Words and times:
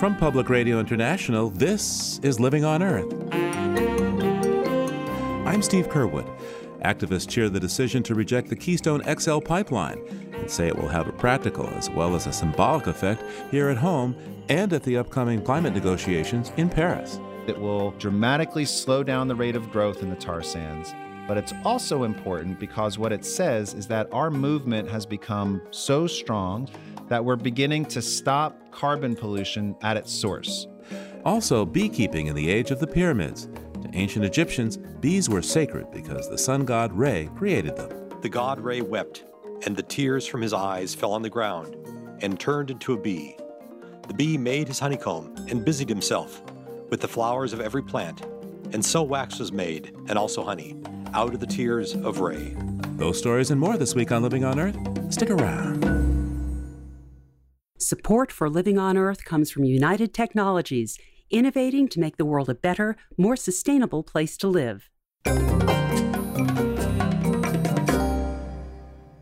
From 0.00 0.16
Public 0.16 0.48
Radio 0.48 0.80
International, 0.80 1.50
this 1.50 2.18
is 2.20 2.40
Living 2.40 2.64
on 2.64 2.82
Earth. 2.82 3.12
I'm 5.46 5.60
Steve 5.60 5.90
Curwood. 5.90 6.26
Activists 6.82 7.28
cheer 7.28 7.50
the 7.50 7.60
decision 7.60 8.02
to 8.04 8.14
reject 8.14 8.48
the 8.48 8.56
Keystone 8.56 9.02
XL 9.02 9.40
pipeline 9.40 10.00
and 10.32 10.50
say 10.50 10.68
it 10.68 10.78
will 10.78 10.88
have 10.88 11.06
a 11.06 11.12
practical 11.12 11.66
as 11.74 11.90
well 11.90 12.14
as 12.14 12.26
a 12.26 12.32
symbolic 12.32 12.86
effect 12.86 13.22
here 13.50 13.68
at 13.68 13.76
home 13.76 14.16
and 14.48 14.72
at 14.72 14.84
the 14.84 14.96
upcoming 14.96 15.42
climate 15.42 15.74
negotiations 15.74 16.50
in 16.56 16.70
Paris. 16.70 17.20
It 17.46 17.60
will 17.60 17.90
dramatically 17.98 18.64
slow 18.64 19.02
down 19.02 19.28
the 19.28 19.36
rate 19.36 19.54
of 19.54 19.70
growth 19.70 20.02
in 20.02 20.08
the 20.08 20.16
tar 20.16 20.42
sands. 20.42 20.94
But 21.26 21.36
it's 21.36 21.52
also 21.64 22.02
important 22.02 22.58
because 22.58 22.98
what 22.98 23.12
it 23.12 23.24
says 23.24 23.74
is 23.74 23.86
that 23.86 24.08
our 24.12 24.30
movement 24.30 24.88
has 24.90 25.06
become 25.06 25.62
so 25.70 26.06
strong 26.06 26.68
that 27.08 27.24
we're 27.24 27.36
beginning 27.36 27.84
to 27.86 28.02
stop 28.02 28.56
carbon 28.70 29.14
pollution 29.14 29.76
at 29.82 29.96
its 29.96 30.12
source. 30.12 30.66
Also, 31.24 31.64
beekeeping 31.64 32.28
in 32.28 32.34
the 32.34 32.50
age 32.50 32.70
of 32.70 32.80
the 32.80 32.86
pyramids. 32.86 33.48
To 33.82 33.90
ancient 33.92 34.24
Egyptians, 34.24 34.78
bees 35.00 35.28
were 35.28 35.42
sacred 35.42 35.90
because 35.90 36.28
the 36.28 36.38
sun 36.38 36.64
god 36.64 36.92
Re 36.92 37.28
created 37.36 37.76
them. 37.76 37.90
The 38.22 38.28
god 38.28 38.60
Re 38.60 38.80
wept, 38.80 39.24
and 39.66 39.76
the 39.76 39.82
tears 39.82 40.26
from 40.26 40.40
his 40.40 40.52
eyes 40.52 40.94
fell 40.94 41.12
on 41.12 41.22
the 41.22 41.30
ground 41.30 41.76
and 42.22 42.38
turned 42.38 42.70
into 42.70 42.92
a 42.92 43.00
bee. 43.00 43.36
The 44.08 44.14
bee 44.14 44.36
made 44.36 44.68
his 44.68 44.78
honeycomb 44.78 45.34
and 45.48 45.64
busied 45.64 45.88
himself 45.88 46.42
with 46.90 47.00
the 47.00 47.08
flowers 47.08 47.52
of 47.52 47.60
every 47.60 47.82
plant, 47.82 48.22
and 48.72 48.84
so 48.84 49.02
wax 49.02 49.38
was 49.38 49.52
made, 49.52 49.94
and 50.08 50.18
also 50.18 50.42
honey, 50.42 50.76
out 51.14 51.34
of 51.34 51.40
the 51.40 51.46
tears 51.46 51.94
of 51.94 52.20
Re. 52.20 52.54
Those 52.96 53.18
stories 53.18 53.50
and 53.50 53.60
more 53.60 53.76
this 53.76 53.94
week 53.94 54.12
on 54.12 54.22
Living 54.22 54.44
on 54.44 54.58
Earth. 54.58 54.76
Stick 55.12 55.30
around. 55.30 55.84
Support 57.78 58.30
for 58.30 58.48
Living 58.50 58.78
on 58.78 58.96
Earth 58.96 59.24
comes 59.24 59.50
from 59.50 59.64
United 59.64 60.12
Technologies, 60.12 60.98
innovating 61.30 61.88
to 61.88 62.00
make 62.00 62.18
the 62.18 62.24
world 62.24 62.48
a 62.48 62.54
better, 62.54 62.96
more 63.16 63.36
sustainable 63.36 64.02
place 64.02 64.36
to 64.36 64.48
live. 64.48 64.90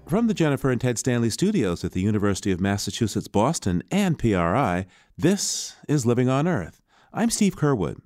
From 0.08 0.26
the 0.26 0.34
Jennifer 0.34 0.70
and 0.70 0.80
Ted 0.80 0.98
Stanley 0.98 1.30
studios 1.30 1.84
at 1.84 1.92
the 1.92 2.00
University 2.00 2.50
of 2.50 2.60
Massachusetts 2.60 3.28
Boston 3.28 3.82
and 3.90 4.18
PRI, 4.18 4.86
this 5.18 5.76
is 5.86 6.06
Living 6.06 6.28
on 6.28 6.48
Earth. 6.48 6.80
I'm 7.12 7.28
Steve 7.28 7.56
Curwood. 7.56 8.00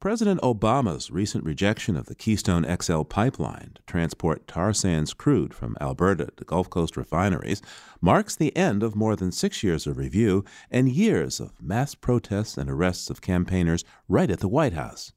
President 0.00 0.40
Obama's 0.40 1.10
recent 1.10 1.44
rejection 1.44 1.94
of 1.94 2.06
the 2.06 2.14
Keystone 2.14 2.64
XL 2.80 3.02
pipeline 3.02 3.72
to 3.74 3.82
transport 3.82 4.48
tar 4.48 4.72
sands 4.72 5.12
crude 5.12 5.52
from 5.52 5.76
Alberta 5.78 6.28
to 6.38 6.44
Gulf 6.44 6.70
Coast 6.70 6.96
refineries 6.96 7.60
marks 8.00 8.34
the 8.34 8.56
end 8.56 8.82
of 8.82 8.96
more 8.96 9.14
than 9.14 9.30
six 9.30 9.62
years 9.62 9.86
of 9.86 9.98
review 9.98 10.42
and 10.70 10.88
years 10.88 11.38
of 11.38 11.52
mass 11.60 11.94
protests 11.94 12.56
and 12.56 12.70
arrests 12.70 13.10
of 13.10 13.20
campaigners 13.20 13.84
right 14.08 14.30
at 14.30 14.40
the 14.40 14.48
White 14.48 14.72
House. 14.72 15.12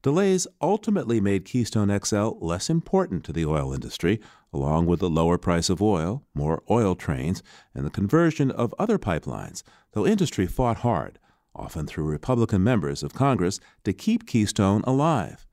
Delays 0.00 0.46
ultimately 0.58 1.20
made 1.20 1.44
Keystone 1.44 1.94
XL 2.02 2.30
less 2.40 2.70
important 2.70 3.24
to 3.24 3.32
the 3.32 3.44
oil 3.44 3.74
industry, 3.74 4.22
along 4.54 4.86
with 4.86 5.00
the 5.00 5.10
lower 5.10 5.36
price 5.36 5.68
of 5.68 5.82
oil, 5.82 6.24
more 6.32 6.62
oil 6.70 6.94
trains, 6.94 7.42
and 7.74 7.84
the 7.84 7.90
conversion 7.90 8.50
of 8.50 8.74
other 8.78 8.98
pipelines, 8.98 9.62
though 9.92 10.06
industry 10.06 10.46
fought 10.46 10.78
hard 10.78 11.18
often 11.54 11.86
through 11.86 12.04
Republican 12.04 12.62
members 12.62 13.02
of 13.02 13.14
Congress, 13.14 13.60
to 13.84 13.92
keep 13.92 14.26
Keystone 14.26 14.82
alive. 14.84 15.46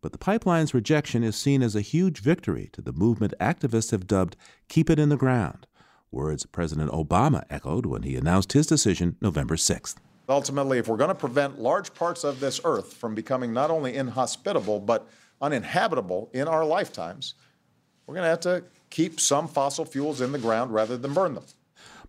But 0.00 0.12
the 0.12 0.18
pipeline's 0.18 0.74
rejection 0.74 1.24
is 1.24 1.36
seen 1.36 1.62
as 1.62 1.74
a 1.74 1.80
huge 1.80 2.20
victory 2.20 2.68
to 2.72 2.82
the 2.82 2.92
movement 2.92 3.34
activists 3.40 3.90
have 3.90 4.06
dubbed 4.06 4.36
Keep 4.68 4.90
It 4.90 4.98
in 4.98 5.08
the 5.08 5.16
Ground, 5.16 5.66
words 6.10 6.46
President 6.46 6.90
Obama 6.90 7.44
echoed 7.50 7.86
when 7.86 8.02
he 8.02 8.16
announced 8.16 8.52
his 8.52 8.66
decision 8.66 9.16
November 9.20 9.56
6th. 9.56 9.96
Ultimately, 10.28 10.78
if 10.78 10.88
we're 10.88 10.96
going 10.96 11.08
to 11.08 11.14
prevent 11.14 11.60
large 11.60 11.94
parts 11.94 12.24
of 12.24 12.40
this 12.40 12.60
earth 12.64 12.94
from 12.94 13.14
becoming 13.14 13.52
not 13.52 13.70
only 13.70 13.94
inhospitable, 13.94 14.80
but 14.80 15.08
uninhabitable 15.40 16.30
in 16.32 16.48
our 16.48 16.64
lifetimes, 16.64 17.34
we're 18.06 18.14
going 18.14 18.24
to 18.24 18.30
have 18.30 18.40
to 18.40 18.64
keep 18.90 19.20
some 19.20 19.48
fossil 19.48 19.84
fuels 19.84 20.20
in 20.20 20.32
the 20.32 20.38
ground 20.38 20.72
rather 20.72 20.96
than 20.96 21.14
burn 21.14 21.34
them. 21.34 21.44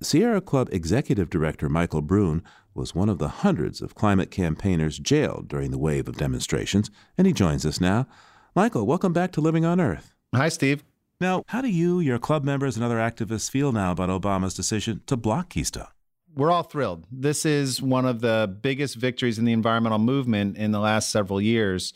Sierra 0.02 0.42
Club 0.42 0.70
Executive 0.72 1.30
Director 1.30 1.70
Michael 1.70 2.02
Brune 2.02 2.44
was 2.78 2.94
one 2.94 3.10
of 3.10 3.18
the 3.18 3.28
hundreds 3.28 3.82
of 3.82 3.96
climate 3.96 4.30
campaigners 4.30 5.00
jailed 5.00 5.48
during 5.48 5.72
the 5.72 5.78
wave 5.80 6.08
of 6.08 6.16
demonstrations, 6.16 6.92
and 7.18 7.26
he 7.26 7.34
joins 7.34 7.66
us 7.66 7.82
now. 7.82 8.08
Michael, 8.56 8.86
welcome 8.86 9.12
back 9.12 9.32
to 9.32 9.42
Living 9.42 9.66
on 9.66 9.82
Earth. 9.82 10.14
Hi, 10.34 10.50
Steve. 10.50 10.84
Now, 11.20 11.44
how 11.48 11.62
do 11.62 11.70
you, 11.70 12.00
your 12.00 12.20
club 12.20 12.44
members, 12.44 12.76
and 12.76 12.86
other 12.86 12.98
activists 12.98 13.50
feel 13.50 13.72
now 13.72 13.92
about 13.92 14.10
Obama's 14.10 14.54
decision 14.54 15.02
to 15.08 15.18
block 15.18 15.50
Keystone? 15.50 15.88
We're 16.36 16.52
all 16.52 16.64
thrilled. 16.64 17.08
This 17.12 17.46
is 17.46 17.82
one 17.82 18.06
of 18.06 18.22
the 18.22 18.56
biggest 18.62 18.96
victories 18.96 19.40
in 19.40 19.46
the 19.46 19.54
environmental 19.54 19.98
movement 19.98 20.56
in 20.56 20.72
the 20.72 20.80
last 20.80 21.10
several 21.10 21.42
years, 21.42 21.94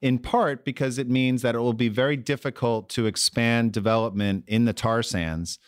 in 0.00 0.18
part 0.18 0.64
because 0.64 0.96
it 0.96 1.10
means 1.10 1.42
that 1.42 1.54
it 1.54 1.58
will 1.58 1.74
be 1.74 1.90
very 1.90 2.16
difficult 2.16 2.88
to 2.90 3.04
expand 3.04 3.72
development 3.72 4.44
in 4.46 4.64
the 4.64 4.72
tar 4.72 5.02
sands 5.02 5.58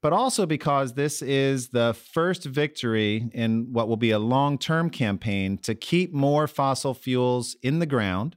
but 0.00 0.12
also 0.12 0.46
because 0.46 0.94
this 0.94 1.22
is 1.22 1.68
the 1.68 1.94
first 2.12 2.44
victory 2.44 3.28
in 3.32 3.72
what 3.72 3.88
will 3.88 3.96
be 3.96 4.10
a 4.10 4.18
long 4.18 4.58
term 4.58 4.90
campaign 4.90 5.58
to 5.58 5.74
keep 5.74 6.12
more 6.12 6.46
fossil 6.46 6.94
fuels 6.94 7.56
in 7.62 7.78
the 7.78 7.86
ground, 7.86 8.36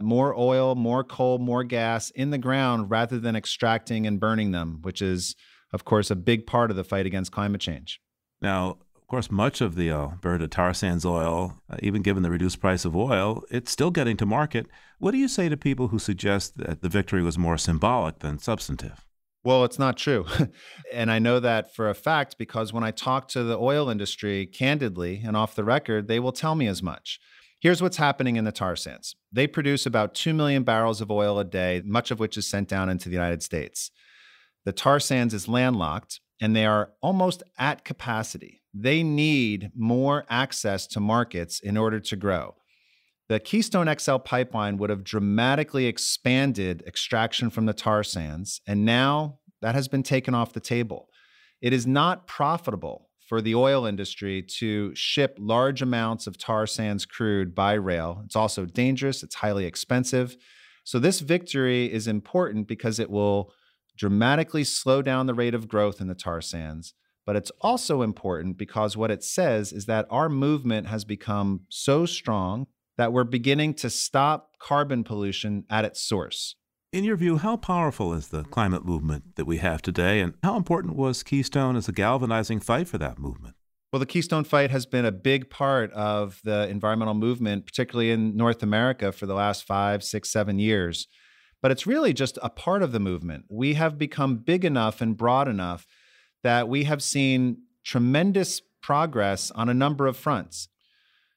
more 0.00 0.34
oil, 0.36 0.74
more 0.74 1.04
coal, 1.04 1.38
more 1.38 1.64
gas 1.64 2.10
in 2.10 2.30
the 2.30 2.38
ground 2.38 2.90
rather 2.90 3.18
than 3.18 3.36
extracting 3.36 4.06
and 4.06 4.18
burning 4.18 4.52
them, 4.52 4.78
which 4.82 5.02
is, 5.02 5.36
of 5.72 5.84
course, 5.84 6.10
a 6.10 6.16
big 6.16 6.46
part 6.46 6.70
of 6.70 6.76
the 6.76 6.84
fight 6.84 7.06
against 7.06 7.32
climate 7.32 7.60
change. 7.60 8.00
Now, 8.40 8.78
of 8.96 9.08
course, 9.08 9.30
much 9.30 9.60
of 9.60 9.74
the 9.74 9.90
Alberta 9.90 10.48
tar 10.48 10.72
sands 10.72 11.04
oil, 11.04 11.60
uh, 11.68 11.76
even 11.82 12.00
given 12.00 12.22
the 12.22 12.30
reduced 12.30 12.60
price 12.60 12.86
of 12.86 12.96
oil, 12.96 13.44
it's 13.50 13.70
still 13.70 13.90
getting 13.90 14.16
to 14.16 14.26
market. 14.26 14.66
What 14.98 15.10
do 15.10 15.18
you 15.18 15.28
say 15.28 15.50
to 15.50 15.56
people 15.56 15.88
who 15.88 15.98
suggest 15.98 16.56
that 16.56 16.80
the 16.80 16.88
victory 16.88 17.22
was 17.22 17.36
more 17.36 17.58
symbolic 17.58 18.20
than 18.20 18.38
substantive? 18.38 19.04
Well, 19.44 19.64
it's 19.64 19.78
not 19.78 19.98
true. 19.98 20.24
and 20.92 21.10
I 21.10 21.18
know 21.18 21.38
that 21.38 21.74
for 21.74 21.90
a 21.90 21.94
fact 21.94 22.38
because 22.38 22.72
when 22.72 22.82
I 22.82 22.90
talk 22.90 23.28
to 23.28 23.42
the 23.42 23.58
oil 23.58 23.90
industry 23.90 24.46
candidly 24.46 25.22
and 25.24 25.36
off 25.36 25.54
the 25.54 25.64
record, 25.64 26.08
they 26.08 26.18
will 26.18 26.32
tell 26.32 26.54
me 26.54 26.66
as 26.66 26.82
much. 26.82 27.20
Here's 27.60 27.82
what's 27.82 27.98
happening 27.98 28.36
in 28.36 28.44
the 28.44 28.52
tar 28.52 28.76
sands 28.76 29.16
they 29.32 29.46
produce 29.46 29.86
about 29.86 30.14
2 30.14 30.32
million 30.32 30.64
barrels 30.64 31.00
of 31.00 31.10
oil 31.10 31.38
a 31.38 31.44
day, 31.44 31.82
much 31.84 32.10
of 32.10 32.20
which 32.20 32.36
is 32.36 32.46
sent 32.46 32.68
down 32.68 32.88
into 32.88 33.08
the 33.08 33.14
United 33.14 33.42
States. 33.42 33.90
The 34.64 34.72
tar 34.72 34.98
sands 34.98 35.34
is 35.34 35.48
landlocked 35.48 36.20
and 36.40 36.56
they 36.56 36.66
are 36.66 36.92
almost 37.02 37.42
at 37.58 37.84
capacity. 37.84 38.62
They 38.72 39.02
need 39.02 39.70
more 39.76 40.24
access 40.28 40.86
to 40.88 41.00
markets 41.00 41.60
in 41.60 41.76
order 41.76 42.00
to 42.00 42.16
grow. 42.16 42.56
The 43.28 43.40
Keystone 43.40 43.92
XL 43.98 44.16
pipeline 44.16 44.76
would 44.76 44.90
have 44.90 45.02
dramatically 45.02 45.86
expanded 45.86 46.82
extraction 46.86 47.48
from 47.48 47.64
the 47.64 47.72
tar 47.72 48.04
sands, 48.04 48.60
and 48.66 48.84
now 48.84 49.38
that 49.62 49.74
has 49.74 49.88
been 49.88 50.02
taken 50.02 50.34
off 50.34 50.52
the 50.52 50.60
table. 50.60 51.08
It 51.62 51.72
is 51.72 51.86
not 51.86 52.26
profitable 52.26 53.08
for 53.26 53.40
the 53.40 53.54
oil 53.54 53.86
industry 53.86 54.42
to 54.58 54.94
ship 54.94 55.38
large 55.40 55.80
amounts 55.80 56.26
of 56.26 56.36
tar 56.36 56.66
sands 56.66 57.06
crude 57.06 57.54
by 57.54 57.72
rail. 57.72 58.20
It's 58.26 58.36
also 58.36 58.66
dangerous, 58.66 59.22
it's 59.22 59.36
highly 59.36 59.64
expensive. 59.64 60.36
So, 60.84 60.98
this 60.98 61.20
victory 61.20 61.90
is 61.90 62.06
important 62.06 62.68
because 62.68 62.98
it 62.98 63.08
will 63.08 63.54
dramatically 63.96 64.64
slow 64.64 65.00
down 65.00 65.24
the 65.24 65.32
rate 65.32 65.54
of 65.54 65.66
growth 65.66 65.98
in 65.98 66.08
the 66.08 66.14
tar 66.14 66.42
sands. 66.42 66.92
But 67.24 67.36
it's 67.36 67.52
also 67.62 68.02
important 68.02 68.58
because 68.58 68.98
what 68.98 69.10
it 69.10 69.24
says 69.24 69.72
is 69.72 69.86
that 69.86 70.06
our 70.10 70.28
movement 70.28 70.88
has 70.88 71.06
become 71.06 71.62
so 71.70 72.04
strong 72.04 72.66
that 72.96 73.12
we're 73.12 73.24
beginning 73.24 73.74
to 73.74 73.90
stop 73.90 74.50
carbon 74.58 75.04
pollution 75.04 75.64
at 75.68 75.84
its 75.84 76.00
source. 76.00 76.56
In 76.92 77.04
your 77.04 77.16
view, 77.16 77.38
how 77.38 77.56
powerful 77.56 78.14
is 78.14 78.28
the 78.28 78.44
climate 78.44 78.84
movement 78.84 79.34
that 79.34 79.46
we 79.46 79.58
have 79.58 79.82
today, 79.82 80.20
and 80.20 80.34
how 80.44 80.56
important 80.56 80.94
was 80.94 81.22
Keystone 81.24 81.74
as 81.74 81.88
a 81.88 81.92
galvanizing 81.92 82.60
fight 82.60 82.86
for 82.86 82.98
that 82.98 83.18
movement? 83.18 83.56
Well, 83.92 84.00
the 84.00 84.06
Keystone 84.06 84.42
Fight 84.42 84.70
has 84.72 84.86
been 84.86 85.04
a 85.04 85.12
big 85.12 85.50
part 85.50 85.92
of 85.92 86.40
the 86.42 86.68
environmental 86.68 87.14
movement, 87.14 87.64
particularly 87.64 88.10
in 88.10 88.36
North 88.36 88.62
America, 88.62 89.12
for 89.12 89.26
the 89.26 89.34
last 89.34 89.64
five, 89.64 90.02
six, 90.02 90.30
seven 90.30 90.58
years. 90.58 91.06
But 91.62 91.70
it's 91.70 91.86
really 91.86 92.12
just 92.12 92.36
a 92.42 92.50
part 92.50 92.82
of 92.82 92.92
the 92.92 92.98
movement. 92.98 93.44
We 93.48 93.74
have 93.74 93.96
become 93.96 94.38
big 94.38 94.64
enough 94.64 95.00
and 95.00 95.16
broad 95.16 95.46
enough 95.46 95.86
that 96.42 96.68
we 96.68 96.84
have 96.84 97.02
seen 97.02 97.58
tremendous 97.84 98.60
progress 98.82 99.50
on 99.52 99.68
a 99.68 99.74
number 99.74 100.06
of 100.08 100.16
fronts. 100.16 100.68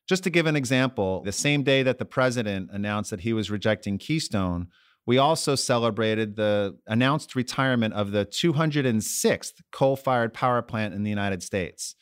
Just 0.07 0.23
to 0.23 0.29
give 0.29 0.45
an 0.45 0.55
example, 0.55 1.21
the 1.23 1.31
same 1.31 1.63
day 1.63 1.83
that 1.83 1.99
the 1.99 2.05
president 2.05 2.69
announced 2.71 3.11
that 3.11 3.21
he 3.21 3.33
was 3.33 3.51
rejecting 3.51 3.97
Keystone, 3.97 4.67
we 5.05 5.17
also 5.17 5.55
celebrated 5.55 6.35
the 6.35 6.77
announced 6.87 7.35
retirement 7.35 7.93
of 7.93 8.11
the 8.11 8.25
206th 8.25 9.61
coal 9.71 9.95
fired 9.95 10.33
power 10.33 10.61
plant 10.61 10.93
in 10.93 11.03
the 11.03 11.09
United 11.09 11.43
States. 11.43 11.95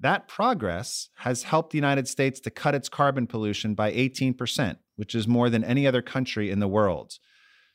That 0.00 0.28
progress 0.28 1.08
has 1.16 1.44
helped 1.44 1.70
the 1.70 1.78
United 1.78 2.08
States 2.08 2.40
to 2.40 2.50
cut 2.50 2.74
its 2.74 2.90
carbon 2.90 3.26
pollution 3.26 3.74
by 3.74 3.92
18%, 3.92 4.76
which 4.96 5.14
is 5.14 5.26
more 5.26 5.48
than 5.48 5.64
any 5.64 5.86
other 5.86 6.02
country 6.02 6.50
in 6.50 6.60
the 6.60 6.68
world. 6.68 7.14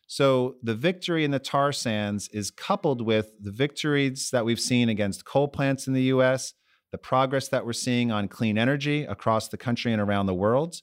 So 0.06 0.57
the 0.62 0.75
victory 0.75 1.24
in 1.24 1.31
the 1.31 1.39
tar 1.39 1.72
sands 1.72 2.27
is 2.30 2.51
coupled 2.51 3.01
with 3.01 3.31
the 3.39 3.51
victories 3.51 4.30
that 4.31 4.45
we've 4.45 4.60
seen 4.60 4.89
against 4.89 5.25
coal 5.25 5.48
plants 5.48 5.88
in 5.88 5.94
the 5.94 6.04
US, 6.04 6.54
the 6.92 6.98
progress 6.98 7.48
that 7.50 7.66
we're 7.66 7.74
seeing 7.74 8.12
on 8.12 8.28
clean 8.28 8.58
energy 8.58 9.04
across 9.04 9.48
the 9.48 9.58
country 9.58 9.92
and 9.94 10.02
around 10.02 10.26
the 10.26 10.34
world. 10.34 10.82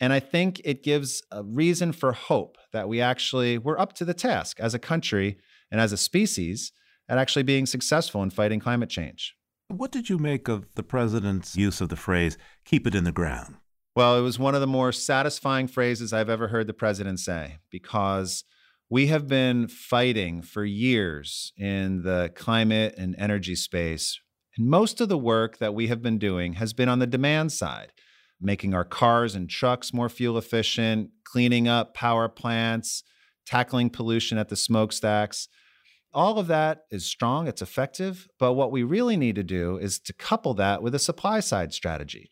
And 0.00 0.12
I 0.12 0.20
think 0.20 0.60
it 0.64 0.82
gives 0.82 1.22
a 1.30 1.42
reason 1.42 1.92
for 1.92 2.12
hope 2.12 2.58
that 2.72 2.88
we 2.88 3.00
actually 3.00 3.58
we're 3.58 3.78
up 3.78 3.92
to 3.94 4.04
the 4.04 4.14
task 4.14 4.58
as 4.58 4.74
a 4.74 4.78
country 4.78 5.38
and 5.70 5.80
as 5.80 5.92
a 5.92 5.96
species 5.96 6.72
at 7.08 7.18
actually 7.18 7.44
being 7.44 7.66
successful 7.66 8.22
in 8.22 8.30
fighting 8.30 8.60
climate 8.60 8.90
change. 8.90 9.34
What 9.68 9.92
did 9.92 10.08
you 10.08 10.18
make 10.18 10.48
of 10.48 10.66
the 10.74 10.82
president's 10.82 11.56
use 11.56 11.80
of 11.80 11.88
the 11.88 11.96
phrase 11.96 12.36
keep 12.64 12.86
it 12.86 12.94
in 12.94 13.04
the 13.04 13.12
ground? 13.12 13.56
Well, 13.96 14.18
it 14.18 14.22
was 14.22 14.38
one 14.38 14.54
of 14.54 14.60
the 14.60 14.66
more 14.66 14.90
satisfying 14.90 15.68
phrases 15.68 16.12
I've 16.12 16.28
ever 16.28 16.48
heard 16.48 16.66
the 16.66 16.74
president 16.74 17.20
say 17.20 17.58
because 17.70 18.44
we 18.90 19.06
have 19.06 19.28
been 19.28 19.68
fighting 19.68 20.42
for 20.42 20.64
years 20.64 21.52
in 21.56 22.02
the 22.02 22.32
climate 22.34 22.94
and 22.98 23.14
energy 23.18 23.54
space. 23.54 24.20
And 24.56 24.68
most 24.68 25.00
of 25.00 25.08
the 25.08 25.18
work 25.18 25.58
that 25.58 25.74
we 25.74 25.88
have 25.88 26.02
been 26.02 26.18
doing 26.18 26.54
has 26.54 26.72
been 26.72 26.88
on 26.88 26.98
the 26.98 27.06
demand 27.06 27.52
side, 27.52 27.92
making 28.40 28.74
our 28.74 28.84
cars 28.84 29.34
and 29.34 29.48
trucks 29.48 29.92
more 29.92 30.08
fuel 30.08 30.38
efficient, 30.38 31.10
cleaning 31.24 31.66
up 31.66 31.94
power 31.94 32.28
plants, 32.28 33.02
tackling 33.46 33.90
pollution 33.90 34.38
at 34.38 34.48
the 34.48 34.56
smokestacks. 34.56 35.48
All 36.12 36.38
of 36.38 36.46
that 36.46 36.82
is 36.90 37.04
strong, 37.04 37.48
it's 37.48 37.62
effective, 37.62 38.28
but 38.38 38.52
what 38.52 38.70
we 38.70 38.84
really 38.84 39.16
need 39.16 39.34
to 39.34 39.42
do 39.42 39.76
is 39.78 39.98
to 40.00 40.12
couple 40.12 40.54
that 40.54 40.82
with 40.82 40.94
a 40.94 41.00
supply 41.00 41.40
side 41.40 41.72
strategy. 41.72 42.30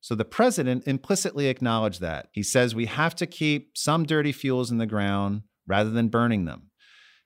So 0.00 0.14
the 0.14 0.24
president 0.24 0.88
implicitly 0.88 1.46
acknowledged 1.46 2.00
that. 2.00 2.28
He 2.32 2.42
says 2.42 2.74
we 2.74 2.86
have 2.86 3.14
to 3.16 3.26
keep 3.26 3.76
some 3.76 4.04
dirty 4.04 4.32
fuels 4.32 4.70
in 4.70 4.78
the 4.78 4.86
ground 4.86 5.42
rather 5.66 5.90
than 5.90 6.08
burning 6.08 6.46
them. 6.46 6.69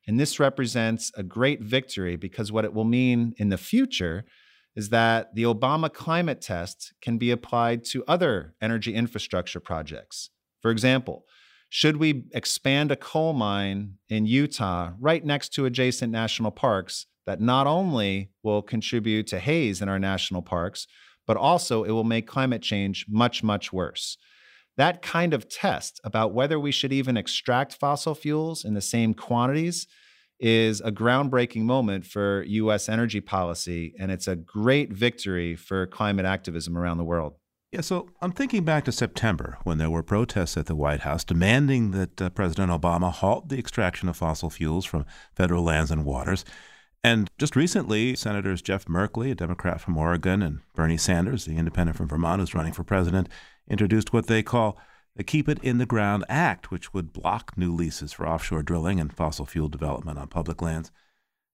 And 0.06 0.20
this 0.20 0.38
represents 0.38 1.10
a 1.16 1.22
great 1.22 1.62
victory 1.62 2.16
because 2.16 2.52
what 2.52 2.64
it 2.64 2.74
will 2.74 2.84
mean 2.84 3.34
in 3.38 3.48
the 3.48 3.58
future 3.58 4.24
is 4.76 4.88
that 4.90 5.34
the 5.34 5.44
Obama 5.44 5.92
climate 5.92 6.40
test 6.40 6.92
can 7.00 7.16
be 7.16 7.30
applied 7.30 7.84
to 7.84 8.04
other 8.06 8.54
energy 8.60 8.94
infrastructure 8.94 9.60
projects. 9.60 10.30
For 10.60 10.70
example, 10.70 11.24
should 11.68 11.96
we 11.96 12.24
expand 12.32 12.90
a 12.90 12.96
coal 12.96 13.32
mine 13.32 13.94
in 14.08 14.26
Utah 14.26 14.92
right 15.00 15.24
next 15.24 15.50
to 15.54 15.66
adjacent 15.66 16.12
national 16.12 16.50
parks 16.50 17.06
that 17.26 17.40
not 17.40 17.66
only 17.66 18.30
will 18.42 18.62
contribute 18.62 19.26
to 19.28 19.38
haze 19.38 19.80
in 19.80 19.88
our 19.88 19.98
national 19.98 20.42
parks, 20.42 20.86
but 21.26 21.36
also 21.36 21.84
it 21.84 21.90
will 21.90 22.04
make 22.04 22.26
climate 22.26 22.62
change 22.62 23.06
much, 23.08 23.42
much 23.42 23.72
worse. 23.72 24.18
That 24.76 25.02
kind 25.02 25.34
of 25.34 25.48
test 25.48 26.00
about 26.04 26.34
whether 26.34 26.58
we 26.58 26.72
should 26.72 26.92
even 26.92 27.16
extract 27.16 27.74
fossil 27.74 28.14
fuels 28.14 28.64
in 28.64 28.74
the 28.74 28.80
same 28.80 29.14
quantities 29.14 29.86
is 30.40 30.80
a 30.80 30.90
groundbreaking 30.90 31.62
moment 31.62 32.04
for 32.04 32.42
US 32.42 32.88
energy 32.88 33.20
policy, 33.20 33.94
and 33.98 34.10
it's 34.10 34.26
a 34.26 34.36
great 34.36 34.92
victory 34.92 35.54
for 35.54 35.86
climate 35.86 36.26
activism 36.26 36.76
around 36.76 36.98
the 36.98 37.04
world. 37.04 37.34
Yeah, 37.70 37.80
so 37.80 38.08
I'm 38.20 38.32
thinking 38.32 38.64
back 38.64 38.84
to 38.84 38.92
September 38.92 39.58
when 39.64 39.78
there 39.78 39.90
were 39.90 40.02
protests 40.02 40.56
at 40.56 40.66
the 40.66 40.76
White 40.76 41.00
House 41.00 41.24
demanding 41.24 41.90
that 41.90 42.22
uh, 42.22 42.30
President 42.30 42.70
Obama 42.70 43.10
halt 43.10 43.48
the 43.48 43.58
extraction 43.58 44.08
of 44.08 44.16
fossil 44.16 44.48
fuels 44.48 44.84
from 44.84 45.04
federal 45.34 45.64
lands 45.64 45.90
and 45.90 46.04
waters. 46.04 46.44
And 47.02 47.28
just 47.36 47.56
recently, 47.56 48.14
Senators 48.14 48.62
Jeff 48.62 48.86
Merkley, 48.86 49.32
a 49.32 49.34
Democrat 49.34 49.80
from 49.80 49.98
Oregon, 49.98 50.40
and 50.40 50.60
Bernie 50.74 50.96
Sanders, 50.96 51.44
the 51.46 51.56
independent 51.56 51.96
from 51.96 52.08
Vermont 52.08 52.40
who's 52.40 52.54
running 52.54 52.72
for 52.72 52.84
president, 52.84 53.28
introduced 53.68 54.12
what 54.12 54.26
they 54.26 54.42
call 54.42 54.78
the 55.16 55.24
Keep 55.24 55.48
It 55.48 55.62
in 55.62 55.78
the 55.78 55.86
Ground 55.86 56.24
Act, 56.28 56.70
which 56.70 56.92
would 56.92 57.12
block 57.12 57.56
new 57.56 57.72
leases 57.72 58.12
for 58.12 58.26
offshore 58.26 58.62
drilling 58.62 58.98
and 58.98 59.12
fossil 59.12 59.46
fuel 59.46 59.68
development 59.68 60.18
on 60.18 60.28
public 60.28 60.60
lands. 60.60 60.90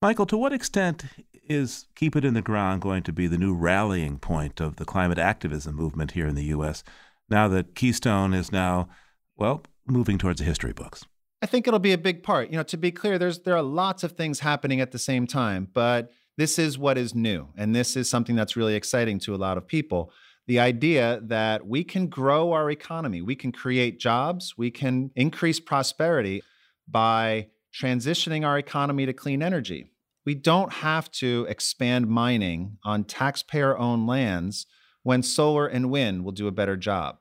Michael, 0.01 0.27
to 0.27 0.39
what 0.39 0.53
extent 0.53 1.05
is 1.45 1.87
Keep 1.95 2.17
It 2.17 2.25
in 2.25 2.35
the 2.35 2.41
Ground 2.41 2.81
going 2.81 3.03
to 3.03 3.13
be 3.13 3.27
the 3.27 3.37
new 3.37 3.55
rallying 3.55 4.19
point 4.19 4.61
of 4.61 4.77
the 4.77 4.87
climate 4.87 5.19
activism 5.19 5.75
movement 5.75 6.13
here 6.13 6.27
in 6.27 6.35
the 6.35 6.45
U.S. 6.45 6.83
now 7.29 7.49
that 7.49 7.75
Keystone 7.75 8.33
is 8.33 8.51
now, 8.51 8.89
well, 9.37 9.63
moving 9.87 10.17
towards 10.17 10.39
the 10.39 10.47
history 10.47 10.73
books? 10.73 11.05
I 11.43 11.47
think 11.47 11.67
it'll 11.67 11.81
be 11.81 11.93
a 11.93 11.99
big 11.99 12.23
part. 12.23 12.51
You 12.51 12.57
know, 12.57 12.63
to 12.65 12.77
be 12.77 12.91
clear, 12.91 13.19
there's 13.19 13.41
there 13.41 13.57
are 13.57 13.63
lots 13.63 14.05
of 14.05 14.13
things 14.13 14.41
happening 14.41 14.81
at 14.81 14.93
the 14.93 14.99
same 14.99 15.27
time, 15.27 15.69
but 15.73 16.11
this 16.37 16.59
is 16.59 16.79
what 16.79 16.97
is 16.97 17.15
new, 17.15 17.49
and 17.57 17.75
this 17.75 17.97
is 17.97 18.09
something 18.09 18.37
that's 18.37 18.57
really 18.57 18.75
exciting 18.75 19.19
to 19.21 19.35
a 19.35 19.37
lot 19.37 19.59
of 19.59 19.67
people. 19.67 20.13
The 20.51 20.59
idea 20.59 21.21
that 21.27 21.65
we 21.65 21.85
can 21.85 22.09
grow 22.09 22.51
our 22.51 22.73
economy, 22.73 23.23
we 23.23 23.37
can 23.37 23.53
create 23.53 24.01
jobs, 24.01 24.59
we 24.59 24.73
can 24.73 25.13
increase 25.15 25.61
prosperity 25.61 26.43
by 26.89 27.51
transitioning 27.73 28.45
our 28.45 28.59
economy 28.59 29.07
to 29.07 29.13
clean 29.13 29.45
energy. 29.45 29.93
We 30.27 30.35
don't 30.35 30.73
have 30.73 31.09
to 31.13 31.47
expand 31.49 32.09
mining 32.09 32.79
on 32.83 33.05
taxpayer 33.05 33.79
owned 33.79 34.09
lands 34.09 34.67
when 35.05 35.23
solar 35.23 35.69
and 35.69 35.89
wind 35.89 36.25
will 36.25 36.33
do 36.33 36.49
a 36.49 36.51
better 36.51 36.77
job. 36.77 37.19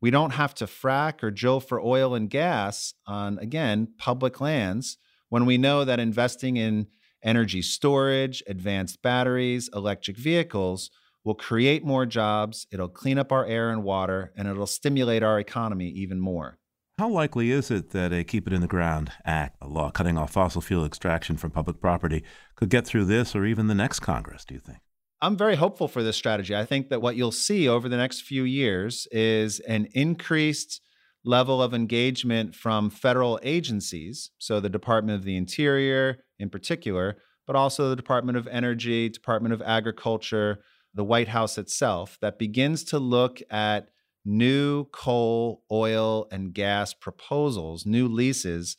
We 0.00 0.10
don't 0.10 0.32
have 0.32 0.52
to 0.54 0.66
frack 0.66 1.22
or 1.22 1.30
drill 1.30 1.60
for 1.60 1.80
oil 1.80 2.16
and 2.16 2.28
gas 2.28 2.94
on, 3.06 3.38
again, 3.38 3.92
public 3.96 4.40
lands 4.40 4.98
when 5.28 5.46
we 5.46 5.56
know 5.56 5.84
that 5.84 6.00
investing 6.00 6.56
in 6.56 6.88
energy 7.22 7.62
storage, 7.62 8.42
advanced 8.48 9.02
batteries, 9.02 9.70
electric 9.72 10.16
vehicles 10.16 10.90
will 11.24 11.34
create 11.34 11.84
more 11.84 12.06
jobs, 12.06 12.66
it'll 12.72 12.88
clean 12.88 13.18
up 13.18 13.32
our 13.32 13.46
air 13.46 13.70
and 13.70 13.82
water, 13.82 14.32
and 14.36 14.48
it'll 14.48 14.66
stimulate 14.66 15.22
our 15.22 15.38
economy 15.38 15.88
even 15.88 16.20
more. 16.20 16.58
How 16.98 17.08
likely 17.08 17.50
is 17.50 17.70
it 17.70 17.90
that 17.90 18.12
a 18.12 18.22
Keep 18.22 18.46
It 18.46 18.52
in 18.52 18.60
the 18.60 18.66
Ground 18.66 19.12
Act, 19.24 19.56
a 19.60 19.68
law 19.68 19.90
cutting 19.90 20.18
off 20.18 20.32
fossil 20.32 20.60
fuel 20.60 20.84
extraction 20.84 21.36
from 21.36 21.50
public 21.50 21.80
property, 21.80 22.22
could 22.54 22.68
get 22.68 22.86
through 22.86 23.06
this 23.06 23.34
or 23.34 23.44
even 23.44 23.66
the 23.66 23.74
next 23.74 24.00
Congress, 24.00 24.44
do 24.44 24.54
you 24.54 24.60
think? 24.60 24.78
I'm 25.20 25.36
very 25.36 25.54
hopeful 25.54 25.88
for 25.88 26.02
this 26.02 26.16
strategy. 26.16 26.54
I 26.54 26.64
think 26.64 26.88
that 26.88 27.00
what 27.00 27.16
you'll 27.16 27.32
see 27.32 27.68
over 27.68 27.88
the 27.88 27.96
next 27.96 28.22
few 28.22 28.42
years 28.42 29.06
is 29.12 29.60
an 29.60 29.86
increased 29.94 30.80
level 31.24 31.62
of 31.62 31.72
engagement 31.72 32.54
from 32.54 32.90
federal 32.90 33.38
agencies, 33.42 34.30
so 34.38 34.58
the 34.58 34.68
Department 34.68 35.16
of 35.16 35.24
the 35.24 35.36
Interior 35.36 36.24
in 36.40 36.50
particular, 36.50 37.18
but 37.46 37.56
also 37.56 37.88
the 37.88 37.96
Department 37.96 38.36
of 38.36 38.48
Energy, 38.48 39.08
Department 39.08 39.54
of 39.54 39.62
Agriculture, 39.62 40.58
the 40.94 41.04
White 41.04 41.28
House 41.28 41.58
itself, 41.58 42.18
that 42.20 42.38
begins 42.38 42.84
to 42.84 42.98
look 42.98 43.40
at 43.50 43.88
new 44.24 44.84
coal, 44.92 45.64
oil, 45.70 46.28
and 46.30 46.52
gas 46.52 46.94
proposals, 46.94 47.86
new 47.86 48.06
leases, 48.06 48.76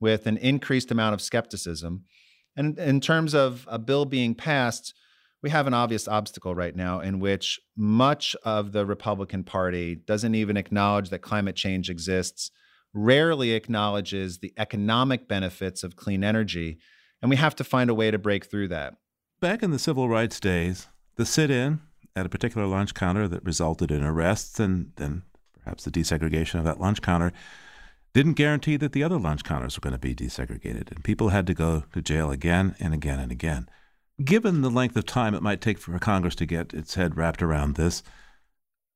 with 0.00 0.26
an 0.26 0.36
increased 0.38 0.90
amount 0.90 1.14
of 1.14 1.20
skepticism. 1.20 2.04
And 2.56 2.78
in 2.78 3.00
terms 3.00 3.34
of 3.34 3.66
a 3.70 3.78
bill 3.78 4.04
being 4.04 4.34
passed, 4.34 4.94
we 5.42 5.50
have 5.50 5.66
an 5.66 5.74
obvious 5.74 6.06
obstacle 6.06 6.54
right 6.54 6.74
now 6.76 7.00
in 7.00 7.18
which 7.20 7.58
much 7.76 8.36
of 8.44 8.72
the 8.72 8.86
Republican 8.86 9.44
Party 9.44 9.94
doesn't 9.94 10.34
even 10.34 10.56
acknowledge 10.56 11.10
that 11.10 11.20
climate 11.20 11.56
change 11.56 11.90
exists, 11.90 12.50
rarely 12.92 13.52
acknowledges 13.52 14.38
the 14.38 14.52
economic 14.58 15.26
benefits 15.26 15.82
of 15.82 15.96
clean 15.96 16.22
energy, 16.22 16.78
and 17.20 17.30
we 17.30 17.36
have 17.36 17.56
to 17.56 17.64
find 17.64 17.88
a 17.88 17.94
way 17.94 18.10
to 18.10 18.18
break 18.18 18.44
through 18.46 18.68
that. 18.68 18.94
Back 19.40 19.62
in 19.62 19.70
the 19.70 19.78
civil 19.78 20.08
rights 20.08 20.38
days, 20.38 20.86
the 21.16 21.26
sit 21.26 21.50
in 21.50 21.80
at 22.14 22.26
a 22.26 22.30
particular 22.30 22.66
lunch 22.66 22.94
counter 22.94 23.28
that 23.28 23.44
resulted 23.44 23.90
in 23.90 24.02
arrests 24.02 24.60
and 24.60 24.92
then 24.96 25.22
perhaps 25.62 25.84
the 25.84 25.90
desegregation 25.90 26.58
of 26.58 26.64
that 26.64 26.80
lunch 26.80 27.00
counter 27.02 27.32
didn't 28.12 28.34
guarantee 28.34 28.76
that 28.76 28.92
the 28.92 29.02
other 29.02 29.18
lunch 29.18 29.42
counters 29.42 29.76
were 29.76 29.80
going 29.80 29.94
to 29.94 29.98
be 29.98 30.14
desegregated, 30.14 30.90
and 30.90 31.02
people 31.02 31.30
had 31.30 31.46
to 31.46 31.54
go 31.54 31.84
to 31.92 32.02
jail 32.02 32.30
again 32.30 32.74
and 32.78 32.92
again 32.92 33.18
and 33.18 33.32
again. 33.32 33.68
Given 34.22 34.60
the 34.60 34.70
length 34.70 34.96
of 34.96 35.06
time 35.06 35.34
it 35.34 35.42
might 35.42 35.62
take 35.62 35.78
for 35.78 35.98
Congress 35.98 36.34
to 36.36 36.46
get 36.46 36.74
its 36.74 36.94
head 36.94 37.16
wrapped 37.16 37.42
around 37.42 37.76
this, 37.76 38.02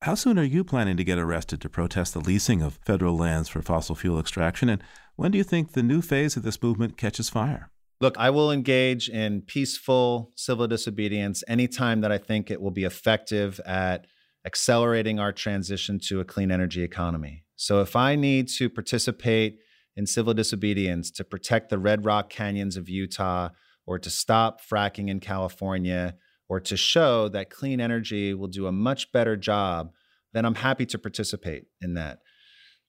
how 0.02 0.14
soon 0.14 0.38
are 0.38 0.44
you 0.44 0.62
planning 0.62 0.99
to 0.99 1.04
get 1.04 1.18
arrested 1.18 1.62
to 1.62 1.70
protest 1.70 2.12
the 2.12 2.20
leasing 2.20 2.61
of 2.61 2.78
federal 2.85 3.16
lands 3.16 3.49
for 3.49 3.62
fossil 3.62 3.94
fuel 3.94 4.20
extraction? 4.20 4.68
And 4.68 4.82
when 5.16 5.30
do 5.30 5.38
you 5.38 5.44
think 5.44 5.73
the 5.73 5.82
new 5.82 6.02
phase 6.02 6.37
of 6.37 6.42
this 6.42 6.62
movement 6.62 6.99
catches 6.99 7.30
fire? 7.30 7.70
Look, 8.00 8.16
I 8.18 8.30
will 8.30 8.52
engage 8.52 9.08
in 9.08 9.42
peaceful 9.42 10.32
civil 10.36 10.66
disobedience 10.66 11.42
anytime 11.48 12.02
that 12.02 12.12
I 12.12 12.18
think 12.18 12.50
it 12.50 12.60
will 12.60 12.70
be 12.70 12.84
effective 12.84 13.60
at 13.64 14.06
accelerating 14.44 15.18
our 15.18 15.32
transition 15.32 15.98
to 16.00 16.20
a 16.20 16.24
clean 16.24 16.50
energy 16.50 16.82
economy. 16.82 17.44
So 17.56 17.80
if 17.80 17.96
I 17.96 18.14
need 18.14 18.48
to 18.48 18.68
participate 18.68 19.58
in 19.96 20.06
civil 20.06 20.34
disobedience 20.34 21.10
to 21.12 21.24
protect 21.24 21.70
the 21.70 21.78
red 21.78 22.04
rock 22.04 22.28
canyons 22.28 22.76
of 22.76 22.88
Utah, 22.88 23.48
or 23.86 23.98
to 23.98 24.10
stop 24.10 24.60
fracking 24.60 25.08
in 25.08 25.20
California 25.20 26.16
or 26.48 26.60
to 26.60 26.76
show 26.76 27.28
that 27.28 27.50
clean 27.50 27.80
energy 27.80 28.34
will 28.34 28.48
do 28.48 28.66
a 28.66 28.72
much 28.72 29.10
better 29.12 29.36
job, 29.36 29.92
then 30.32 30.44
I'm 30.44 30.56
happy 30.56 30.86
to 30.86 30.98
participate 30.98 31.66
in 31.80 31.94
that. 31.94 32.18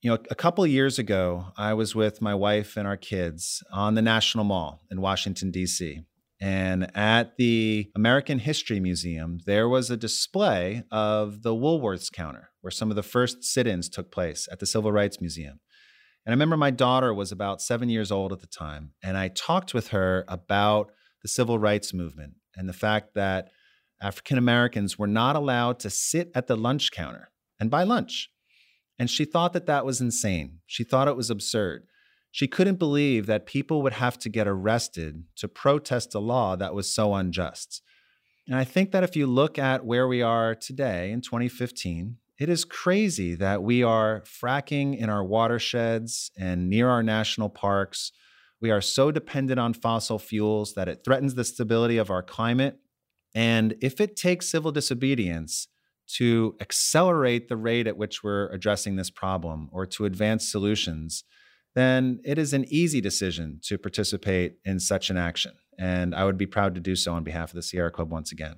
You 0.01 0.12
know, 0.12 0.20
a 0.30 0.36
couple 0.36 0.63
of 0.63 0.70
years 0.70 1.00
ago, 1.00 1.46
I 1.58 1.74
was 1.74 1.96
with 1.96 2.22
my 2.22 2.36
wife 2.36 2.77
and 2.77 2.88
our 2.88 2.98
kids 2.98 3.63
on 3.72 3.96
the 3.96 4.01
National 4.01 4.44
Mall 4.44 4.84
in 4.92 5.01
Washington, 5.01 5.50
D.C. 5.50 6.01
And 6.39 6.96
at 6.96 7.36
the 7.38 7.89
American 7.96 8.38
History 8.38 8.80
Museum, 8.80 9.39
there 9.48 9.68
was 9.68 9.89
a 9.89 9.98
display 9.98 10.84
of 10.92 11.42
the 11.42 11.56
Woolworths 11.56 12.12
counter 12.12 12.51
where 12.62 12.70
some 12.70 12.92
of 12.92 12.96
the 12.96 13.01
first 13.01 13.44
sit 13.44 13.66
ins 13.66 13.89
took 13.89 14.12
place 14.12 14.48
at 14.51 14.60
the 14.60 14.68
Civil 14.68 14.92
Rights 14.92 15.20
Museum. 15.20 15.60
And 16.25 16.32
I 16.32 16.36
remember 16.36 16.58
my 16.58 16.70
daughter 16.72 17.12
was 17.12 17.32
about 17.32 17.60
seven 17.62 17.89
years 17.89 18.12
old 18.12 18.32
at 18.32 18.42
the 18.42 18.48
time. 18.48 18.92
And 19.01 19.18
I 19.18 19.30
talked 19.30 19.74
with 19.74 19.88
her 19.88 20.25
about 20.27 20.92
the 21.24 21.27
civil 21.27 21.58
rights 21.58 21.92
movement 21.92 22.34
and 22.56 22.70
the 22.70 22.74
fact 22.74 23.16
that 23.16 23.50
African 24.00 24.38
Americans 24.38 25.00
were 25.00 25.08
not 25.08 25.36
allowed 25.36 25.80
to 25.80 25.89
sit 25.89 26.30
at 26.36 26.46
the 26.46 26.56
lunch 26.56 26.92
counter 26.92 27.32
and 27.60 27.72
buy 27.72 27.82
lunch. 27.82 28.30
And 29.00 29.10
she 29.10 29.25
thought 29.25 29.54
that 29.54 29.68
that 29.68 29.86
was 29.86 30.01
insane. 30.01 30.60
She 30.66 30.84
thought 30.84 31.08
it 31.08 31.16
was 31.16 31.30
absurd. 31.30 31.84
She 32.32 32.48
couldn't 32.48 32.80
believe 32.80 33.25
that 33.25 33.46
people 33.46 33.82
would 33.82 33.94
have 33.94 34.18
to 34.20 34.30
get 34.30 34.48
arrested 34.48 35.24
to 35.38 35.48
protest 35.48 36.13
a 36.16 36.20
law 36.20 36.56
that 36.56 36.74
was 36.74 36.94
so 36.94 37.13
unjust. 37.13 37.82
And 38.48 38.56
I 38.56 38.63
think 38.63 38.92
that 38.92 39.04
if 39.04 39.16
you 39.16 39.27
look 39.27 39.60
at 39.60 39.86
where 39.86 40.08
we 40.08 40.22
are 40.22 40.56
today 40.56 41.12
in 41.12 41.22
2015, 41.22 42.18
it 42.39 42.50
is 42.50 42.63
crazy 42.66 43.34
that 43.36 43.63
we 43.63 43.84
are 43.84 44.22
fracking 44.22 44.98
in 44.98 45.10
our 45.10 45.24
watersheds 45.24 46.32
and 46.38 46.70
near 46.70 46.89
our 46.89 47.01
national 47.01 47.50
parks. 47.50 48.12
We 48.62 48.72
are 48.72 48.82
so 48.82 49.12
dependent 49.12 49.60
on 49.60 49.74
fossil 49.74 50.20
fuels 50.20 50.74
that 50.75 50.88
it 50.88 51.01
threatens 51.04 51.36
the 51.36 51.44
stability 51.44 51.98
of 51.98 52.10
our 52.10 52.24
climate. 52.24 52.80
And 53.34 53.75
if 53.82 54.00
it 54.00 54.16
takes 54.16 54.48
civil 54.48 54.72
disobedience 54.72 55.68
to 56.15 56.55
accelerate 56.61 57.47
the 57.49 57.57
rate 57.57 57.87
at 57.87 57.97
which 57.97 58.23
we're 58.23 58.47
addressing 58.47 58.95
this 58.95 59.09
problem 59.09 59.69
or 59.71 59.85
to 59.85 60.05
advance 60.05 60.49
solutions, 60.49 61.23
then 61.75 62.19
it 62.23 62.37
is 62.37 62.53
an 62.53 62.65
easy 62.69 63.01
decision 63.01 63.59
to 63.63 63.77
participate 63.77 64.57
in 64.65 64.79
such 64.79 65.09
an 65.09 65.17
action. 65.17 65.51
And 65.77 66.15
I 66.15 66.23
would 66.25 66.37
be 66.37 66.47
proud 66.47 66.73
to 66.75 66.81
do 66.81 66.95
so 66.95 67.13
on 67.13 67.23
behalf 67.23 67.49
of 67.49 67.55
the 67.55 67.61
Sierra 67.61 67.91
Club 67.91 68.11
once 68.11 68.31
again. 68.31 68.55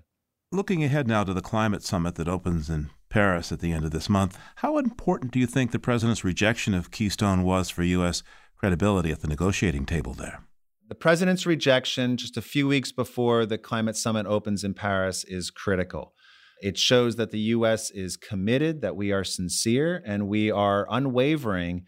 Looking 0.51 0.83
ahead 0.83 1.07
now 1.07 1.23
to 1.23 1.33
the 1.33 1.41
climate 1.41 1.83
summit 1.83 2.15
that 2.15 2.27
opens 2.27 2.69
in 2.69 2.89
Paris 3.09 3.51
at 3.51 3.59
the 3.59 3.71
end 3.71 3.85
of 3.85 3.91
this 3.91 4.09
month, 4.09 4.37
how 4.57 4.77
important 4.77 5.31
do 5.31 5.39
you 5.39 5.47
think 5.47 5.71
the 5.71 5.79
president's 5.79 6.23
rejection 6.23 6.73
of 6.73 6.91
Keystone 6.91 7.43
was 7.43 7.69
for 7.69 7.83
U.S. 7.83 8.23
credibility 8.55 9.11
at 9.11 9.21
the 9.21 9.27
negotiating 9.27 9.85
table 9.85 10.13
there? 10.13 10.43
The 10.87 10.95
president's 10.95 11.45
rejection 11.45 12.17
just 12.17 12.35
a 12.35 12.41
few 12.41 12.67
weeks 12.67 12.91
before 12.91 13.45
the 13.45 13.59
climate 13.59 13.95
summit 13.95 14.25
opens 14.25 14.63
in 14.63 14.73
Paris 14.73 15.23
is 15.23 15.51
critical. 15.51 16.13
It 16.61 16.77
shows 16.77 17.15
that 17.15 17.31
the 17.31 17.39
U.S. 17.39 17.91
is 17.91 18.17
committed, 18.17 18.81
that 18.81 18.95
we 18.95 19.11
are 19.11 19.23
sincere, 19.23 20.03
and 20.05 20.27
we 20.27 20.51
are 20.51 20.87
unwavering 20.89 21.85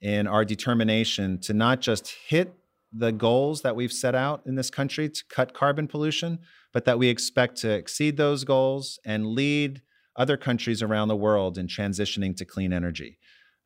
in 0.00 0.26
our 0.26 0.44
determination 0.44 1.40
to 1.40 1.54
not 1.54 1.80
just 1.80 2.14
hit 2.28 2.54
the 2.92 3.12
goals 3.12 3.62
that 3.62 3.76
we've 3.76 3.92
set 3.92 4.14
out 4.14 4.42
in 4.46 4.56
this 4.56 4.70
country 4.70 5.08
to 5.08 5.24
cut 5.30 5.54
carbon 5.54 5.86
pollution, 5.86 6.38
but 6.72 6.84
that 6.84 6.98
we 6.98 7.08
expect 7.08 7.56
to 7.56 7.70
exceed 7.70 8.16
those 8.16 8.44
goals 8.44 8.98
and 9.04 9.26
lead 9.26 9.82
other 10.16 10.36
countries 10.36 10.82
around 10.82 11.08
the 11.08 11.16
world 11.16 11.56
in 11.56 11.66
transitioning 11.66 12.36
to 12.36 12.44
clean 12.44 12.72
energy. 12.72 13.18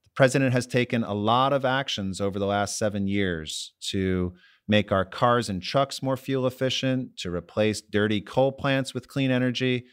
The 0.05 0.11
president 0.15 0.53
has 0.53 0.67
taken 0.67 1.03
a 1.03 1.15
lot 1.15 1.53
of 1.53 1.65
actions 1.65 2.21
over 2.21 2.39
the 2.39 2.47
last 2.47 2.79
seven 2.79 3.09
years 3.09 3.73
to 3.91 4.35
make 4.69 4.93
our 4.93 5.05
cars 5.05 5.49
and 5.49 5.63
trucks 5.63 6.03
more 6.03 6.17
fuel 6.17 6.47
efficient, 6.47 7.17
to 7.19 7.31
replace 7.31 7.81
dirty 7.81 8.21
coal 8.21 8.53
plants 8.53 8.95
with 8.95 9.09
clean 9.09 9.31
energy. 9.31 9.85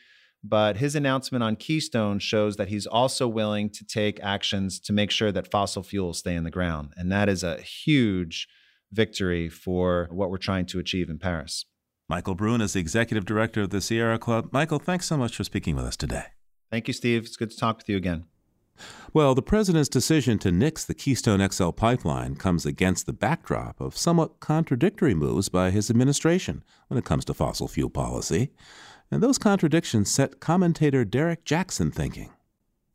But 0.44 0.78
his 0.78 0.96
announcement 0.96 1.44
on 1.44 1.56
Keystone 1.56 2.20
shows 2.20 2.56
that 2.56 2.70
he's 2.70 2.88
also 2.88 3.28
willing 3.28 3.70
to 3.72 3.86
take 3.86 4.20
actions 4.22 4.80
to 4.82 4.94
make 4.94 5.12
sure 5.12 5.32
that 5.32 5.52
fossil 5.52 5.84
fuels 5.84 6.20
stay 6.20 6.36
in 6.36 6.44
the 6.44 6.52
ground. 6.52 6.94
And 6.98 7.12
that 7.12 7.30
is 7.30 7.44
a 7.44 7.62
huge 7.62 8.48
victory 8.92 9.50
for 9.50 10.10
what 10.12 10.30
we're 10.32 10.38
trying 10.38 10.66
to 10.68 10.80
achieve 10.80 11.10
in 11.10 11.20
Paris. 11.20 11.66
Michael 12.10 12.36
Brune 12.36 12.60
is 12.60 12.74
the 12.74 12.80
executive 12.80 13.24
director 13.26 13.62
of 13.62 13.70
the 13.70 13.82
Sierra 13.82 14.20
Club. 14.20 14.50
Michael, 14.52 14.80
thanks 14.80 15.06
so 15.06 15.16
much 15.16 15.36
for 15.36 15.44
speaking 15.44 15.76
with 15.76 15.86
us 15.86 15.96
today. 15.96 16.26
Thank 16.70 16.88
you, 16.88 16.94
Steve. 16.94 17.24
It's 17.24 17.38
good 17.38 17.52
to 17.52 17.58
talk 17.58 17.78
with 17.78 17.90
you 17.90 17.98
again. 17.98 18.26
Well, 19.14 19.36
the 19.36 19.42
president's 19.42 19.90
decision 19.90 20.40
to 20.40 20.52
nix 20.52 20.84
the 20.84 20.94
Keystone 20.94 21.48
XL 21.48 21.70
pipeline 21.70 22.36
comes 22.36 22.66
against 22.66 23.06
the 23.06 23.14
backdrop 23.14 23.80
of 23.80 23.96
somewhat 23.96 24.40
contradictory 24.40 25.14
moves 25.14 25.50
by 25.50 25.70
his 25.70 25.90
administration 25.90 26.64
when 26.88 26.98
it 26.98 27.06
comes 27.06 27.26
to 27.26 27.34
fossil 27.34 27.68
fuel 27.68 27.90
policy. 27.90 28.52
And 29.12 29.22
those 29.22 29.38
contradictions 29.38 30.10
set 30.10 30.40
commentator 30.40 31.04
Derrick 31.04 31.44
Jackson 31.44 31.92
thinking. 31.92 32.32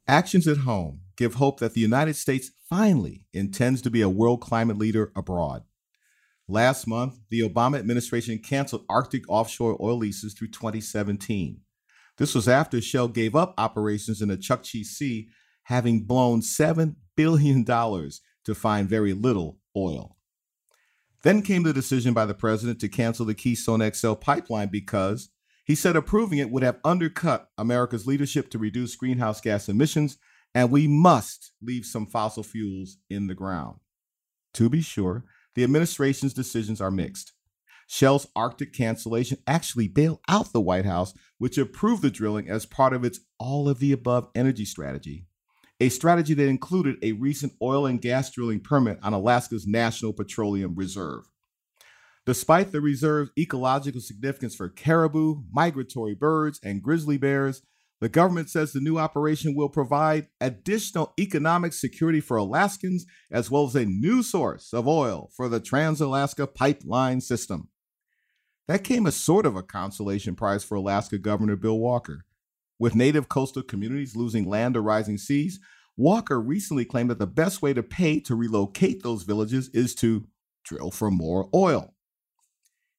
Actions 0.09 0.49
at 0.49 0.59
home 0.59 1.01
give 1.17 1.35
hope 1.35 1.61
that 1.61 1.75
the 1.75 1.81
United 1.81 2.17
States 2.17 2.51
finally 2.69 3.27
intends 3.33 3.83
to 3.83 3.91
be 3.91 4.01
a 4.01 4.09
world 4.09 4.41
climate 4.41 4.79
leader 4.79 5.13
abroad. 5.15 5.65
Last 6.49 6.87
month, 6.87 7.19
the 7.29 7.41
Obama 7.41 7.79
administration 7.79 8.39
canceled 8.39 8.87
Arctic 8.89 9.29
offshore 9.29 9.77
oil 9.81 9.99
leases 9.99 10.33
through 10.33 10.49
2017. 10.49 11.61
This 12.19 12.35
was 12.35 12.49
after 12.49 12.81
Shell 12.81 13.09
gave 13.09 13.37
up 13.37 13.53
operations 13.59 14.23
in 14.23 14.29
the 14.29 14.39
Chukchi 14.39 14.85
Sea, 14.85 15.29
having 15.65 16.05
blown 16.05 16.41
$7 16.41 16.95
billion 17.17 17.65
to 17.65 18.55
find 18.55 18.89
very 18.89 19.13
little 19.13 19.59
oil. 19.77 20.17
Then 21.23 21.43
came 21.43 21.65
the 21.65 21.73
decision 21.73 22.15
by 22.15 22.25
the 22.25 22.35
president 22.35 22.81
to 22.81 22.89
cancel 22.89 23.27
the 23.27 23.35
Keystone 23.35 23.83
XL 23.93 24.13
pipeline 24.13 24.69
because 24.69 25.31
he 25.67 25.75
said 25.75 25.97
approving 25.97 26.39
it 26.39 26.51
would 26.51 26.63
have 26.63 26.79
undercut 26.85 27.51
America's 27.59 28.07
leadership 28.07 28.49
to 28.51 28.59
reduce 28.59 28.95
greenhouse 28.95 29.41
gas 29.41 29.69
emissions, 29.69 30.17
and 30.55 30.71
we 30.71 30.87
must 30.87 31.53
leave 31.61 31.85
some 31.85 32.07
fossil 32.07 32.45
fuels 32.45 32.99
in 33.11 33.27
the 33.27 33.35
ground. 33.35 33.79
To 34.55 34.71
be 34.71 34.81
sure, 34.81 35.25
the 35.57 35.65
administration's 35.65 36.33
decisions 36.33 36.81
are 36.81 36.93
mixed. 36.93 37.33
Shell's 37.89 38.29
Arctic 38.37 38.73
cancellation 38.73 39.39
actually 39.47 39.89
bailed 39.89 40.21
out 40.29 40.53
the 40.53 40.61
White 40.61 40.87
House, 40.87 41.15
which 41.39 41.59
approved 41.59 42.03
the 42.03 42.11
drilling 42.11 42.49
as 42.49 42.65
part 42.65 42.93
of 42.93 43.05
its 43.05 43.19
all 43.39 43.69
of 43.69 43.81
the 43.81 43.91
above 43.91 44.29
energy 44.37 44.65
strategy, 44.65 45.27
a 45.81 45.89
strategy 45.89 46.35
that 46.35 46.49
included 46.49 46.97
a 47.03 47.13
recent 47.13 47.55
oil 47.61 47.87
and 47.87 48.01
gas 48.01 48.31
drilling 48.31 48.61
permit 48.61 48.99
on 49.03 49.13
Alaska's 49.13 49.67
National 49.67 50.13
Petroleum 50.13 50.77
Reserve. 50.77 51.25
Despite 52.27 52.73
the 52.73 52.81
reserve's 52.81 53.31
ecological 53.39 54.01
significance 54.01 54.57
for 54.57 54.69
caribou, 54.69 55.45
migratory 55.53 56.17
birds, 56.17 56.59
and 56.63 56.83
grizzly 56.83 57.17
bears, 57.19 57.63
the 58.01 58.09
government 58.09 58.51
says 58.51 58.73
the 58.73 58.81
new 58.81 58.99
operation 58.99 59.55
will 59.55 59.69
provide 59.69 60.27
additional 60.41 61.15
economic 61.19 61.73
security 61.73 62.21
for 62.21 62.37
Alaskans 62.37 63.07
as 63.31 63.49
well 63.49 63.65
as 63.65 63.77
a 63.77 63.87
new 63.87 64.25
source 64.25 64.73
of 64.75 64.89
oil 64.89 65.31
for 65.35 65.49
the 65.49 65.61
Trans 65.61 66.01
Alaska 66.01 66.49
Pipeline 66.49 67.21
System. 67.21 67.69
That 68.67 68.83
came 68.85 69.07
as 69.07 69.15
sort 69.15 69.47
of 69.47 69.55
a 69.55 69.63
consolation 69.63 70.35
prize 70.35 70.65
for 70.65 70.75
Alaska 70.75 71.19
Governor 71.19 71.57
Bill 71.57 71.79
Walker. 71.79 72.25
With 72.79 72.97
native 72.97 73.29
coastal 73.29 73.63
communities 73.63 74.17
losing 74.17 74.47
land 74.47 74.75
to 74.75 74.81
rising 74.81 75.17
seas, 75.17 75.61
Walker 75.97 76.41
recently 76.41 76.85
claimed 76.85 77.09
that 77.11 77.21
the 77.21 77.27
best 77.27 77.63
way 77.63 77.73
to 77.73 77.83
pay 77.83 78.21
to 78.21 78.35
relocate 78.35 79.03
those 79.03 79.23
villages 79.23 79.71
is 79.73 79.95
to 79.95 80.27
drill 80.65 80.91
for 80.91 81.11
more 81.11 81.49
oil. 81.55 81.96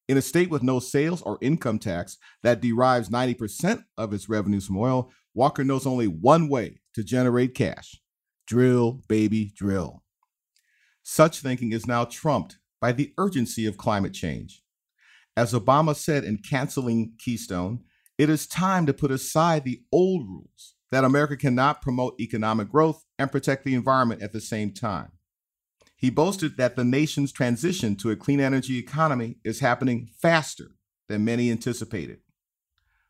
In 0.08 0.18
a 0.18 0.22
state 0.22 0.50
with 0.50 0.64
no 0.64 0.80
sales 0.80 1.22
or 1.22 1.38
income 1.42 1.80
tax 1.80 2.18
that 2.42 2.62
derives 2.62 3.10
90% 3.10 3.84
of 3.98 4.14
its 4.14 4.30
revenues 4.30 4.68
from 4.68 4.78
oil, 4.78 5.12
Walker 5.34 5.64
knows 5.64 5.86
only 5.86 6.08
one 6.08 6.48
way 6.48 6.80
to 6.94 7.04
generate 7.04 7.54
cash 7.54 8.00
drill, 8.48 9.02
baby, 9.10 9.52
drill. 9.54 10.04
Such 11.04 11.42
thinking 11.42 11.74
is 11.74 11.86
now 11.86 12.06
trumped 12.06 12.60
by 12.80 12.94
the 12.94 13.14
urgency 13.18 13.66
of 13.66 13.78
climate 13.78 14.14
change. 14.14 14.64
As 15.36 15.54
Obama 15.54 15.96
said 15.96 16.24
in 16.24 16.38
canceling 16.38 17.14
Keystone, 17.20 17.84
it 18.18 18.30
is 18.30 18.48
time 18.48 18.86
to 18.86 18.94
put 18.94 19.12
aside 19.12 19.64
the 19.64 19.82
old 19.92 20.28
rules 20.28 20.76
that 20.92 21.04
America 21.04 21.36
cannot 21.36 21.82
promote 21.82 22.20
economic 22.20 22.70
growth 22.70 23.04
and 23.20 23.32
protect 23.32 23.66
the 23.66 23.76
environment 23.76 24.22
at 24.22 24.32
the 24.32 24.42
same 24.42 24.74
time. 24.74 25.12
He 25.98 26.12
boasted 26.12 26.58
that 26.58 26.76
the 26.76 26.86
nation's 26.86 27.32
transition 27.32 27.96
to 27.98 28.12
a 28.12 28.16
clean 28.16 28.40
energy 28.40 28.78
economy 28.78 29.38
is 29.44 29.60
happening 29.60 30.10
faster 30.16 30.76
than 31.10 31.26
many 31.26 31.50
anticipated. 31.50 32.20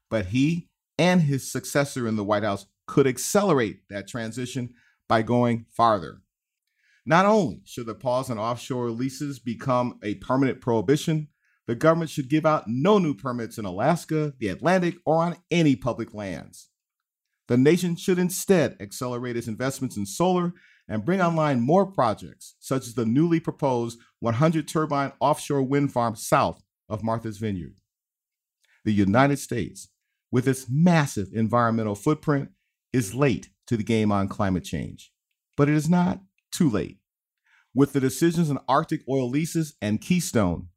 But 0.10 0.27
he 0.27 0.70
and 0.98 1.22
his 1.22 1.51
successor 1.51 2.08
in 2.08 2.15
the 2.15 2.24
White 2.24 2.44
House 2.44 2.65
could 2.88 3.06
accelerate 3.06 3.82
that 3.89 4.08
transition 4.08 4.74
by 5.10 5.22
going 5.22 5.65
farther. 5.70 6.22
Not 7.06 7.25
only 7.25 7.62
should 7.65 7.88
the 7.88 7.94
pause 7.94 8.29
on 8.29 8.39
offshore 8.39 8.89
leases 8.89 9.38
become 9.38 10.00
a 10.01 10.15
permanent 10.15 10.62
prohibition, 10.62 11.27
the 11.65 11.75
government 11.75 12.10
should 12.10 12.29
give 12.29 12.46
out 12.46 12.70
no 12.70 12.98
new 13.00 13.13
permits 13.13 13.58
in 13.58 13.65
Alaska, 13.65 14.34
the 14.39 14.48
Atlantic, 14.48 14.96
or 15.06 15.17
on 15.17 15.36
any 15.51 15.75
public 15.75 16.13
lands. 16.13 16.70
The 17.50 17.58
nation 17.58 17.98
should 17.98 18.20
instead 18.20 18.77
accelerate 18.79 19.36
its 19.36 19.48
investments 19.48 19.98
in 19.98 20.06
solar 20.06 20.53
and 20.88 21.06
bring 21.06 21.22
online 21.22 21.60
more 21.60 21.86
projects, 21.86 22.56
such 22.60 22.88
as 22.88 22.94
the 22.94 23.06
newly 23.06 23.39
proposed 23.39 24.00
100 24.20 24.67
turbine 24.67 25.12
offshore 25.20 25.62
wind 25.62 25.91
farm 25.91 26.15
south 26.15 26.63
of 26.89 27.03
Martha's 27.03 27.38
Vineyard. 27.38 27.75
The 28.86 28.94
United 28.94 29.39
States, 29.39 29.89
with 30.32 30.48
its 30.48 30.67
massive 30.70 31.29
environmental 31.34 31.96
footprint, 31.96 32.50
is 32.94 33.13
late 33.13 33.50
to 33.67 33.75
the 33.75 33.84
game 33.84 34.12
on 34.12 34.29
climate 34.29 34.63
change, 34.63 35.12
but 35.58 35.67
it 35.67 35.75
is 35.75 35.89
not 35.89 36.22
too 36.51 36.70
late. 36.70 37.00
With 37.74 37.94
the 37.94 38.00
decisions 38.00 38.50
on 38.50 38.60
Arctic 38.67 39.01
oil 39.10 39.29
leases 39.29 39.75
and 39.82 40.01
Keystone, 40.01 40.70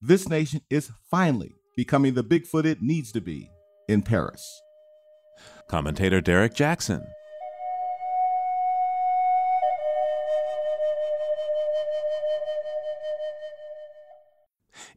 this 0.00 0.28
nation 0.28 0.60
is 0.68 0.90
finally 1.10 1.54
becoming 1.76 2.14
the 2.14 2.24
Bigfoot 2.24 2.64
it 2.64 2.82
needs 2.82 3.12
to 3.12 3.20
be 3.20 3.48
in 3.88 4.02
Paris. 4.02 4.44
Commentator 5.68 6.20
Derrick 6.20 6.54
Jackson. 6.54 7.02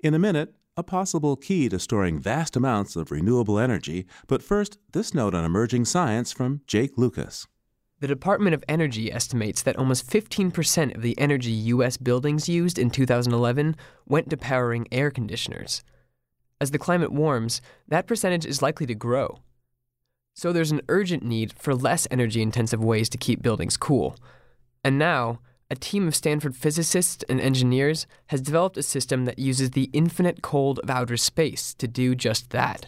In 0.06 0.14
a 0.14 0.20
minute, 0.20 0.54
a 0.78 0.84
possible 0.84 1.36
key 1.36 1.68
to 1.68 1.80
storing 1.80 2.20
vast 2.20 2.56
amounts 2.56 2.96
of 2.96 3.10
renewable 3.10 3.58
energy. 3.58 4.06
But 4.28 4.44
first, 4.44 4.78
this 4.92 5.16
note 5.16 5.34
on 5.34 5.44
emerging 5.44 5.86
science 5.86 6.32
from 6.32 6.62
Jake 6.68 6.96
Lucas. 6.96 7.48
The 8.02 8.08
Department 8.08 8.54
of 8.54 8.64
Energy 8.70 9.12
estimates 9.12 9.64
that 9.64 9.78
almost 9.78 10.08
15% 10.08 10.96
of 10.96 11.02
the 11.02 11.18
energy 11.18 11.54
U.S. 11.74 11.98
buildings 11.98 12.48
used 12.48 12.78
in 12.78 12.92
2011 12.92 13.76
went 14.06 14.30
to 14.30 14.38
powering 14.38 14.88
air 14.92 15.10
conditioners. 15.10 15.84
As 16.62 16.70
the 16.70 16.78
climate 16.78 17.12
warms, 17.12 17.60
that 17.88 18.06
percentage 18.06 18.46
is 18.46 18.62
likely 18.62 18.86
to 18.86 18.94
grow. 18.94 19.40
So 20.36 20.54
there's 20.54 20.72
an 20.72 20.82
urgent 20.88 21.24
need 21.24 21.52
for 21.52 21.74
less 21.74 22.08
energy 22.12 22.44
intensive 22.44 22.84
ways 22.84 23.10
to 23.10 23.18
keep 23.18 23.42
buildings 23.42 23.76
cool. 23.76 24.18
And 24.84 25.00
now, 25.00 25.40
a 25.70 25.76
team 25.76 26.08
of 26.08 26.16
Stanford 26.16 26.56
physicists 26.56 27.24
and 27.28 27.42
engineers 27.42 28.06
has 28.28 28.42
developed 28.42 28.78
a 28.78 28.84
system 28.84 29.26
that 29.26 29.40
uses 29.40 29.72
the 29.72 29.90
infinite 29.94 30.42
cold 30.42 30.80
of 30.80 30.90
outer 30.90 31.18
space 31.18 31.74
to 31.76 31.88
do 31.88 32.16
just 32.16 32.52
that. 32.52 32.88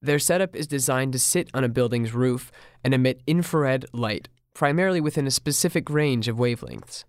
Their 0.00 0.18
setup 0.18 0.56
is 0.56 0.66
designed 0.66 1.12
to 1.12 1.18
sit 1.18 1.48
on 1.54 1.62
a 1.62 1.68
building's 1.68 2.14
roof 2.14 2.50
and 2.82 2.94
emit 2.94 3.22
infrared 3.26 3.86
light, 3.92 4.28
primarily 4.54 5.00
within 5.00 5.26
a 5.26 5.30
specific 5.30 5.88
range 5.90 6.26
of 6.26 6.36
wavelengths. 6.36 7.04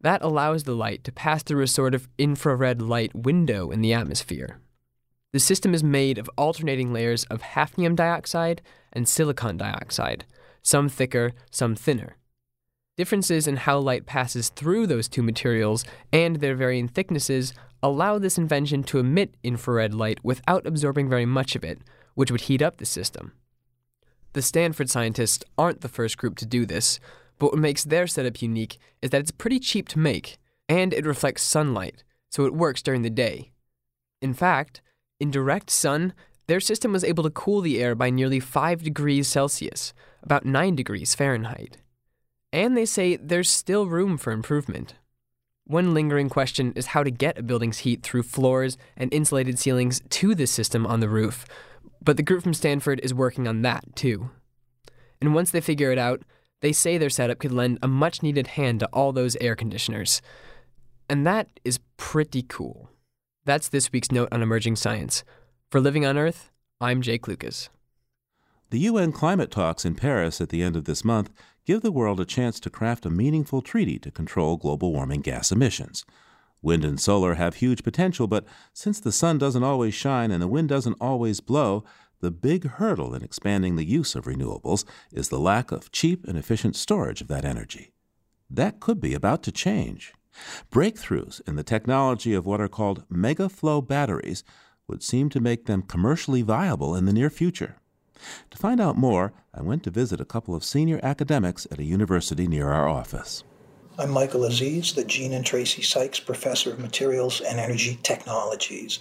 That 0.00 0.22
allows 0.22 0.64
the 0.64 0.76
light 0.76 1.02
to 1.04 1.12
pass 1.12 1.42
through 1.42 1.62
a 1.62 1.66
sort 1.66 1.94
of 1.94 2.06
infrared 2.18 2.82
light 2.82 3.14
window 3.14 3.70
in 3.70 3.80
the 3.80 3.94
atmosphere. 3.94 4.60
The 5.32 5.40
system 5.40 5.74
is 5.74 5.82
made 5.82 6.18
of 6.18 6.30
alternating 6.36 6.92
layers 6.92 7.24
of 7.24 7.42
hafnium 7.42 7.96
dioxide 7.96 8.62
and 8.92 9.08
silicon 9.08 9.56
dioxide, 9.56 10.24
some 10.62 10.88
thicker, 10.88 11.32
some 11.50 11.74
thinner. 11.74 12.16
Differences 12.96 13.46
in 13.46 13.56
how 13.56 13.78
light 13.78 14.06
passes 14.06 14.48
through 14.48 14.86
those 14.86 15.06
two 15.06 15.22
materials 15.22 15.84
and 16.14 16.36
their 16.36 16.54
varying 16.54 16.88
thicknesses 16.88 17.52
allow 17.82 18.18
this 18.18 18.38
invention 18.38 18.82
to 18.84 18.98
emit 18.98 19.34
infrared 19.42 19.92
light 19.92 20.18
without 20.24 20.66
absorbing 20.66 21.06
very 21.06 21.26
much 21.26 21.54
of 21.54 21.62
it, 21.62 21.80
which 22.14 22.30
would 22.30 22.42
heat 22.42 22.62
up 22.62 22.78
the 22.78 22.86
system. 22.86 23.32
The 24.32 24.40
Stanford 24.40 24.88
scientists 24.88 25.44
aren't 25.58 25.82
the 25.82 25.90
first 25.90 26.16
group 26.16 26.36
to 26.38 26.46
do 26.46 26.64
this, 26.64 26.98
but 27.38 27.52
what 27.52 27.58
makes 27.58 27.84
their 27.84 28.06
setup 28.06 28.40
unique 28.40 28.78
is 29.02 29.10
that 29.10 29.20
it's 29.20 29.30
pretty 29.30 29.60
cheap 29.60 29.88
to 29.88 29.98
make, 29.98 30.38
and 30.66 30.94
it 30.94 31.04
reflects 31.04 31.42
sunlight, 31.42 32.02
so 32.30 32.46
it 32.46 32.54
works 32.54 32.80
during 32.80 33.02
the 33.02 33.10
day. 33.10 33.52
In 34.22 34.32
fact, 34.32 34.80
in 35.20 35.30
direct 35.30 35.68
sun, 35.68 36.14
their 36.46 36.60
system 36.60 36.92
was 36.92 37.04
able 37.04 37.24
to 37.24 37.30
cool 37.30 37.60
the 37.60 37.82
air 37.82 37.94
by 37.94 38.08
nearly 38.08 38.40
5 38.40 38.82
degrees 38.82 39.28
Celsius, 39.28 39.92
about 40.22 40.46
9 40.46 40.74
degrees 40.74 41.14
Fahrenheit 41.14 41.76
and 42.56 42.74
they 42.74 42.86
say 42.86 43.16
there's 43.16 43.50
still 43.50 43.86
room 43.86 44.16
for 44.16 44.32
improvement. 44.32 44.94
One 45.66 45.92
lingering 45.92 46.30
question 46.30 46.72
is 46.74 46.86
how 46.86 47.02
to 47.02 47.10
get 47.10 47.36
a 47.36 47.42
building's 47.42 47.78
heat 47.78 48.02
through 48.02 48.22
floors 48.22 48.78
and 48.96 49.12
insulated 49.12 49.58
ceilings 49.58 50.00
to 50.08 50.34
the 50.34 50.46
system 50.46 50.86
on 50.86 51.00
the 51.00 51.08
roof, 51.08 51.44
but 52.02 52.16
the 52.16 52.22
group 52.22 52.42
from 52.42 52.54
Stanford 52.54 52.98
is 53.02 53.12
working 53.12 53.46
on 53.46 53.60
that 53.60 53.84
too. 53.94 54.30
And 55.20 55.34
once 55.34 55.50
they 55.50 55.60
figure 55.60 55.92
it 55.92 55.98
out, 55.98 56.22
they 56.62 56.72
say 56.72 56.96
their 56.96 57.10
setup 57.10 57.40
could 57.40 57.52
lend 57.52 57.78
a 57.82 57.88
much 57.88 58.22
needed 58.22 58.46
hand 58.46 58.80
to 58.80 58.86
all 58.86 59.12
those 59.12 59.36
air 59.36 59.54
conditioners. 59.54 60.22
And 61.10 61.26
that 61.26 61.60
is 61.62 61.78
pretty 61.98 62.42
cool. 62.42 62.88
That's 63.44 63.68
this 63.68 63.92
week's 63.92 64.10
note 64.10 64.30
on 64.32 64.42
emerging 64.42 64.76
science. 64.76 65.24
For 65.70 65.78
Living 65.78 66.06
on 66.06 66.16
Earth, 66.16 66.50
I'm 66.80 67.02
Jake 67.02 67.28
Lucas. 67.28 67.68
The 68.70 68.78
UN 68.80 69.12
climate 69.12 69.50
talks 69.50 69.84
in 69.84 69.94
Paris 69.94 70.40
at 70.40 70.48
the 70.48 70.62
end 70.62 70.74
of 70.74 70.86
this 70.86 71.04
month 71.04 71.30
give 71.66 71.82
the 71.82 71.92
world 71.92 72.20
a 72.20 72.24
chance 72.24 72.60
to 72.60 72.70
craft 72.70 73.04
a 73.04 73.10
meaningful 73.10 73.60
treaty 73.60 73.98
to 73.98 74.10
control 74.10 74.56
global 74.56 74.92
warming 74.92 75.20
gas 75.20 75.50
emissions. 75.50 76.06
Wind 76.62 76.84
and 76.84 77.00
solar 77.00 77.34
have 77.34 77.56
huge 77.56 77.82
potential, 77.82 78.26
but 78.26 78.46
since 78.72 79.00
the 79.00 79.12
sun 79.12 79.36
doesn't 79.36 79.64
always 79.64 79.92
shine 79.92 80.30
and 80.30 80.40
the 80.40 80.48
wind 80.48 80.68
doesn't 80.68 80.96
always 81.00 81.40
blow, 81.40 81.84
the 82.20 82.30
big 82.30 82.66
hurdle 82.66 83.14
in 83.14 83.22
expanding 83.22 83.76
the 83.76 83.84
use 83.84 84.14
of 84.14 84.24
renewables 84.24 84.84
is 85.12 85.28
the 85.28 85.38
lack 85.38 85.70
of 85.70 85.92
cheap 85.92 86.26
and 86.26 86.38
efficient 86.38 86.76
storage 86.76 87.20
of 87.20 87.28
that 87.28 87.44
energy. 87.44 87.92
That 88.48 88.80
could 88.80 89.00
be 89.00 89.12
about 89.12 89.42
to 89.42 89.52
change. 89.52 90.14
Breakthroughs 90.70 91.40
in 91.46 91.56
the 91.56 91.62
technology 91.64 92.32
of 92.32 92.46
what 92.46 92.60
are 92.60 92.68
called 92.68 93.08
megaflow 93.10 93.86
batteries 93.86 94.44
would 94.88 95.02
seem 95.02 95.28
to 95.30 95.40
make 95.40 95.66
them 95.66 95.82
commercially 95.82 96.42
viable 96.42 96.94
in 96.94 97.06
the 97.06 97.12
near 97.12 97.30
future. 97.30 97.76
To 98.50 98.58
find 98.58 98.80
out 98.80 98.96
more, 98.96 99.32
I 99.54 99.62
went 99.62 99.82
to 99.84 99.90
visit 99.90 100.20
a 100.20 100.24
couple 100.24 100.54
of 100.54 100.64
senior 100.64 101.00
academics 101.02 101.66
at 101.70 101.78
a 101.78 101.84
university 101.84 102.46
near 102.46 102.70
our 102.70 102.88
office. 102.88 103.44
I'm 103.98 104.10
Michael 104.10 104.44
Aziz, 104.44 104.92
the 104.92 105.04
Gene 105.04 105.32
and 105.32 105.44
Tracy 105.44 105.80
Sykes 105.82 106.20
Professor 106.20 106.70
of 106.70 106.78
Materials 106.78 107.40
and 107.40 107.58
Energy 107.58 107.98
Technologies 108.02 108.98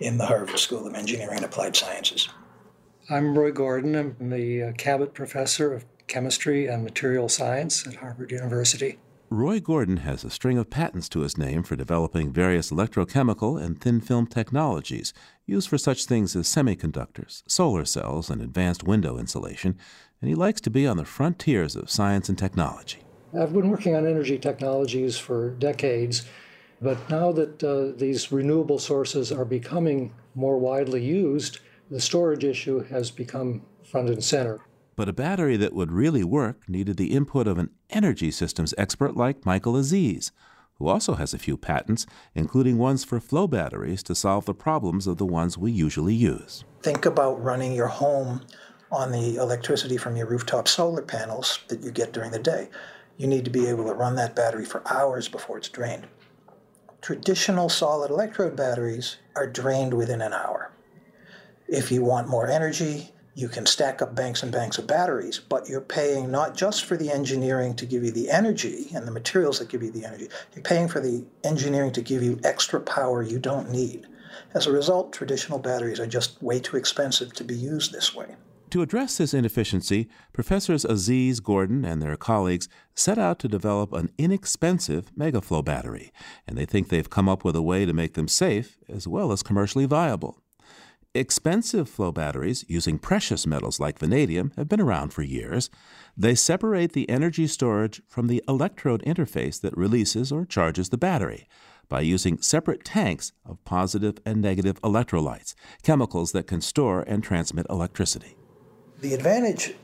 in 0.00 0.16
the 0.16 0.26
Harvard 0.26 0.58
School 0.58 0.86
of 0.86 0.94
Engineering 0.94 1.36
and 1.36 1.44
Applied 1.44 1.76
Sciences. 1.76 2.28
I'm 3.10 3.36
Roy 3.36 3.52
Gordon. 3.52 3.94
I'm 3.94 4.30
the 4.30 4.62
uh, 4.62 4.72
Cabot 4.72 5.12
Professor 5.12 5.74
of 5.74 5.84
Chemistry 6.06 6.66
and 6.66 6.82
Material 6.82 7.28
Science 7.28 7.86
at 7.86 7.96
Harvard 7.96 8.30
University. 8.30 8.98
Roy 9.30 9.60
Gordon 9.60 9.98
has 9.98 10.24
a 10.24 10.30
string 10.30 10.56
of 10.56 10.70
patents 10.70 11.06
to 11.10 11.20
his 11.20 11.36
name 11.36 11.62
for 11.62 11.76
developing 11.76 12.32
various 12.32 12.70
electrochemical 12.70 13.62
and 13.62 13.78
thin 13.78 14.00
film 14.00 14.26
technologies 14.26 15.12
used 15.44 15.68
for 15.68 15.76
such 15.76 16.06
things 16.06 16.34
as 16.34 16.48
semiconductors, 16.48 17.42
solar 17.46 17.84
cells, 17.84 18.30
and 18.30 18.40
advanced 18.40 18.84
window 18.84 19.18
insulation, 19.18 19.76
and 20.22 20.30
he 20.30 20.34
likes 20.34 20.62
to 20.62 20.70
be 20.70 20.86
on 20.86 20.96
the 20.96 21.04
frontiers 21.04 21.76
of 21.76 21.90
science 21.90 22.30
and 22.30 22.38
technology. 22.38 23.00
I've 23.38 23.52
been 23.52 23.68
working 23.68 23.94
on 23.94 24.06
energy 24.06 24.38
technologies 24.38 25.18
for 25.18 25.50
decades, 25.50 26.26
but 26.80 26.96
now 27.10 27.30
that 27.32 27.62
uh, 27.62 27.98
these 27.98 28.32
renewable 28.32 28.78
sources 28.78 29.30
are 29.30 29.44
becoming 29.44 30.14
more 30.34 30.56
widely 30.56 31.04
used, 31.04 31.58
the 31.90 32.00
storage 32.00 32.44
issue 32.44 32.82
has 32.84 33.10
become 33.10 33.60
front 33.84 34.08
and 34.08 34.24
center. 34.24 34.60
But 34.98 35.08
a 35.08 35.12
battery 35.12 35.56
that 35.58 35.74
would 35.74 35.92
really 35.92 36.24
work 36.24 36.68
needed 36.68 36.96
the 36.96 37.14
input 37.14 37.46
of 37.46 37.56
an 37.56 37.70
energy 37.88 38.32
systems 38.32 38.74
expert 38.76 39.16
like 39.16 39.46
Michael 39.46 39.76
Aziz, 39.76 40.32
who 40.74 40.88
also 40.88 41.14
has 41.14 41.32
a 41.32 41.38
few 41.38 41.56
patents, 41.56 42.04
including 42.34 42.78
ones 42.78 43.04
for 43.04 43.20
flow 43.20 43.46
batteries 43.46 44.02
to 44.02 44.16
solve 44.16 44.44
the 44.44 44.54
problems 44.54 45.06
of 45.06 45.16
the 45.16 45.24
ones 45.24 45.56
we 45.56 45.70
usually 45.70 46.16
use. 46.16 46.64
Think 46.82 47.06
about 47.06 47.40
running 47.40 47.74
your 47.74 47.86
home 47.86 48.40
on 48.90 49.12
the 49.12 49.36
electricity 49.36 49.96
from 49.96 50.16
your 50.16 50.26
rooftop 50.26 50.66
solar 50.66 51.02
panels 51.02 51.60
that 51.68 51.80
you 51.80 51.92
get 51.92 52.12
during 52.12 52.32
the 52.32 52.40
day. 52.40 52.68
You 53.18 53.28
need 53.28 53.44
to 53.44 53.52
be 53.52 53.68
able 53.68 53.84
to 53.84 53.94
run 53.94 54.16
that 54.16 54.34
battery 54.34 54.64
for 54.64 54.82
hours 54.92 55.28
before 55.28 55.58
it's 55.58 55.68
drained. 55.68 56.08
Traditional 57.02 57.68
solid 57.68 58.10
electrode 58.10 58.56
batteries 58.56 59.18
are 59.36 59.46
drained 59.46 59.94
within 59.94 60.22
an 60.22 60.32
hour. 60.32 60.72
If 61.68 61.92
you 61.92 62.02
want 62.02 62.26
more 62.26 62.48
energy, 62.48 63.12
you 63.38 63.48
can 63.48 63.64
stack 63.64 64.02
up 64.02 64.16
banks 64.16 64.42
and 64.42 64.50
banks 64.50 64.78
of 64.78 64.86
batteries, 64.88 65.38
but 65.38 65.68
you're 65.68 65.80
paying 65.80 66.28
not 66.28 66.56
just 66.56 66.84
for 66.84 66.96
the 66.96 67.08
engineering 67.08 67.72
to 67.72 67.86
give 67.86 68.02
you 68.02 68.10
the 68.10 68.28
energy 68.28 68.88
and 68.92 69.06
the 69.06 69.12
materials 69.12 69.60
that 69.60 69.68
give 69.68 69.80
you 69.80 69.92
the 69.92 70.04
energy, 70.04 70.26
you're 70.56 70.62
paying 70.64 70.88
for 70.88 70.98
the 70.98 71.24
engineering 71.44 71.92
to 71.92 72.02
give 72.02 72.20
you 72.20 72.40
extra 72.42 72.80
power 72.80 73.22
you 73.22 73.38
don't 73.38 73.70
need. 73.70 74.08
As 74.54 74.66
a 74.66 74.72
result, 74.72 75.12
traditional 75.12 75.60
batteries 75.60 76.00
are 76.00 76.06
just 76.06 76.42
way 76.42 76.58
too 76.58 76.76
expensive 76.76 77.32
to 77.34 77.44
be 77.44 77.54
used 77.54 77.92
this 77.92 78.12
way. 78.12 78.34
To 78.70 78.82
address 78.82 79.16
this 79.16 79.32
inefficiency, 79.32 80.08
Professors 80.32 80.84
Aziz 80.84 81.38
Gordon 81.38 81.84
and 81.84 82.02
their 82.02 82.16
colleagues 82.16 82.68
set 82.96 83.18
out 83.18 83.38
to 83.38 83.48
develop 83.48 83.92
an 83.92 84.10
inexpensive 84.18 85.12
megaflow 85.16 85.64
battery, 85.64 86.10
and 86.44 86.58
they 86.58 86.66
think 86.66 86.88
they've 86.88 87.08
come 87.08 87.28
up 87.28 87.44
with 87.44 87.54
a 87.54 87.62
way 87.62 87.86
to 87.86 87.92
make 87.92 88.14
them 88.14 88.26
safe 88.26 88.78
as 88.88 89.06
well 89.06 89.30
as 89.30 89.44
commercially 89.44 89.86
viable. 89.86 90.42
Expensive 91.14 91.88
flow 91.88 92.12
batteries 92.12 92.66
using 92.68 92.98
precious 92.98 93.46
metals 93.46 93.80
like 93.80 93.98
vanadium 93.98 94.52
have 94.56 94.68
been 94.68 94.80
around 94.80 95.12
for 95.12 95.22
years. 95.22 95.70
They 96.16 96.34
separate 96.34 96.92
the 96.92 97.08
energy 97.08 97.46
storage 97.46 98.02
from 98.06 98.26
the 98.26 98.44
electrode 98.46 99.02
interface 99.04 99.58
that 99.62 99.76
releases 99.76 100.30
or 100.30 100.44
charges 100.44 100.90
the 100.90 100.98
battery 100.98 101.48
by 101.88 102.02
using 102.02 102.42
separate 102.42 102.84
tanks 102.84 103.32
of 103.46 103.64
positive 103.64 104.18
and 104.26 104.42
negative 104.42 104.78
electrolytes, 104.82 105.54
chemicals 105.82 106.32
that 106.32 106.46
can 106.46 106.60
store 106.60 107.00
and 107.08 107.24
transmit 107.24 107.66
electricity. 107.70 108.36
The 109.00 109.14
advantage 109.14 109.74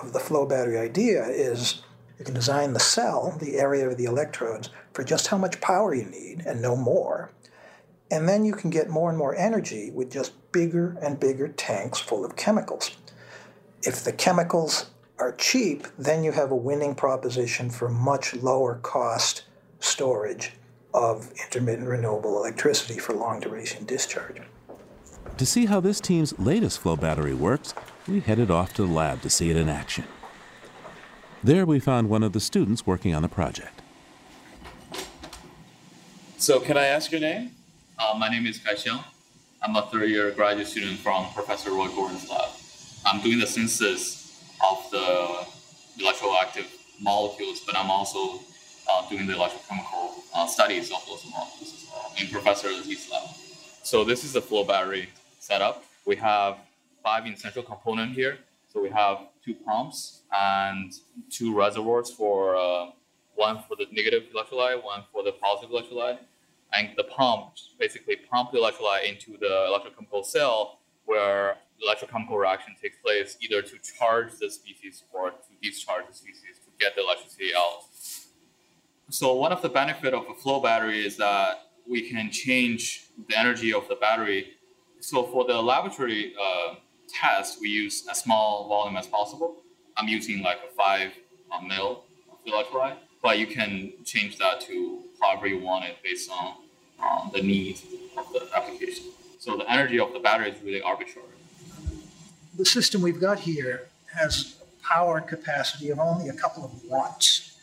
of 0.00 0.14
the 0.14 0.18
flow 0.18 0.46
battery 0.46 0.78
idea 0.78 1.26
is 1.26 1.82
you 2.18 2.24
can 2.24 2.34
design 2.34 2.72
the 2.72 2.80
cell, 2.80 3.36
the 3.38 3.58
area 3.58 3.86
of 3.86 3.98
the 3.98 4.06
electrodes, 4.06 4.70
for 4.94 5.04
just 5.04 5.26
how 5.26 5.36
much 5.36 5.60
power 5.60 5.94
you 5.94 6.04
need 6.04 6.42
and 6.46 6.62
no 6.62 6.74
more. 6.74 7.32
And 8.10 8.28
then 8.28 8.44
you 8.44 8.52
can 8.52 8.70
get 8.70 8.88
more 8.88 9.08
and 9.08 9.18
more 9.18 9.36
energy 9.36 9.90
with 9.90 10.10
just 10.10 10.32
bigger 10.52 10.96
and 11.00 11.20
bigger 11.20 11.48
tanks 11.48 11.98
full 11.98 12.24
of 12.24 12.36
chemicals. 12.36 12.96
If 13.82 14.04
the 14.04 14.12
chemicals 14.12 14.90
are 15.18 15.32
cheap, 15.32 15.86
then 15.98 16.24
you 16.24 16.32
have 16.32 16.50
a 16.50 16.56
winning 16.56 16.94
proposition 16.94 17.70
for 17.70 17.88
much 17.88 18.34
lower 18.34 18.76
cost 18.76 19.44
storage 19.78 20.52
of 20.92 21.30
intermittent 21.32 21.88
renewable 21.88 22.36
electricity 22.36 22.98
for 22.98 23.14
long 23.14 23.38
duration 23.38 23.84
discharge. 23.86 24.42
To 25.36 25.46
see 25.46 25.66
how 25.66 25.80
this 25.80 26.00
team's 26.00 26.38
latest 26.38 26.80
flow 26.80 26.96
battery 26.96 27.34
works, 27.34 27.74
we 28.08 28.20
headed 28.20 28.50
off 28.50 28.74
to 28.74 28.82
the 28.82 28.92
lab 28.92 29.22
to 29.22 29.30
see 29.30 29.50
it 29.50 29.56
in 29.56 29.68
action. 29.68 30.04
There 31.42 31.64
we 31.64 31.78
found 31.78 32.10
one 32.10 32.22
of 32.22 32.32
the 32.32 32.40
students 32.40 32.86
working 32.86 33.14
on 33.14 33.22
the 33.22 33.28
project. 33.28 33.80
So, 36.36 36.58
can 36.58 36.76
I 36.76 36.86
ask 36.86 37.12
your 37.12 37.20
name? 37.20 37.52
Uh, 38.00 38.16
my 38.16 38.30
name 38.30 38.46
is 38.46 38.56
Kai 38.56 38.72
Xiang. 38.72 39.04
I'm 39.62 39.76
a 39.76 39.82
third 39.82 40.08
year 40.08 40.30
graduate 40.30 40.66
student 40.66 40.98
from 41.00 41.26
Professor 41.34 41.70
Roy 41.70 41.88
Gordon's 41.88 42.30
lab. 42.30 42.48
I'm 43.04 43.20
doing 43.20 43.38
the 43.38 43.46
synthesis 43.46 44.42
of 44.70 44.90
the 44.90 45.44
electroactive 46.02 46.64
molecules, 47.02 47.60
but 47.60 47.76
I'm 47.76 47.90
also 47.90 48.40
uh, 48.90 49.06
doing 49.10 49.26
the 49.26 49.34
electrochemical 49.34 50.12
uh, 50.34 50.46
studies 50.46 50.90
of 50.90 51.04
those 51.06 51.26
molecules 51.30 51.74
as 51.74 51.90
well 51.92 52.10
in 52.18 52.28
Professor 52.28 52.68
Aziz's 52.68 53.10
lab. 53.10 53.28
So 53.82 54.02
this 54.02 54.24
is 54.24 54.32
the 54.32 54.40
flow 54.40 54.64
battery 54.64 55.10
setup. 55.38 55.84
We 56.06 56.16
have 56.16 56.56
five 57.02 57.26
essential 57.26 57.62
components 57.62 58.16
here. 58.16 58.38
So 58.72 58.80
we 58.80 58.88
have 58.88 59.18
two 59.44 59.52
pumps 59.52 60.22
and 60.32 60.90
two 61.28 61.54
reservoirs 61.54 62.10
for 62.10 62.56
uh, 62.56 62.92
one 63.34 63.62
for 63.68 63.76
the 63.76 63.84
negative 63.92 64.22
electrolyte, 64.34 64.82
one 64.82 65.02
for 65.12 65.22
the 65.22 65.32
positive 65.32 65.70
electrolyte. 65.70 66.18
And 66.72 66.90
the 66.96 67.04
pump 67.04 67.54
basically 67.78 68.16
pump 68.16 68.52
the 68.52 68.58
electrolyte 68.58 69.08
into 69.08 69.36
the 69.38 69.68
electrochemical 69.68 70.24
cell 70.24 70.78
where 71.04 71.56
the 71.78 71.86
electrochemical 71.86 72.38
reaction 72.38 72.74
takes 72.80 72.96
place 72.98 73.36
either 73.40 73.62
to 73.62 73.78
charge 73.78 74.32
the 74.38 74.50
species 74.50 75.02
or 75.12 75.30
to 75.30 75.36
discharge 75.62 76.06
the 76.06 76.14
species 76.14 76.58
to 76.64 76.70
get 76.78 76.94
the 76.94 77.02
electricity 77.02 77.50
out. 77.56 77.82
So 79.08 79.34
one 79.34 79.50
of 79.50 79.60
the 79.60 79.68
benefit 79.68 80.14
of 80.14 80.24
a 80.30 80.34
flow 80.34 80.60
battery 80.60 81.04
is 81.04 81.16
that 81.16 81.70
we 81.88 82.08
can 82.08 82.30
change 82.30 83.06
the 83.28 83.36
energy 83.36 83.72
of 83.72 83.88
the 83.88 83.96
battery. 83.96 84.52
So 85.00 85.24
for 85.24 85.44
the 85.44 85.60
laboratory 85.60 86.34
uh, 86.40 86.74
test, 87.08 87.60
we 87.60 87.68
use 87.68 88.06
a 88.08 88.14
small 88.14 88.68
volume 88.68 88.96
as 88.96 89.08
possible. 89.08 89.56
I'm 89.96 90.06
using 90.06 90.42
like 90.42 90.58
a 90.58 90.72
five 90.74 91.12
mil 91.66 92.04
of 92.30 92.38
electrolyte, 92.46 92.96
but 93.20 93.38
you 93.38 93.48
can 93.48 93.92
change 94.04 94.38
that 94.38 94.60
to 94.62 95.02
however 95.20 95.46
you 95.46 95.58
want 95.58 95.84
it 95.84 95.96
based 96.02 96.30
on 96.30 96.54
um, 97.02 97.30
the 97.32 97.42
needs 97.42 97.82
of 98.16 98.32
the 98.32 98.48
application. 98.54 99.04
So 99.38 99.56
the 99.56 99.70
energy 99.70 99.98
of 99.98 100.12
the 100.12 100.18
battery 100.18 100.50
is 100.50 100.62
really 100.62 100.82
arbitrary. 100.82 101.28
The 102.56 102.64
system 102.64 103.00
we've 103.00 103.20
got 103.20 103.40
here 103.40 103.88
has 104.14 104.56
a 104.60 104.86
power 104.86 105.20
capacity 105.20 105.90
of 105.90 105.98
only 105.98 106.28
a 106.28 106.34
couple 106.34 106.64
of 106.64 106.72
watts. 106.84 107.56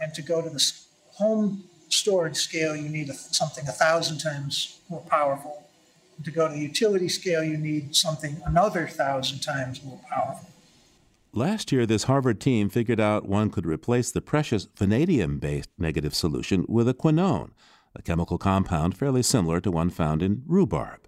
And 0.00 0.12
to 0.14 0.22
go 0.22 0.42
to 0.42 0.50
the 0.50 0.72
home 1.12 1.64
storage 1.88 2.36
scale, 2.36 2.74
you 2.74 2.88
need 2.88 3.12
something 3.14 3.66
a 3.68 3.72
thousand 3.72 4.18
times 4.18 4.80
more 4.88 5.02
powerful. 5.02 5.64
And 6.16 6.24
to 6.24 6.30
go 6.30 6.48
to 6.48 6.54
the 6.54 6.60
utility 6.60 7.08
scale, 7.08 7.44
you 7.44 7.56
need 7.56 7.94
something 7.94 8.42
another 8.44 8.86
thousand 8.86 9.40
times 9.40 9.82
more 9.82 10.00
powerful. 10.10 10.48
Last 11.34 11.72
year, 11.72 11.86
this 11.86 12.02
Harvard 12.02 12.42
team 12.42 12.68
figured 12.68 13.00
out 13.00 13.26
one 13.26 13.48
could 13.48 13.64
replace 13.64 14.10
the 14.10 14.20
precious 14.20 14.68
vanadium 14.76 15.38
based 15.38 15.70
negative 15.78 16.14
solution 16.14 16.66
with 16.68 16.86
a 16.86 16.92
quinone, 16.92 17.52
a 17.96 18.02
chemical 18.02 18.36
compound 18.36 18.98
fairly 18.98 19.22
similar 19.22 19.58
to 19.62 19.70
one 19.70 19.88
found 19.88 20.22
in 20.22 20.42
rhubarb. 20.46 21.00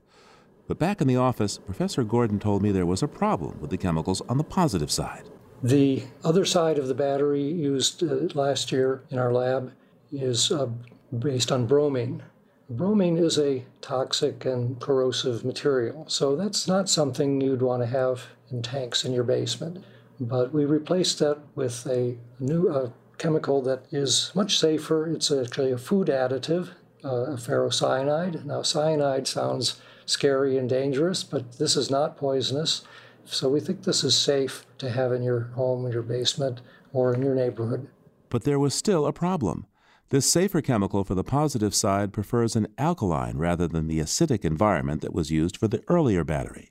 But 0.66 0.78
back 0.78 1.02
in 1.02 1.08
the 1.08 1.18
office, 1.18 1.58
Professor 1.58 2.04
Gordon 2.04 2.38
told 2.38 2.62
me 2.62 2.72
there 2.72 2.87
was 2.87 3.02
a 3.02 3.06
problem 3.06 3.60
with 3.60 3.68
the 3.68 3.76
chemicals 3.76 4.22
on 4.22 4.38
the 4.38 4.44
positive 4.44 4.90
side. 4.90 5.28
The 5.62 6.04
other 6.24 6.46
side 6.46 6.78
of 6.78 6.88
the 6.88 6.94
battery 6.94 7.42
used 7.42 8.02
uh, 8.02 8.28
last 8.32 8.72
year 8.72 9.02
in 9.10 9.18
our 9.18 9.30
lab 9.30 9.72
is 10.10 10.50
uh, 10.50 10.70
based 11.18 11.52
on 11.52 11.66
bromine. 11.66 12.22
Bromine 12.70 13.18
is 13.18 13.38
a 13.38 13.66
toxic 13.82 14.46
and 14.46 14.80
corrosive 14.80 15.44
material, 15.44 16.06
so 16.08 16.34
that's 16.34 16.66
not 16.66 16.88
something 16.88 17.42
you'd 17.42 17.60
want 17.60 17.82
to 17.82 17.87
have 17.87 18.28
in 18.50 18.62
tanks 18.62 19.04
in 19.04 19.12
your 19.12 19.24
basement. 19.24 19.84
But 20.20 20.53
we 20.53 20.64
replaced 20.64 21.18
that 21.18 21.38
with 21.55 21.87
a 21.87 22.16
new 22.38 22.68
uh, 22.68 22.90
chemical 23.18 23.62
that 23.62 23.85
is 23.90 24.31
much 24.35 24.59
safer. 24.59 25.07
It's 25.09 25.31
actually 25.31 25.72
a 25.72 25.79
food 25.79 26.09
additive, 26.09 26.70
uh, 27.05 27.33
a 27.33 27.37
ferrocyanide. 27.37 28.44
Now, 28.44 28.62
cyanide 28.62 29.27
sounds 29.27 29.81
scary 30.07 30.57
and 30.59 30.68
dangerous, 30.68 31.24
but 31.24 31.59
this 31.59 31.77
is 31.77 31.90
not 31.90 32.16
poisonous. 32.16 32.83
So 33.24 33.48
we 33.48 33.61
think 33.61 33.83
this 33.83 34.05
is 34.05 34.16
safe 34.16 34.66
to 34.79 34.90
have 34.90 35.12
in 35.12 35.22
your 35.22 35.40
home, 35.55 35.90
your 35.90 36.03
basement, 36.03 36.61
or 36.92 37.14
in 37.14 37.22
your 37.22 37.35
neighborhood. 37.35 37.88
But 38.29 38.44
there 38.44 38.59
was 38.59 38.74
still 38.74 39.07
a 39.07 39.12
problem. 39.12 39.66
This 40.11 40.31
safer 40.31 40.61
chemical 40.61 41.03
for 41.03 41.14
the 41.14 41.24
positive 41.24 41.74
side 41.74 42.12
prefers 42.12 42.55
an 42.55 42.68
alkaline 42.77 43.38
rather 43.38 43.66
than 43.66 43.88
the 43.88 44.00
acidic 44.00 44.44
environment 44.44 45.00
that 45.00 45.14
was 45.14 45.31
used 45.31 45.57
for 45.57 45.66
the 45.66 45.83
earlier 45.88 46.24
battery. 46.24 46.70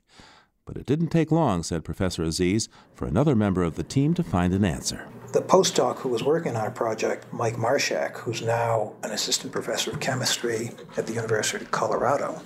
But 0.66 0.78
it 0.78 0.86
didn't 0.86 1.08
take 1.08 1.30
long, 1.30 1.62
said 1.62 1.84
Professor 1.84 2.22
Aziz, 2.22 2.70
for 2.94 3.06
another 3.06 3.36
member 3.36 3.62
of 3.62 3.76
the 3.76 3.82
team 3.82 4.14
to 4.14 4.22
find 4.22 4.54
an 4.54 4.64
answer. 4.64 5.06
The 5.32 5.42
postdoc 5.42 5.98
who 5.98 6.08
was 6.08 6.22
working 6.22 6.56
on 6.56 6.62
our 6.62 6.70
project, 6.70 7.26
Mike 7.32 7.56
Marshak, 7.56 8.16
who's 8.16 8.40
now 8.40 8.94
an 9.02 9.10
assistant 9.10 9.52
professor 9.52 9.90
of 9.90 10.00
chemistry 10.00 10.70
at 10.96 11.06
the 11.06 11.12
University 11.12 11.64
of 11.64 11.70
Colorado, 11.70 12.40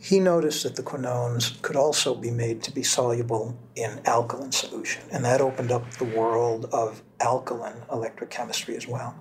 he 0.00 0.18
noticed 0.18 0.62
that 0.62 0.76
the 0.76 0.82
quinones 0.82 1.58
could 1.60 1.76
also 1.76 2.14
be 2.14 2.30
made 2.30 2.62
to 2.62 2.72
be 2.72 2.82
soluble 2.82 3.58
in 3.76 4.00
alkaline 4.06 4.52
solution, 4.52 5.02
and 5.12 5.22
that 5.26 5.42
opened 5.42 5.70
up 5.70 5.90
the 5.94 6.06
world 6.06 6.66
of 6.72 7.02
alkaline 7.20 7.82
electrochemistry 7.90 8.76
as 8.76 8.88
well. 8.88 9.14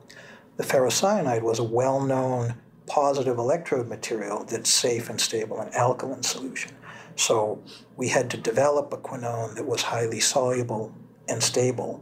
The 0.56 0.64
ferrocyanide 0.64 1.42
was 1.42 1.60
a 1.60 1.64
well 1.64 2.00
known 2.00 2.54
positive 2.86 3.38
electrode 3.38 3.90
material 3.90 4.46
that's 4.46 4.70
safe 4.70 5.10
and 5.10 5.20
stable 5.20 5.62
in 5.62 5.74
alkaline 5.74 6.24
solution. 6.24 6.72
So 7.20 7.62
we 7.98 8.08
had 8.08 8.30
to 8.30 8.38
develop 8.38 8.94
a 8.94 8.98
quinone 8.98 9.56
that 9.56 9.66
was 9.66 9.82
highly 9.82 10.22
soluble 10.22 10.96
and 11.28 11.44
stable 11.44 12.02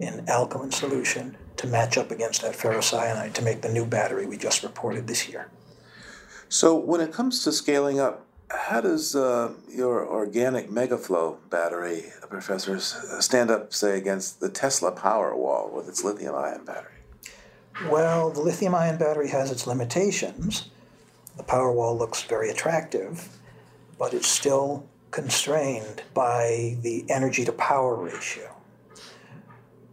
in 0.00 0.26
alkaline 0.28 0.70
solution 0.72 1.36
to 1.58 1.66
match 1.66 1.98
up 1.98 2.10
against 2.10 2.40
that 2.40 2.54
ferrocyanide 2.54 3.34
to 3.34 3.42
make 3.42 3.60
the 3.60 3.68
new 3.68 3.84
battery 3.84 4.24
we 4.24 4.38
just 4.38 4.62
reported 4.62 5.06
this 5.06 5.28
year. 5.28 5.50
So, 6.48 6.74
when 6.74 7.02
it 7.02 7.12
comes 7.12 7.44
to 7.44 7.52
scaling 7.52 8.00
up, 8.00 8.24
how 8.50 8.80
does 8.80 9.14
uh, 9.14 9.52
your 9.68 10.06
organic 10.06 10.70
megaflow 10.70 11.36
battery, 11.50 12.04
uh, 12.22 12.26
professors, 12.26 12.94
uh, 12.94 13.20
stand 13.20 13.50
up, 13.50 13.74
say, 13.74 13.98
against 13.98 14.40
the 14.40 14.48
Tesla 14.48 14.90
Powerwall 14.90 15.70
with 15.70 15.86
its 15.86 16.02
lithium 16.02 16.34
ion 16.34 16.64
battery? 16.64 16.92
Well, 17.90 18.30
the 18.30 18.40
lithium 18.40 18.74
ion 18.74 18.96
battery 18.96 19.28
has 19.28 19.50
its 19.50 19.66
limitations. 19.66 20.70
The 21.36 21.42
Powerwall 21.42 21.98
looks 21.98 22.22
very 22.22 22.48
attractive, 22.48 23.28
but 23.98 24.14
it's 24.14 24.28
still 24.28 24.86
constrained 25.10 26.02
by 26.14 26.76
the 26.82 27.04
energy 27.08 27.44
to 27.44 27.52
power 27.52 27.94
ratio. 27.94 28.54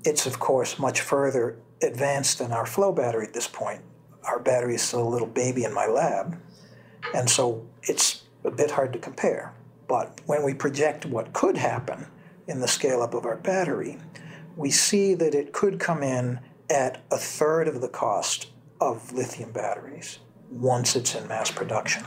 It's, 0.04 0.26
of 0.26 0.40
course, 0.40 0.78
much 0.78 1.02
further 1.02 1.58
advanced 1.82 2.40
than 2.40 2.52
our 2.52 2.66
flow 2.66 2.92
battery 2.92 3.26
at 3.26 3.34
this 3.34 3.48
point. 3.48 3.82
Our 4.24 4.40
battery 4.40 4.76
is 4.76 4.82
still 4.82 5.08
a 5.08 5.10
little 5.10 5.28
baby 5.28 5.64
in 5.64 5.74
my 5.74 5.86
lab, 5.86 6.38
and 7.14 7.30
so 7.30 7.66
it's 7.84 8.24
a 8.44 8.52
bit 8.52 8.72
hard 8.72 8.94
to 8.94 9.00
compare. 9.00 9.54
But 9.88 10.22
when 10.26 10.44
we 10.44 10.54
project 10.54 11.06
what 11.06 11.34
could 11.34 11.58
happen 11.58 12.08
in 12.48 12.60
the 12.60 12.68
scale 12.68 13.02
up 13.02 13.14
of 13.14 13.26
our 13.26 13.38
battery, 13.38 13.98
we 14.56 14.72
see 14.72 15.14
that 15.16 15.34
it 15.34 15.54
could 15.54 15.80
come 15.80 16.04
in 16.04 16.40
at 16.70 17.02
a 17.12 17.18
third 17.18 17.68
of 17.68 17.82
the 17.82 17.90
cost 17.90 18.48
of 18.80 19.12
lithium 19.14 19.52
batteries 19.52 20.20
once 20.50 20.96
it's 20.96 21.16
in 21.16 21.28
mass 21.28 21.52
production. 21.52 22.04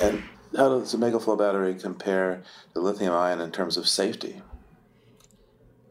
And 0.00 0.22
how 0.56 0.68
does 0.68 0.92
the 0.92 0.98
Megaflow 0.98 1.38
battery 1.38 1.74
compare 1.74 2.42
to 2.74 2.80
lithium 2.80 3.12
ion 3.12 3.40
in 3.40 3.52
terms 3.52 3.76
of 3.76 3.88
safety? 3.88 4.42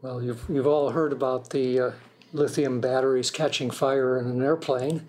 Well, 0.02 0.22
you've, 0.22 0.44
you've 0.48 0.66
all 0.66 0.90
heard 0.90 1.12
about 1.12 1.50
the 1.50 1.80
uh, 1.80 1.90
lithium 2.32 2.80
batteries 2.80 3.30
catching 3.30 3.70
fire 3.70 4.18
in 4.18 4.26
an 4.26 4.42
airplane, 4.42 5.08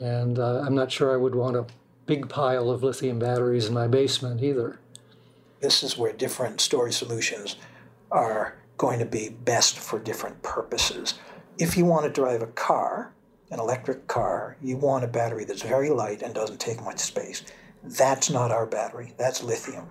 and 0.00 0.38
uh, 0.38 0.60
I'm 0.60 0.74
not 0.74 0.90
sure 0.90 1.12
I 1.12 1.16
would 1.16 1.34
want 1.34 1.56
a 1.56 1.66
big 2.06 2.28
pile 2.28 2.70
of 2.70 2.82
lithium 2.82 3.18
batteries 3.18 3.66
in 3.66 3.74
my 3.74 3.86
basement 3.86 4.42
either. 4.42 4.78
This 5.60 5.82
is 5.82 5.96
where 5.96 6.12
different 6.12 6.60
storage 6.60 6.94
solutions 6.94 7.56
are 8.10 8.56
going 8.76 8.98
to 8.98 9.06
be 9.06 9.30
best 9.30 9.78
for 9.78 9.98
different 9.98 10.42
purposes. 10.42 11.14
If 11.58 11.76
you 11.76 11.84
want 11.84 12.04
to 12.04 12.10
drive 12.10 12.42
a 12.42 12.48
car, 12.48 13.12
an 13.50 13.60
electric 13.60 14.06
car, 14.08 14.56
you 14.60 14.76
want 14.76 15.04
a 15.04 15.08
battery 15.08 15.44
that's 15.44 15.62
very 15.62 15.90
light 15.90 16.22
and 16.22 16.34
doesn't 16.34 16.60
take 16.60 16.82
much 16.82 16.98
space. 16.98 17.44
That's 17.84 18.30
not 18.30 18.50
our 18.50 18.64
battery, 18.64 19.12
that's 19.18 19.42
lithium. 19.42 19.90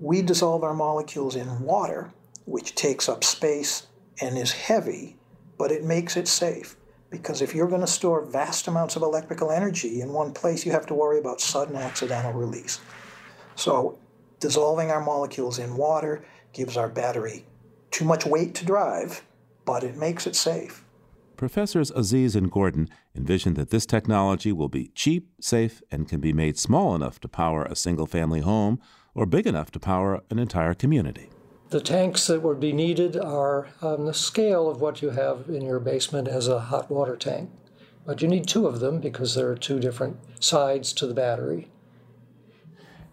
We 0.00 0.22
dissolve 0.22 0.62
our 0.62 0.74
molecules 0.74 1.34
in 1.34 1.60
water, 1.60 2.12
which 2.44 2.76
takes 2.76 3.08
up 3.08 3.24
space 3.24 3.88
and 4.20 4.38
is 4.38 4.52
heavy, 4.52 5.16
but 5.58 5.72
it 5.72 5.84
makes 5.84 6.16
it 6.16 6.28
safe. 6.28 6.76
Because 7.10 7.42
if 7.42 7.52
you're 7.52 7.68
going 7.68 7.80
to 7.80 7.86
store 7.88 8.24
vast 8.24 8.68
amounts 8.68 8.94
of 8.94 9.02
electrical 9.02 9.50
energy 9.50 10.00
in 10.00 10.12
one 10.12 10.32
place, 10.32 10.64
you 10.64 10.70
have 10.70 10.86
to 10.86 10.94
worry 10.94 11.18
about 11.18 11.40
sudden 11.40 11.74
accidental 11.74 12.32
release. 12.32 12.80
So, 13.56 13.98
dissolving 14.38 14.92
our 14.92 15.00
molecules 15.04 15.58
in 15.58 15.76
water 15.76 16.24
gives 16.52 16.76
our 16.76 16.88
battery 16.88 17.44
too 17.90 18.04
much 18.04 18.24
weight 18.24 18.54
to 18.54 18.64
drive, 18.64 19.24
but 19.64 19.82
it 19.82 19.96
makes 19.96 20.28
it 20.28 20.36
safe. 20.36 20.84
Professors 21.40 21.90
Aziz 21.92 22.36
and 22.36 22.50
Gordon 22.50 22.90
envision 23.16 23.54
that 23.54 23.70
this 23.70 23.86
technology 23.86 24.52
will 24.52 24.68
be 24.68 24.88
cheap, 24.88 25.30
safe, 25.40 25.80
and 25.90 26.06
can 26.06 26.20
be 26.20 26.34
made 26.34 26.58
small 26.58 26.94
enough 26.94 27.18
to 27.20 27.28
power 27.28 27.64
a 27.64 27.74
single 27.74 28.04
family 28.04 28.40
home 28.40 28.78
or 29.14 29.24
big 29.24 29.46
enough 29.46 29.70
to 29.70 29.80
power 29.80 30.22
an 30.28 30.38
entire 30.38 30.74
community. 30.74 31.30
The 31.70 31.80
tanks 31.80 32.26
that 32.26 32.42
would 32.42 32.60
be 32.60 32.74
needed 32.74 33.16
are 33.16 33.68
on 33.80 34.04
the 34.04 34.12
scale 34.12 34.68
of 34.68 34.82
what 34.82 35.00
you 35.00 35.10
have 35.10 35.48
in 35.48 35.62
your 35.62 35.80
basement 35.80 36.28
as 36.28 36.46
a 36.46 36.60
hot 36.60 36.90
water 36.90 37.16
tank. 37.16 37.48
But 38.04 38.20
you 38.20 38.28
need 38.28 38.46
two 38.46 38.66
of 38.66 38.80
them 38.80 39.00
because 39.00 39.34
there 39.34 39.48
are 39.48 39.56
two 39.56 39.80
different 39.80 40.18
sides 40.44 40.92
to 40.92 41.06
the 41.06 41.14
battery. 41.14 41.70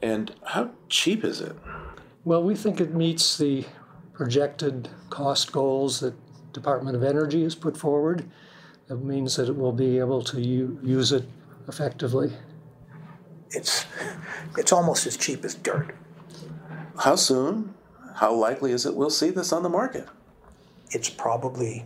And 0.02 0.36
how 0.44 0.72
cheap 0.90 1.24
is 1.24 1.40
it? 1.40 1.56
Well, 2.26 2.44
we 2.44 2.56
think 2.56 2.82
it 2.82 2.94
meets 2.94 3.38
the 3.38 3.64
projected 4.12 4.90
cost 5.10 5.54
goals 5.54 6.02
that 6.02 6.16
Department 6.54 6.96
of 6.96 7.04
Energy 7.04 7.44
has 7.44 7.56
put 7.56 7.78
forward. 7.78 8.30
That 8.88 8.98
means 8.98 9.36
that 9.36 9.50
it 9.50 9.56
will 9.56 9.72
be 9.74 10.00
able 10.00 10.22
to 10.24 10.40
u- 10.42 10.80
use 10.84 11.12
it 11.12 11.26
effectively. 11.68 12.32
It's, 13.52 13.86
it's 14.58 14.72
almost 14.72 15.06
as 15.06 15.18
cheap 15.18 15.44
as 15.46 15.56
dirt. 15.56 15.96
How 17.00 17.16
soon? 17.16 17.74
How 18.16 18.34
likely 18.34 18.72
is 18.72 18.86
it 18.86 18.96
we'll 18.96 19.10
see 19.10 19.30
this 19.30 19.54
on 19.54 19.64
the 19.64 19.70
market? 19.70 20.08
It's 20.92 21.10
probably 21.10 21.86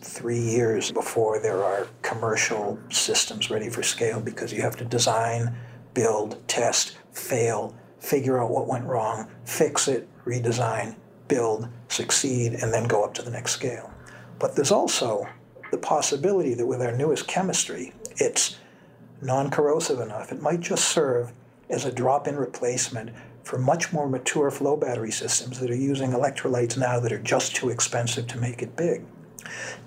three 0.00 0.40
years 0.40 0.92
before 0.92 1.40
there 1.40 1.62
are 1.64 1.86
commercial 2.02 2.78
systems 2.90 3.50
ready 3.50 3.68
for 3.68 3.82
scale 3.82 4.20
because 4.20 4.52
you 4.52 4.62
have 4.62 4.76
to 4.76 4.84
design, 4.84 5.56
build, 5.94 6.46
test, 6.48 6.96
fail, 7.12 7.74
figure 7.98 8.40
out 8.42 8.50
what 8.50 8.66
went 8.66 8.84
wrong, 8.84 9.28
fix 9.44 9.88
it, 9.88 10.08
redesign, 10.24 10.96
build, 11.28 11.68
succeed, 11.88 12.54
and 12.54 12.72
then 12.72 12.84
go 12.84 13.04
up 13.04 13.14
to 13.14 13.22
the 13.22 13.30
next 13.30 13.52
scale. 13.52 13.92
But 14.38 14.54
there's 14.54 14.70
also 14.70 15.26
the 15.70 15.78
possibility 15.78 16.54
that 16.54 16.66
with 16.66 16.82
our 16.82 16.96
newest 16.96 17.26
chemistry, 17.26 17.92
it's 18.16 18.56
non 19.20 19.50
corrosive 19.50 20.00
enough. 20.00 20.32
It 20.32 20.42
might 20.42 20.60
just 20.60 20.88
serve 20.88 21.32
as 21.68 21.84
a 21.84 21.92
drop 21.92 22.28
in 22.28 22.36
replacement 22.36 23.10
for 23.42 23.58
much 23.58 23.92
more 23.92 24.08
mature 24.08 24.50
flow 24.50 24.76
battery 24.76 25.12
systems 25.12 25.60
that 25.60 25.70
are 25.70 25.76
using 25.76 26.10
electrolytes 26.10 26.76
now 26.76 26.98
that 27.00 27.12
are 27.12 27.18
just 27.18 27.54
too 27.54 27.70
expensive 27.70 28.26
to 28.26 28.38
make 28.38 28.62
it 28.62 28.76
big. 28.76 29.04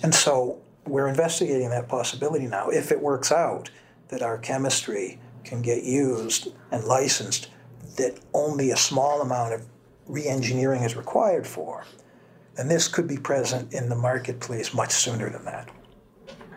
And 0.02 0.16
so 0.16 0.60
we're 0.88 1.08
investigating 1.08 1.70
that 1.70 1.88
possibility 1.88 2.48
now. 2.48 2.70
If 2.70 2.92
it 2.92 3.02
works 3.02 3.32
out 3.32 3.70
that 4.08 4.22
our 4.22 4.38
chemistry 4.38 5.20
can 5.44 5.62
get 5.62 5.84
used 5.84 6.50
and 6.72 6.84
licensed, 6.86 7.50
that 7.98 8.18
only 8.34 8.72
a 8.72 8.78
small 8.78 9.22
amount 9.22 9.54
of 9.54 9.66
re 10.10 10.28
engineering 10.28 10.84
is 10.84 10.98
required 10.98 11.48
for, 11.48 11.86
then 12.56 12.68
this 12.68 12.88
could 12.88 13.08
be 13.08 13.18
present 13.18 13.74
in 13.74 13.88
the 13.88 13.96
marketplace 13.96 14.74
much 14.74 14.92
sooner 14.92 15.30
than 15.30 15.46
that. 15.46 15.70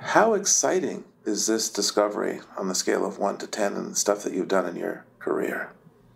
How 0.01 0.35
exciting 0.35 1.05
is 1.25 1.47
this 1.47 1.69
discovery 1.69 2.41
on 2.57 2.67
the 2.67 2.75
scale 2.75 3.07
of 3.07 3.19
1 3.19 3.39
to 3.39 3.47
10 3.47 3.75
and 3.75 3.93
the 3.93 3.97
stuff 3.97 4.25
that 4.25 4.33
you've 4.33 4.49
done 4.49 4.67
in 4.67 4.75
your 4.75 5.05
career? 5.21 5.71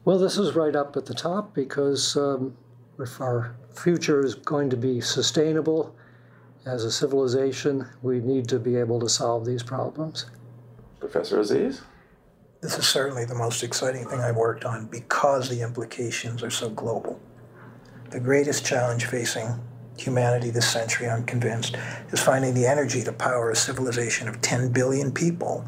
Well, 0.04 0.18
this 0.18 0.38
is 0.38 0.56
right 0.56 0.74
up 0.74 0.96
at 0.96 1.06
the 1.06 1.14
top 1.14 1.54
because 1.54 2.16
um, 2.16 2.56
if 2.98 3.20
our 3.20 3.54
future 3.72 4.24
is 4.24 4.34
going 4.34 4.70
to 4.70 4.76
be 4.76 5.00
sustainable 5.00 5.94
as 6.64 6.84
a 6.84 6.90
civilization, 6.90 7.86
we 8.02 8.18
need 8.20 8.48
to 8.48 8.58
be 8.58 8.76
able 8.76 8.98
to 9.00 9.08
solve 9.08 9.44
these 9.44 9.62
problems. 9.62 10.26
Professor 10.98 11.38
Aziz? 11.38 11.82
This 12.66 12.78
is 12.78 12.88
certainly 12.88 13.24
the 13.24 13.36
most 13.36 13.62
exciting 13.62 14.08
thing 14.08 14.18
I've 14.18 14.34
worked 14.34 14.64
on 14.64 14.86
because 14.86 15.48
the 15.48 15.60
implications 15.60 16.42
are 16.42 16.50
so 16.50 16.68
global. 16.68 17.20
The 18.10 18.18
greatest 18.18 18.66
challenge 18.66 19.04
facing 19.06 19.46
humanity 19.96 20.50
this 20.50 20.68
century, 20.68 21.08
I'm 21.08 21.24
convinced, 21.24 21.76
is 22.10 22.20
finding 22.20 22.54
the 22.54 22.66
energy 22.66 23.04
to 23.04 23.12
power 23.12 23.52
a 23.52 23.54
civilization 23.54 24.26
of 24.26 24.42
10 24.42 24.72
billion 24.72 25.12
people 25.12 25.64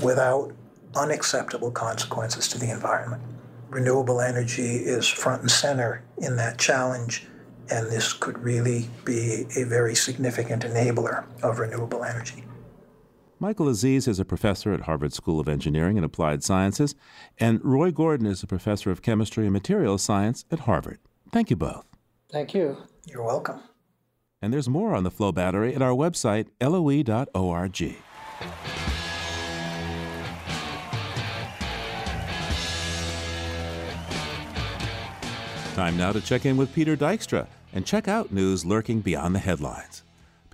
without 0.00 0.52
unacceptable 0.96 1.70
consequences 1.70 2.48
to 2.48 2.58
the 2.58 2.68
environment. 2.68 3.22
Renewable 3.70 4.20
energy 4.20 4.78
is 4.78 5.06
front 5.06 5.42
and 5.42 5.50
center 5.52 6.02
in 6.16 6.34
that 6.34 6.58
challenge, 6.58 7.28
and 7.70 7.86
this 7.92 8.12
could 8.12 8.36
really 8.40 8.90
be 9.04 9.46
a 9.56 9.62
very 9.62 9.94
significant 9.94 10.64
enabler 10.64 11.26
of 11.44 11.60
renewable 11.60 12.02
energy. 12.02 12.42
Michael 13.40 13.68
Aziz 13.68 14.08
is 14.08 14.18
a 14.18 14.24
professor 14.24 14.72
at 14.72 14.82
Harvard 14.82 15.12
School 15.12 15.38
of 15.38 15.48
Engineering 15.48 15.96
and 15.96 16.04
Applied 16.04 16.42
Sciences, 16.42 16.96
and 17.38 17.64
Roy 17.64 17.92
Gordon 17.92 18.26
is 18.26 18.42
a 18.42 18.48
professor 18.48 18.90
of 18.90 19.00
chemistry 19.00 19.44
and 19.44 19.52
materials 19.52 20.02
science 20.02 20.44
at 20.50 20.60
Harvard. 20.60 20.98
Thank 21.30 21.50
you 21.50 21.56
both. 21.56 21.86
Thank 22.32 22.52
you. 22.52 22.76
You're 23.06 23.22
welcome. 23.22 23.60
And 24.42 24.52
there's 24.52 24.68
more 24.68 24.94
on 24.94 25.04
the 25.04 25.10
flow 25.10 25.30
battery 25.30 25.74
at 25.74 25.82
our 25.82 25.92
website, 25.92 26.48
loe.org. 26.60 27.96
Time 35.74 35.96
now 35.96 36.10
to 36.10 36.20
check 36.20 36.44
in 36.44 36.56
with 36.56 36.74
Peter 36.74 36.96
Dykstra 36.96 37.46
and 37.72 37.86
check 37.86 38.08
out 38.08 38.32
news 38.32 38.64
lurking 38.64 39.00
beyond 39.00 39.32
the 39.32 39.38
headlines. 39.38 40.02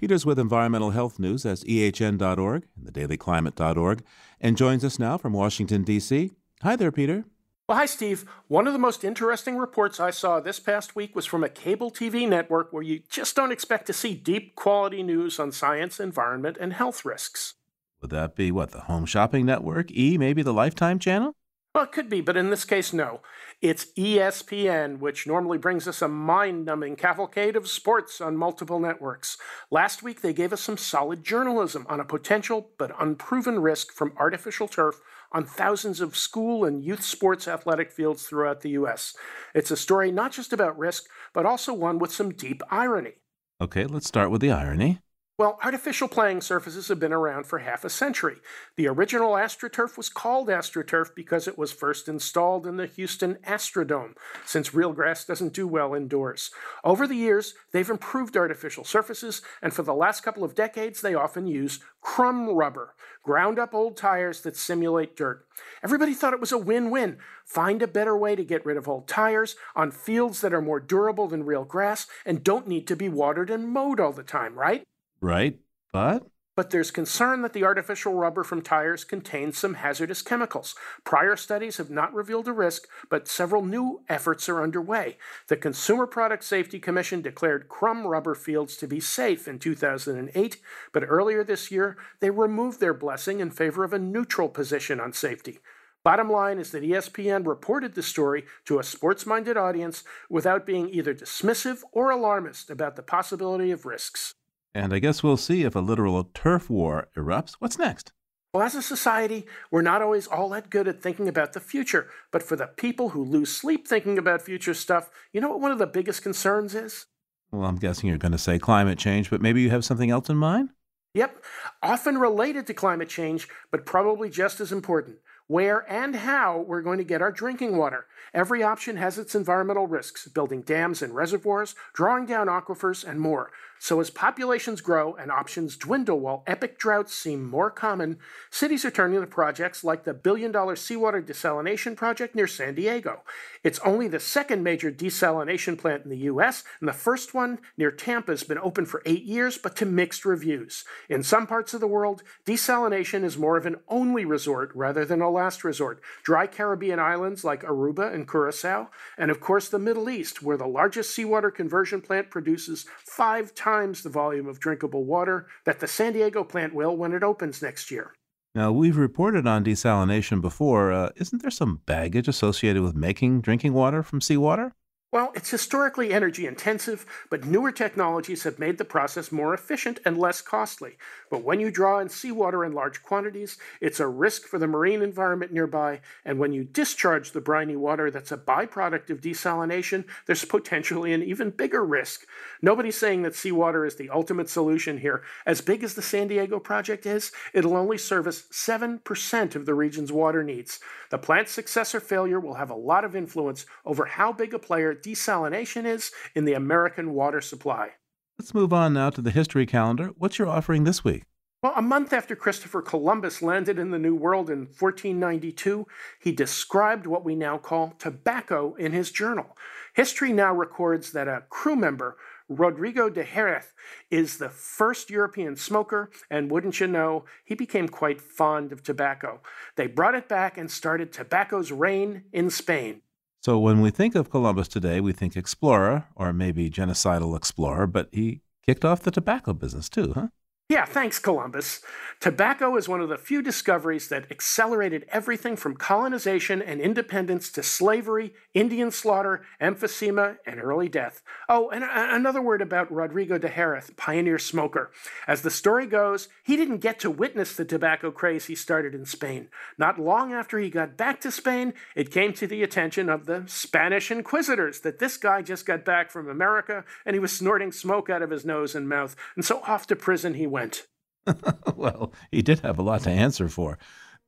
Peter's 0.04 0.26
with 0.26 0.38
environmental 0.38 0.90
health 0.90 1.18
news 1.18 1.46
at 1.46 1.60
ehn.org 1.60 2.66
and 2.76 2.92
thedailyclimate.org 2.92 4.04
and 4.38 4.54
joins 4.54 4.84
us 4.84 4.98
now 4.98 5.16
from 5.16 5.32
Washington, 5.32 5.82
D.C. 5.82 6.30
Hi 6.62 6.76
there, 6.76 6.92
Peter. 6.92 7.24
Well, 7.66 7.78
hi, 7.78 7.86
Steve. 7.86 8.26
One 8.48 8.66
of 8.66 8.74
the 8.74 8.78
most 8.78 9.02
interesting 9.02 9.56
reports 9.56 10.00
I 10.00 10.10
saw 10.10 10.40
this 10.40 10.60
past 10.60 10.94
week 10.94 11.16
was 11.16 11.24
from 11.24 11.42
a 11.42 11.48
cable 11.48 11.90
TV 11.90 12.28
network 12.28 12.70
where 12.70 12.82
you 12.82 13.00
just 13.08 13.34
don't 13.34 13.50
expect 13.50 13.86
to 13.86 13.94
see 13.94 14.12
deep 14.12 14.54
quality 14.56 15.02
news 15.02 15.40
on 15.40 15.52
science, 15.52 15.98
environment, 15.98 16.58
and 16.60 16.74
health 16.74 17.06
risks. 17.06 17.54
Would 18.02 18.10
that 18.10 18.36
be 18.36 18.52
what, 18.52 18.72
the 18.72 18.80
Home 18.80 19.06
Shopping 19.06 19.46
Network? 19.46 19.90
E, 19.90 20.18
maybe 20.18 20.42
the 20.42 20.52
Lifetime 20.52 20.98
channel? 20.98 21.32
Well, 21.74 21.84
it 21.84 21.92
could 21.92 22.08
be, 22.08 22.20
but 22.20 22.36
in 22.36 22.50
this 22.50 22.64
case, 22.64 22.92
no. 22.92 23.20
It's 23.60 23.86
ESPN, 23.98 25.00
which 25.00 25.26
normally 25.26 25.58
brings 25.58 25.88
us 25.88 26.02
a 26.02 26.06
mind 26.06 26.64
numbing 26.64 26.94
cavalcade 26.94 27.56
of 27.56 27.68
sports 27.68 28.20
on 28.20 28.36
multiple 28.36 28.78
networks. 28.78 29.38
Last 29.72 30.00
week, 30.00 30.20
they 30.20 30.32
gave 30.32 30.52
us 30.52 30.60
some 30.60 30.76
solid 30.76 31.24
journalism 31.24 31.84
on 31.88 31.98
a 31.98 32.04
potential 32.04 32.70
but 32.78 32.94
unproven 33.00 33.58
risk 33.58 33.92
from 33.92 34.12
artificial 34.18 34.68
turf 34.68 35.00
on 35.32 35.44
thousands 35.44 36.00
of 36.00 36.16
school 36.16 36.64
and 36.64 36.84
youth 36.84 37.02
sports 37.02 37.48
athletic 37.48 37.90
fields 37.90 38.22
throughout 38.22 38.60
the 38.60 38.70
U.S. 38.70 39.16
It's 39.52 39.72
a 39.72 39.76
story 39.76 40.12
not 40.12 40.30
just 40.30 40.52
about 40.52 40.78
risk, 40.78 41.06
but 41.32 41.44
also 41.44 41.74
one 41.74 41.98
with 41.98 42.12
some 42.12 42.30
deep 42.30 42.62
irony. 42.70 43.14
Okay, 43.60 43.84
let's 43.86 44.06
start 44.06 44.30
with 44.30 44.40
the 44.40 44.52
irony. 44.52 45.00
Well, 45.36 45.58
artificial 45.64 46.06
playing 46.06 46.42
surfaces 46.42 46.86
have 46.86 47.00
been 47.00 47.12
around 47.12 47.48
for 47.48 47.58
half 47.58 47.84
a 47.84 47.90
century. 47.90 48.36
The 48.76 48.86
original 48.86 49.32
AstroTurf 49.32 49.96
was 49.96 50.08
called 50.08 50.46
AstroTurf 50.46 51.12
because 51.16 51.48
it 51.48 51.58
was 51.58 51.72
first 51.72 52.06
installed 52.06 52.68
in 52.68 52.76
the 52.76 52.86
Houston 52.86 53.38
Astrodome, 53.44 54.14
since 54.46 54.74
real 54.74 54.92
grass 54.92 55.24
doesn't 55.24 55.52
do 55.52 55.66
well 55.66 55.92
indoors. 55.92 56.52
Over 56.84 57.08
the 57.08 57.16
years, 57.16 57.54
they've 57.72 57.90
improved 57.90 58.36
artificial 58.36 58.84
surfaces, 58.84 59.42
and 59.60 59.74
for 59.74 59.82
the 59.82 59.92
last 59.92 60.20
couple 60.20 60.44
of 60.44 60.54
decades, 60.54 61.00
they 61.00 61.16
often 61.16 61.48
use 61.48 61.80
crumb 62.00 62.48
rubber, 62.48 62.94
ground 63.24 63.58
up 63.58 63.74
old 63.74 63.96
tires 63.96 64.40
that 64.42 64.56
simulate 64.56 65.16
dirt. 65.16 65.48
Everybody 65.82 66.14
thought 66.14 66.32
it 66.32 66.38
was 66.38 66.52
a 66.52 66.58
win 66.58 66.92
win. 66.92 67.18
Find 67.44 67.82
a 67.82 67.88
better 67.88 68.16
way 68.16 68.36
to 68.36 68.44
get 68.44 68.64
rid 68.64 68.76
of 68.76 68.88
old 68.88 69.08
tires 69.08 69.56
on 69.74 69.90
fields 69.90 70.42
that 70.42 70.54
are 70.54 70.62
more 70.62 70.78
durable 70.78 71.26
than 71.26 71.44
real 71.44 71.64
grass 71.64 72.06
and 72.24 72.44
don't 72.44 72.68
need 72.68 72.86
to 72.86 72.94
be 72.94 73.08
watered 73.08 73.50
and 73.50 73.68
mowed 73.68 73.98
all 73.98 74.12
the 74.12 74.22
time, 74.22 74.56
right? 74.56 74.84
Right, 75.24 75.58
but? 75.90 76.26
But 76.54 76.68
there's 76.68 76.90
concern 76.90 77.40
that 77.40 77.54
the 77.54 77.64
artificial 77.64 78.12
rubber 78.12 78.44
from 78.44 78.60
tires 78.60 79.04
contains 79.04 79.56
some 79.56 79.72
hazardous 79.72 80.20
chemicals. 80.20 80.74
Prior 81.02 81.34
studies 81.34 81.78
have 81.78 81.88
not 81.88 82.12
revealed 82.12 82.46
a 82.46 82.52
risk, 82.52 82.86
but 83.08 83.26
several 83.26 83.64
new 83.64 84.02
efforts 84.06 84.50
are 84.50 84.62
underway. 84.62 85.16
The 85.48 85.56
Consumer 85.56 86.06
Product 86.06 86.44
Safety 86.44 86.78
Commission 86.78 87.22
declared 87.22 87.70
crumb 87.70 88.06
rubber 88.06 88.34
fields 88.34 88.76
to 88.76 88.86
be 88.86 89.00
safe 89.00 89.48
in 89.48 89.58
2008, 89.58 90.58
but 90.92 91.04
earlier 91.08 91.42
this 91.42 91.70
year 91.70 91.96
they 92.20 92.28
removed 92.28 92.78
their 92.78 92.92
blessing 92.92 93.40
in 93.40 93.50
favor 93.50 93.82
of 93.82 93.94
a 93.94 93.98
neutral 93.98 94.50
position 94.50 95.00
on 95.00 95.14
safety. 95.14 95.58
Bottom 96.04 96.30
line 96.30 96.58
is 96.58 96.70
that 96.72 96.84
ESPN 96.84 97.46
reported 97.46 97.94
the 97.94 98.02
story 98.02 98.44
to 98.66 98.78
a 98.78 98.84
sports 98.84 99.24
minded 99.24 99.56
audience 99.56 100.04
without 100.28 100.66
being 100.66 100.90
either 100.90 101.14
dismissive 101.14 101.78
or 101.92 102.10
alarmist 102.10 102.68
about 102.68 102.96
the 102.96 103.02
possibility 103.02 103.70
of 103.70 103.86
risks. 103.86 104.34
And 104.74 104.92
I 104.92 104.98
guess 104.98 105.22
we'll 105.22 105.36
see 105.36 105.62
if 105.62 105.76
a 105.76 105.80
literal 105.80 106.24
turf 106.34 106.68
war 106.68 107.08
erupts. 107.16 107.52
What's 107.60 107.78
next? 107.78 108.12
Well, 108.52 108.62
as 108.62 108.74
a 108.74 108.82
society, 108.82 109.46
we're 109.70 109.82
not 109.82 110.02
always 110.02 110.26
all 110.26 110.48
that 110.50 110.70
good 110.70 110.86
at 110.86 111.02
thinking 111.02 111.28
about 111.28 111.52
the 111.52 111.60
future, 111.60 112.08
but 112.30 112.42
for 112.42 112.56
the 112.56 112.68
people 112.68 113.10
who 113.10 113.24
lose 113.24 113.54
sleep 113.54 113.86
thinking 113.86 114.18
about 114.18 114.42
future 114.42 114.74
stuff, 114.74 115.10
you 115.32 115.40
know 115.40 115.48
what 115.48 115.60
one 115.60 115.72
of 115.72 115.78
the 115.78 115.86
biggest 115.86 116.22
concerns 116.22 116.74
is? 116.74 117.06
Well, 117.50 117.64
I'm 117.64 117.76
guessing 117.76 118.08
you're 118.08 118.18
going 118.18 118.32
to 118.32 118.38
say 118.38 118.58
climate 118.58 118.98
change, 118.98 119.30
but 119.30 119.40
maybe 119.40 119.62
you 119.62 119.70
have 119.70 119.84
something 119.84 120.10
else 120.10 120.28
in 120.28 120.36
mind? 120.36 120.70
Yep, 121.14 121.44
often 121.82 122.18
related 122.18 122.66
to 122.66 122.74
climate 122.74 123.08
change, 123.08 123.48
but 123.70 123.86
probably 123.86 124.28
just 124.28 124.60
as 124.60 124.72
important 124.72 125.18
where 125.46 125.90
and 125.90 126.16
how 126.16 126.64
we're 126.66 126.82
going 126.82 126.98
to 126.98 127.04
get 127.04 127.20
our 127.20 127.32
drinking 127.32 127.76
water. 127.76 128.06
Every 128.32 128.62
option 128.62 128.96
has 128.96 129.18
its 129.18 129.34
environmental 129.34 129.86
risks 129.86 130.26
building 130.26 130.62
dams 130.62 131.02
and 131.02 131.14
reservoirs, 131.14 131.74
drawing 131.92 132.26
down 132.26 132.46
aquifers, 132.46 133.04
and 133.06 133.20
more. 133.20 133.50
So, 133.84 134.00
as 134.00 134.08
populations 134.08 134.80
grow 134.80 135.12
and 135.12 135.30
options 135.30 135.76
dwindle 135.76 136.18
while 136.18 136.42
epic 136.46 136.78
droughts 136.78 137.12
seem 137.12 137.46
more 137.46 137.70
common, 137.70 138.16
cities 138.48 138.82
are 138.86 138.90
turning 138.90 139.20
to 139.20 139.26
projects 139.26 139.84
like 139.84 140.04
the 140.04 140.14
billion 140.14 140.50
dollar 140.52 140.74
seawater 140.74 141.20
desalination 141.20 141.94
project 141.94 142.34
near 142.34 142.46
San 142.46 142.76
Diego. 142.76 143.24
It's 143.62 143.78
only 143.80 144.08
the 144.08 144.20
second 144.20 144.62
major 144.62 144.90
desalination 144.90 145.76
plant 145.76 146.04
in 146.04 146.08
the 146.08 146.24
US, 146.30 146.64
and 146.80 146.88
the 146.88 146.94
first 146.94 147.34
one 147.34 147.58
near 147.76 147.90
Tampa 147.90 148.32
has 148.32 148.42
been 148.42 148.56
open 148.56 148.86
for 148.86 149.02
eight 149.04 149.24
years, 149.24 149.58
but 149.58 149.76
to 149.76 149.84
mixed 149.84 150.24
reviews. 150.24 150.86
In 151.10 151.22
some 151.22 151.46
parts 151.46 151.74
of 151.74 151.80
the 151.82 151.86
world, 151.86 152.22
desalination 152.46 153.22
is 153.22 153.36
more 153.36 153.58
of 153.58 153.66
an 153.66 153.76
only 153.88 154.24
resort 154.24 154.72
rather 154.74 155.04
than 155.04 155.20
a 155.20 155.28
last 155.28 155.62
resort, 155.62 156.00
dry 156.22 156.46
Caribbean 156.46 156.98
islands 156.98 157.44
like 157.44 157.62
Aruba 157.62 158.14
and 158.14 158.26
Curacao, 158.26 158.88
and 159.18 159.30
of 159.30 159.40
course 159.40 159.68
the 159.68 159.78
Middle 159.78 160.08
East, 160.08 160.42
where 160.42 160.56
the 160.56 160.66
largest 160.66 161.14
seawater 161.14 161.50
conversion 161.50 162.00
plant 162.00 162.30
produces 162.30 162.86
five 163.04 163.54
times 163.54 163.73
the 164.02 164.10
volume 164.10 164.46
of 164.46 164.60
drinkable 164.60 165.04
water 165.04 165.46
that 165.64 165.80
the 165.80 165.88
San 165.88 166.12
Diego 166.12 166.44
plant 166.44 166.74
will 166.74 166.96
when 166.96 167.12
it 167.12 167.22
opens 167.22 167.62
next 167.62 167.90
year. 167.90 168.12
Now, 168.54 168.70
we've 168.70 168.96
reported 168.96 169.46
on 169.48 169.64
desalination 169.64 170.40
before. 170.40 170.92
Uh, 170.92 171.10
isn't 171.16 171.42
there 171.42 171.50
some 171.50 171.80
baggage 171.86 172.28
associated 172.28 172.82
with 172.82 172.94
making 172.94 173.40
drinking 173.40 173.72
water 173.72 174.02
from 174.02 174.20
seawater? 174.20 174.72
Well, 175.14 175.30
it's 175.36 175.52
historically 175.52 176.12
energy 176.12 176.44
intensive, 176.44 177.06
but 177.30 177.44
newer 177.44 177.70
technologies 177.70 178.42
have 178.42 178.58
made 178.58 178.78
the 178.78 178.84
process 178.84 179.30
more 179.30 179.54
efficient 179.54 180.00
and 180.04 180.18
less 180.18 180.40
costly. 180.40 180.96
But 181.30 181.44
when 181.44 181.60
you 181.60 181.70
draw 181.70 182.00
in 182.00 182.08
seawater 182.08 182.64
in 182.64 182.72
large 182.72 183.00
quantities, 183.00 183.56
it's 183.80 184.00
a 184.00 184.08
risk 184.08 184.42
for 184.48 184.58
the 184.58 184.66
marine 184.66 185.02
environment 185.02 185.52
nearby, 185.52 186.00
and 186.24 186.40
when 186.40 186.52
you 186.52 186.64
discharge 186.64 187.30
the 187.30 187.40
briny 187.40 187.76
water 187.76 188.10
that's 188.10 188.32
a 188.32 188.36
byproduct 188.36 189.08
of 189.08 189.20
desalination, 189.20 190.04
there's 190.26 190.44
potentially 190.44 191.12
an 191.12 191.22
even 191.22 191.50
bigger 191.50 191.84
risk. 191.84 192.26
Nobody's 192.60 192.98
saying 192.98 193.22
that 193.22 193.36
seawater 193.36 193.86
is 193.86 193.94
the 193.94 194.10
ultimate 194.10 194.50
solution 194.50 194.98
here. 194.98 195.22
As 195.46 195.60
big 195.60 195.84
as 195.84 195.94
the 195.94 196.02
San 196.02 196.26
Diego 196.26 196.58
project 196.58 197.06
is, 197.06 197.30
it'll 197.52 197.76
only 197.76 197.98
service 197.98 198.46
7% 198.50 199.54
of 199.54 199.64
the 199.64 199.74
region's 199.74 200.10
water 200.10 200.42
needs. 200.42 200.80
The 201.10 201.18
plant's 201.18 201.52
success 201.52 201.94
or 201.94 202.00
failure 202.00 202.40
will 202.40 202.54
have 202.54 202.70
a 202.70 202.74
lot 202.74 203.04
of 203.04 203.14
influence 203.14 203.64
over 203.86 204.06
how 204.06 204.32
big 204.32 204.52
a 204.52 204.58
player 204.58 204.92
desalination 205.04 205.84
is 205.84 206.10
in 206.34 206.44
the 206.44 206.54
American 206.54 207.12
water 207.12 207.40
supply. 207.40 207.90
Let's 208.38 208.54
move 208.54 208.72
on 208.72 208.94
now 208.94 209.10
to 209.10 209.20
the 209.20 209.30
history 209.30 209.66
calendar. 209.66 210.10
What's 210.16 210.38
your 210.38 210.48
offering 210.48 210.84
this 210.84 211.04
week? 211.04 211.24
Well, 211.64 211.72
a 211.76 211.82
month 211.82 212.12
after 212.12 212.36
Christopher 212.36 212.82
Columbus 212.82 213.40
landed 213.40 213.78
in 213.78 213.90
the 213.90 213.98
New 213.98 214.14
World 214.14 214.50
in 214.50 214.66
1492, 214.66 215.86
he 216.20 216.30
described 216.30 217.06
what 217.06 217.24
we 217.24 217.34
now 217.34 217.56
call 217.56 217.94
tobacco 217.98 218.74
in 218.74 218.92
his 218.92 219.10
journal. 219.10 219.56
History 219.94 220.30
now 220.30 220.52
records 220.52 221.12
that 221.12 221.26
a 221.26 221.44
crew 221.48 221.74
member, 221.74 222.18
Rodrigo 222.50 223.08
de 223.08 223.24
Jerez, 223.24 223.72
is 224.10 224.36
the 224.36 224.50
first 224.50 225.08
European 225.08 225.56
smoker, 225.56 226.10
and 226.28 226.50
wouldn't 226.50 226.80
you 226.80 226.86
know, 226.86 227.24
he 227.46 227.54
became 227.54 227.88
quite 227.88 228.20
fond 228.20 228.70
of 228.70 228.82
tobacco. 228.82 229.40
They 229.76 229.86
brought 229.86 230.14
it 230.14 230.28
back 230.28 230.58
and 230.58 230.70
started 230.70 231.14
tobacco's 231.14 231.72
reign 231.72 232.24
in 232.30 232.50
Spain. 232.50 233.00
So 233.44 233.58
when 233.58 233.82
we 233.82 233.90
think 233.90 234.14
of 234.14 234.30
Columbus 234.30 234.68
today, 234.68 235.02
we 235.02 235.12
think 235.12 235.36
explorer 235.36 236.06
or 236.16 236.32
maybe 236.32 236.70
genocidal 236.70 237.36
explorer, 237.36 237.86
but 237.86 238.08
he 238.10 238.40
kicked 238.64 238.86
off 238.86 239.02
the 239.02 239.10
tobacco 239.10 239.52
business 239.52 239.90
too, 239.90 240.14
huh? 240.14 240.28
Yeah, 240.70 240.86
thanks, 240.86 241.18
Columbus. 241.18 241.82
Tobacco 242.20 242.74
is 242.76 242.88
one 242.88 243.02
of 243.02 243.10
the 243.10 243.18
few 243.18 243.42
discoveries 243.42 244.08
that 244.08 244.30
accelerated 244.30 245.04
everything 245.10 245.56
from 245.56 245.76
colonization 245.76 246.62
and 246.62 246.80
independence 246.80 247.52
to 247.52 247.62
slavery, 247.62 248.32
Indian 248.54 248.90
slaughter, 248.90 249.44
emphysema, 249.60 250.38
and 250.46 250.58
early 250.58 250.88
death. 250.88 251.20
Oh, 251.50 251.68
and 251.68 251.84
another 251.84 252.40
word 252.40 252.62
about 252.62 252.90
Rodrigo 252.90 253.36
de 253.36 253.50
Jerez, 253.50 253.90
pioneer 253.98 254.38
smoker. 254.38 254.90
As 255.28 255.42
the 255.42 255.50
story 255.50 255.86
goes, 255.86 256.28
he 256.42 256.56
didn't 256.56 256.78
get 256.78 256.98
to 257.00 257.10
witness 257.10 257.54
the 257.54 257.66
tobacco 257.66 258.10
craze 258.10 258.46
he 258.46 258.54
started 258.54 258.94
in 258.94 259.04
Spain. 259.04 259.48
Not 259.76 260.00
long 260.00 260.32
after 260.32 260.58
he 260.58 260.70
got 260.70 260.96
back 260.96 261.20
to 261.20 261.30
Spain, 261.30 261.74
it 261.94 262.10
came 262.10 262.32
to 262.32 262.46
the 262.46 262.62
attention 262.62 263.10
of 263.10 263.26
the 263.26 263.44
Spanish 263.48 264.10
inquisitors 264.10 264.80
that 264.80 264.98
this 264.98 265.18
guy 265.18 265.42
just 265.42 265.66
got 265.66 265.84
back 265.84 266.10
from 266.10 266.30
America 266.30 266.86
and 267.04 267.14
he 267.14 267.20
was 267.20 267.32
snorting 267.32 267.70
smoke 267.70 268.08
out 268.08 268.22
of 268.22 268.30
his 268.30 268.46
nose 268.46 268.74
and 268.74 268.88
mouth, 268.88 269.14
and 269.36 269.44
so 269.44 269.60
off 269.66 269.86
to 269.88 269.94
prison 269.94 270.32
he 270.32 270.53
went. 270.54 270.86
well, 271.74 272.12
he 272.30 272.40
did 272.40 272.60
have 272.60 272.78
a 272.78 272.82
lot 272.82 273.02
to 273.02 273.10
answer 273.10 273.48
for. 273.48 273.76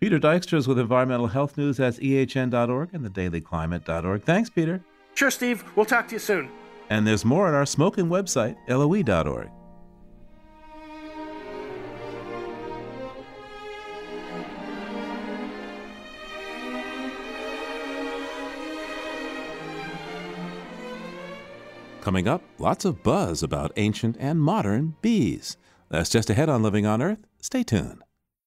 Peter 0.00 0.18
Dykstra 0.18 0.58
is 0.58 0.68
with 0.68 0.78
environmental 0.78 1.28
health 1.28 1.56
news 1.56 1.78
at 1.80 1.94
ehn.org 1.94 2.92
and 2.92 3.06
thedailyclimate.org. 3.06 4.22
Thanks, 4.24 4.50
Peter. 4.50 4.84
Sure, 5.14 5.30
Steve. 5.30 5.64
We'll 5.76 5.86
talk 5.86 6.08
to 6.08 6.16
you 6.16 6.18
soon. 6.18 6.50
And 6.90 7.06
there's 7.06 7.24
more 7.24 7.46
on 7.46 7.54
our 7.54 7.64
smoking 7.64 8.06
website, 8.06 8.56
loe.org. 8.68 9.50
Coming 22.02 22.28
up, 22.28 22.42
lots 22.58 22.84
of 22.84 23.02
buzz 23.02 23.42
about 23.42 23.72
ancient 23.76 24.16
and 24.20 24.40
modern 24.40 24.94
bees. 25.02 25.56
That's 25.88 26.10
just 26.10 26.30
ahead 26.30 26.48
on 26.48 26.62
Living 26.62 26.86
on 26.86 27.00
Earth. 27.00 27.26
Stay 27.40 27.62
tuned. 27.62 28.02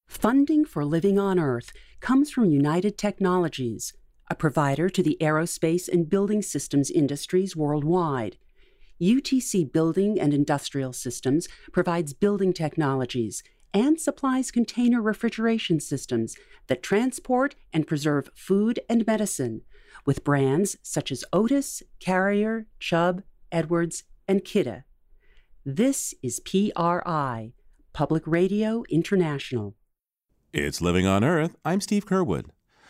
Funding 0.07 0.65
for 0.65 0.83
Living 0.83 1.17
on 1.17 1.39
Earth 1.39 1.71
comes 1.99 2.31
from 2.31 2.45
United 2.45 2.97
Technologies, 2.97 3.93
a 4.29 4.35
provider 4.35 4.89
to 4.89 5.03
the 5.03 5.17
aerospace 5.21 5.87
and 5.87 6.09
building 6.09 6.41
systems 6.41 6.89
industries 6.89 7.55
worldwide. 7.55 8.37
UTC 9.01 9.71
Building 9.71 10.19
and 10.19 10.33
Industrial 10.33 10.91
Systems 10.91 11.47
provides 11.71 12.13
building 12.13 12.51
technologies 12.51 13.43
and 13.73 13.99
supplies 13.99 14.51
container 14.51 15.01
refrigeration 15.01 15.79
systems 15.79 16.35
that 16.67 16.83
transport 16.83 17.55
and 17.71 17.87
preserve 17.87 18.29
food 18.35 18.79
and 18.89 19.05
medicine 19.05 19.61
with 20.05 20.23
brands 20.23 20.77
such 20.81 21.11
as 21.11 21.23
Otis, 21.31 21.83
Carrier, 21.99 22.65
Chubb, 22.79 23.21
Edwards, 23.51 24.03
and 24.27 24.43
Kidde. 24.43 24.83
This 25.65 26.13
is 26.23 26.39
PRI, 26.39 27.51
Public 27.91 28.23
Radio 28.25 28.83
International. 28.89 29.75
It's 30.53 30.79
Living 30.79 31.05
on 31.05 31.21
Earth. 31.21 31.57
I'm 31.65 31.81
Steve 31.81 32.05
Curwood. 32.05 32.45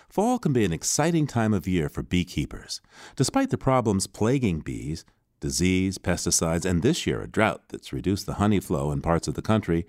Fall 0.07 0.37
can 0.37 0.53
be 0.53 0.65
an 0.65 0.71
exciting 0.71 1.25
time 1.25 1.51
of 1.51 1.67
year 1.67 1.89
for 1.89 2.03
beekeepers. 2.03 2.79
Despite 3.15 3.49
the 3.49 3.57
problems 3.57 4.05
plaguing 4.05 4.59
bees, 4.59 5.03
disease, 5.39 5.97
pesticides, 5.97 6.63
and 6.63 6.83
this 6.83 7.07
year 7.07 7.21
a 7.21 7.27
drought 7.27 7.63
that's 7.69 7.91
reduced 7.91 8.27
the 8.27 8.35
honey 8.35 8.59
flow 8.59 8.91
in 8.91 9.01
parts 9.01 9.27
of 9.27 9.33
the 9.33 9.41
country, 9.41 9.87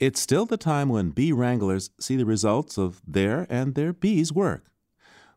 it's 0.00 0.18
still 0.18 0.46
the 0.46 0.56
time 0.56 0.88
when 0.88 1.10
bee 1.10 1.32
wranglers 1.32 1.90
see 2.00 2.16
the 2.16 2.24
results 2.24 2.78
of 2.78 3.02
their 3.06 3.46
and 3.50 3.74
their 3.74 3.92
bees' 3.92 4.32
work. 4.32 4.70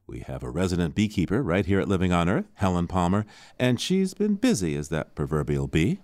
We 0.08 0.19
have 0.21 0.43
a 0.43 0.49
resident 0.49 0.95
beekeeper 0.95 1.43
right 1.43 1.65
here 1.65 1.81
at 1.81 1.89
Living 1.89 2.13
on 2.13 2.29
Earth, 2.29 2.47
Helen 2.53 2.88
Palmer, 2.88 3.25
and 3.60 3.81
she's 3.81 4.13
been 4.13 4.36
busy 4.36 4.77
as 4.77 4.88
that 4.89 5.13
proverbial 5.13 5.67
bee. 5.67 5.99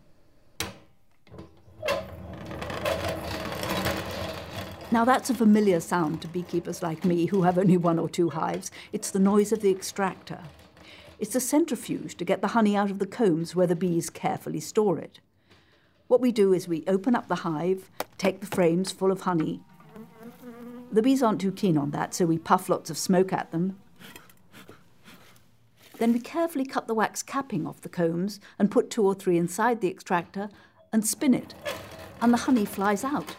Now, 4.91 5.06
that's 5.06 5.30
a 5.30 5.34
familiar 5.34 5.80
sound 5.80 6.21
to 6.21 6.27
beekeepers 6.27 6.84
like 6.84 7.06
me 7.06 7.27
who 7.27 7.43
have 7.43 7.58
only 7.58 7.77
one 7.77 7.97
or 7.97 8.10
two 8.10 8.32
hives. 8.32 8.69
It's 8.91 9.10
the 9.10 9.19
noise 9.19 9.54
of 9.54 9.62
the 9.62 9.71
extractor. 9.71 10.41
It's 11.17 11.34
a 11.34 11.39
centrifuge 11.39 12.17
to 12.17 12.25
get 12.25 12.41
the 12.41 12.49
honey 12.49 12.75
out 12.75 12.91
of 12.91 12.99
the 12.99 13.08
combs 13.08 13.56
where 13.56 13.67
the 13.67 13.75
bees 13.75 14.10
carefully 14.10 14.60
store 14.60 14.99
it. 14.99 15.21
What 16.08 16.19
we 16.19 16.34
do 16.34 16.51
is 16.51 16.67
we 16.67 16.84
open 16.88 17.15
up 17.15 17.30
the 17.30 17.36
hive, 17.36 17.89
take 18.17 18.41
the 18.41 18.47
frames 18.47 18.91
full 18.91 19.12
of 19.12 19.21
honey. 19.21 19.62
The 20.91 21.01
bees 21.01 21.23
aren't 21.23 21.39
too 21.39 21.54
keen 21.54 21.77
on 21.77 21.91
that, 21.91 22.13
so 22.13 22.25
we 22.25 22.38
puff 22.38 22.67
lots 22.67 22.89
of 22.89 22.97
smoke 22.97 23.32
at 23.32 23.51
them. 23.51 23.80
Then 25.99 26.12
we 26.12 26.19
carefully 26.19 26.65
cut 26.65 26.88
the 26.88 26.95
wax 26.95 27.23
capping 27.23 27.65
off 27.65 27.80
the 27.80 27.88
combs 27.88 28.41
and 28.60 28.69
put 28.69 28.89
two 28.89 29.06
or 29.06 29.15
three 29.15 29.38
inside 29.38 29.80
the 29.80 29.89
extractor 29.89 30.49
and 30.91 31.08
spin 31.08 31.34
it, 31.34 31.54
and 32.19 32.34
the 32.34 32.39
honey 32.39 32.65
flies 32.65 33.06
out. 33.06 33.38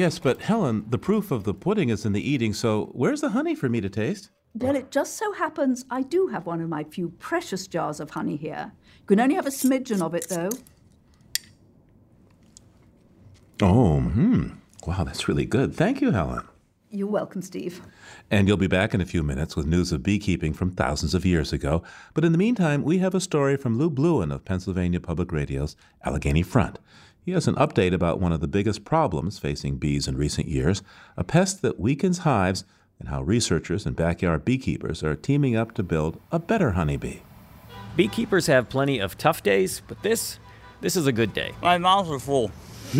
Yes, 0.00 0.18
but 0.18 0.40
Helen, 0.40 0.86
the 0.88 0.96
proof 0.96 1.30
of 1.30 1.44
the 1.44 1.52
pudding 1.52 1.90
is 1.90 2.06
in 2.06 2.14
the 2.14 2.26
eating, 2.26 2.54
so 2.54 2.88
where's 2.94 3.20
the 3.20 3.28
honey 3.28 3.54
for 3.54 3.68
me 3.68 3.82
to 3.82 3.90
taste? 3.90 4.30
Well, 4.54 4.74
it 4.74 4.90
just 4.90 5.18
so 5.18 5.30
happens 5.34 5.84
I 5.90 6.00
do 6.00 6.28
have 6.28 6.46
one 6.46 6.62
of 6.62 6.70
my 6.70 6.84
few 6.84 7.10
precious 7.18 7.66
jars 7.66 8.00
of 8.00 8.08
honey 8.08 8.36
here. 8.36 8.72
You 9.00 9.04
can 9.04 9.20
only 9.20 9.34
have 9.34 9.44
a 9.44 9.50
smidgen 9.50 10.00
of 10.00 10.14
it, 10.14 10.26
though. 10.30 10.48
Oh, 13.60 14.00
hmm. 14.00 14.52
Wow, 14.86 15.04
that's 15.04 15.28
really 15.28 15.44
good. 15.44 15.74
Thank 15.74 16.00
you, 16.00 16.12
Helen. 16.12 16.48
You're 16.88 17.06
welcome, 17.06 17.42
Steve. 17.42 17.82
And 18.30 18.48
you'll 18.48 18.56
be 18.56 18.66
back 18.66 18.94
in 18.94 19.02
a 19.02 19.06
few 19.06 19.22
minutes 19.22 19.54
with 19.54 19.66
news 19.66 19.92
of 19.92 20.02
beekeeping 20.02 20.54
from 20.54 20.70
thousands 20.70 21.12
of 21.12 21.26
years 21.26 21.52
ago. 21.52 21.82
But 22.14 22.24
in 22.24 22.32
the 22.32 22.38
meantime, 22.38 22.84
we 22.84 22.98
have 22.98 23.14
a 23.14 23.20
story 23.20 23.58
from 23.58 23.76
Lou 23.76 23.90
Blouin 23.90 24.32
of 24.32 24.46
Pennsylvania 24.46 24.98
Public 24.98 25.30
Radio's 25.30 25.76
Allegheny 26.04 26.42
Front. 26.42 26.78
He 27.30 27.34
has 27.34 27.46
an 27.46 27.54
update 27.54 27.94
about 27.94 28.18
one 28.18 28.32
of 28.32 28.40
the 28.40 28.48
biggest 28.48 28.84
problems 28.84 29.38
facing 29.38 29.76
bees 29.76 30.08
in 30.08 30.16
recent 30.16 30.48
years 30.48 30.82
a 31.16 31.22
pest 31.22 31.62
that 31.62 31.78
weakens 31.78 32.18
hives, 32.18 32.64
and 32.98 33.08
how 33.08 33.22
researchers 33.22 33.86
and 33.86 33.94
backyard 33.94 34.44
beekeepers 34.44 35.04
are 35.04 35.14
teaming 35.14 35.54
up 35.54 35.72
to 35.74 35.84
build 35.84 36.20
a 36.32 36.40
better 36.40 36.72
honeybee. 36.72 37.20
Beekeepers 37.94 38.48
have 38.48 38.68
plenty 38.68 38.98
of 38.98 39.16
tough 39.16 39.44
days, 39.44 39.80
but 39.86 40.02
this 40.02 40.40
this 40.80 40.96
is 40.96 41.06
a 41.06 41.12
good 41.12 41.32
day. 41.32 41.52
My 41.62 41.78
mouth 41.78 42.10
is 42.10 42.20
full. 42.20 42.50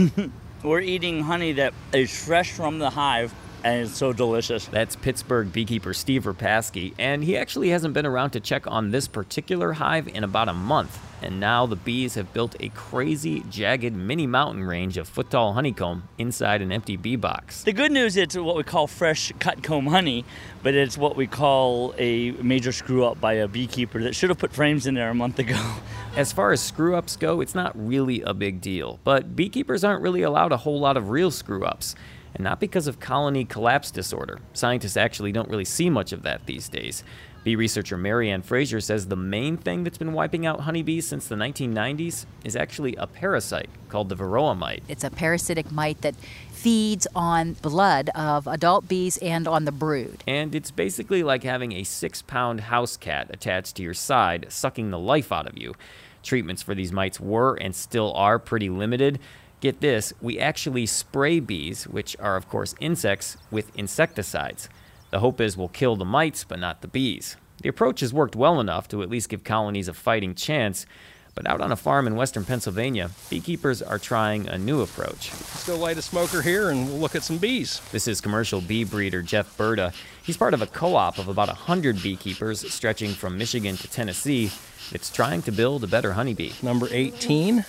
We're 0.63 0.79
eating 0.79 1.25
honey 1.25 1.51
that 1.55 1.75
is 1.93 2.17
fresh 2.17 2.53
from 2.53 2.79
the 2.79 2.91
hive 2.91 3.35
and 3.65 3.83
it's 3.83 3.97
so 3.97 4.13
delicious. 4.13 4.67
That's 4.67 4.97
Pittsburgh 4.97 5.53
beekeeper 5.53 5.95
Steve 5.95 6.25
Repasky, 6.25 6.95
and 6.99 7.23
he 7.23 7.37
actually 7.37 7.71
hasn't 7.71 7.95
been 7.95 8.07
around 8.07 8.31
to 8.31 8.41
check 8.41 8.67
on 8.67 8.91
this 8.91 9.09
particular 9.09 9.73
hive 9.75 10.09
in 10.09 10.25
about 10.25 10.49
a 10.49 10.55
month. 10.55 10.99
And 11.23 11.39
now 11.39 11.67
the 11.67 11.77
bees 11.77 12.15
have 12.15 12.33
built 12.33 12.57
a 12.61 12.71
crazy, 12.71 13.45
jagged 13.51 13.95
mini 13.95 14.27
mountain 14.27 14.65
range 14.65 14.97
of 14.97 15.07
foot 15.07 15.31
tall 15.31 15.53
honeycomb 15.53 16.09
inside 16.17 16.63
an 16.63 16.73
empty 16.73 16.97
bee 16.97 17.17
box. 17.17 17.63
The 17.63 17.75
good 17.75 17.93
news 17.93 18.17
is 18.17 18.23
it's 18.23 18.37
what 18.37 18.57
we 18.57 18.63
call 18.63 18.87
fresh 18.87 19.31
cut 19.39 19.63
comb 19.63 19.87
honey, 19.87 20.25
but 20.63 20.75
it's 20.75 20.97
what 20.97 21.17
we 21.17 21.27
call 21.27 21.95
a 21.99 22.31
major 22.33 22.73
screw 22.73 23.05
up 23.05 23.21
by 23.21 23.35
a 23.35 23.49
beekeeper 23.49 24.03
that 24.03 24.15
should 24.15 24.31
have 24.31 24.39
put 24.39 24.53
frames 24.53 24.87
in 24.87 24.95
there 24.95 25.11
a 25.11 25.15
month 25.15 25.39
ago. 25.39 25.77
As 26.17 26.33
far 26.33 26.53
as 26.53 26.61
screw 26.61 26.97
ups 26.97 27.17
go, 27.17 27.41
it's 27.41 27.55
not 27.55 27.73
really 27.77 28.23
a 28.23 28.35
big 28.35 28.61
deal, 28.61 28.99
but 29.05 29.37
beekeepers 29.37 29.85
aren't 29.85 30.03
really 30.03 30.23
allowed 30.23 30.53
a 30.53 30.57
whole 30.57 30.81
lot 30.81 30.97
of 30.97 31.11
real 31.11 31.31
screw 31.31 31.65
ups 31.65 31.95
and 32.35 32.45
not 32.45 32.61
because 32.61 32.87
of 32.87 33.01
colony 33.01 33.45
collapse 33.45 33.91
disorder. 33.91 34.39
Scientists 34.53 34.97
actually 34.97 35.33
don't 35.33 35.49
really 35.49 35.65
see 35.65 35.91
much 35.91 36.13
of 36.13 36.23
that 36.23 36.47
these 36.47 36.69
days. 36.69 37.03
Bee 37.43 37.57
researcher 37.57 37.97
Maryann 37.97 38.45
Frazier 38.45 38.83
says 38.83 39.07
the 39.07 39.17
main 39.17 39.57
thing 39.57 39.83
that's 39.83 39.97
been 39.97 40.13
wiping 40.13 40.45
out 40.45 40.61
honeybees 40.61 41.07
since 41.09 41.27
the 41.27 41.37
1990s 41.37 42.27
is 42.45 42.55
actually 42.55 42.95
a 42.97 43.07
parasite 43.07 43.71
called 43.89 44.11
the 44.11 44.17
varroa 44.17 44.57
mite. 44.57 44.83
It's 44.89 45.05
a 45.05 45.11
parasitic 45.11 45.73
mite 45.73 46.03
that 46.03 46.15
feeds 46.51 47.07
on 47.15 47.55
blood 47.55 48.11
of 48.15 48.47
adult 48.47 48.87
bees 48.89 49.17
and 49.19 49.49
on 49.49 49.65
the 49.65 49.73
brood. 49.73 50.23
And 50.27 50.55
it's 50.55 50.71
basically 50.71 51.23
like 51.23 51.43
having 51.43 51.73
a 51.73 51.85
six 51.85 52.21
pound 52.21 52.61
house 52.61 52.99
cat 52.99 53.29
attached 53.31 53.77
to 53.77 53.83
your 53.83 53.95
side, 53.95 54.47
sucking 54.51 54.91
the 54.91 54.99
life 54.99 55.33
out 55.33 55.47
of 55.47 55.57
you. 55.57 55.75
Treatments 56.23 56.63
for 56.63 56.75
these 56.75 56.93
mites 56.93 57.19
were 57.19 57.55
and 57.55 57.75
still 57.75 58.13
are 58.13 58.39
pretty 58.39 58.69
limited. 58.69 59.19
Get 59.61 59.81
this, 59.81 60.15
we 60.23 60.39
actually 60.39 60.87
spray 60.87 61.39
bees, 61.39 61.85
which 61.87 62.17
are, 62.19 62.37
of 62.37 62.49
course, 62.49 62.75
insects, 62.81 63.37
with 63.51 63.77
insecticides. 63.77 64.71
The 65.11 65.21
hope 65.21 65.39
is 65.39 65.55
we'll 65.55 65.69
kill 65.69 65.97
the 65.97 66.05
mites, 66.07 66.45
but 66.45 66.59
not 66.59 66.81
the 66.81 66.89
bees. 66.89 67.37
The 67.61 67.69
approach 67.69 68.01
has 68.01 68.15
worked 68.15 68.35
well 68.35 68.59
enough 68.59 68.89
to 68.89 69.03
at 69.03 69.11
least 69.11 69.29
give 69.29 69.45
colonies 69.45 69.87
a 69.87 69.93
fighting 69.93 70.35
chance, 70.35 70.87
but 71.35 71.47
out 71.47 71.61
on 71.61 71.73
a 71.73 71.77
farm 71.77 72.07
in 72.07 72.17
western 72.17 72.47
Pennsylvania, 72.47 73.11
beekeepers 73.29 73.83
are 73.83 73.99
trying 73.99 74.49
a 74.49 74.57
new 74.57 74.81
approach. 74.81 75.31
Let's 75.31 75.67
go 75.67 75.77
light 75.77 75.99
a 75.99 76.03
smoker 76.03 76.41
here 76.41 76.71
and 76.71 76.87
we'll 76.87 76.99
look 76.99 77.15
at 77.15 77.23
some 77.23 77.37
bees. 77.37 77.83
This 77.93 78.09
is 78.09 78.23
commercial 78.23 78.63
bee 78.63 78.85
breeder 78.85 79.21
Jeff 79.21 79.59
Berta. 79.59 79.93
He's 80.23 80.39
part 80.39 80.55
of 80.55 80.63
a 80.63 80.67
co 80.67 80.97
op 80.97 81.19
of 81.19 81.29
about 81.29 81.49
100 81.49 82.03
beekeepers 82.03 82.73
stretching 82.73 83.11
from 83.11 83.37
Michigan 83.37 83.77
to 83.77 83.89
Tennessee 83.91 84.51
that's 84.91 85.11
trying 85.11 85.43
to 85.43 85.53
build 85.53 85.85
a 85.85 85.87
better 85.87 86.15
honeybee. 86.15 86.53
Number 86.63 86.89
18, 86.91 87.67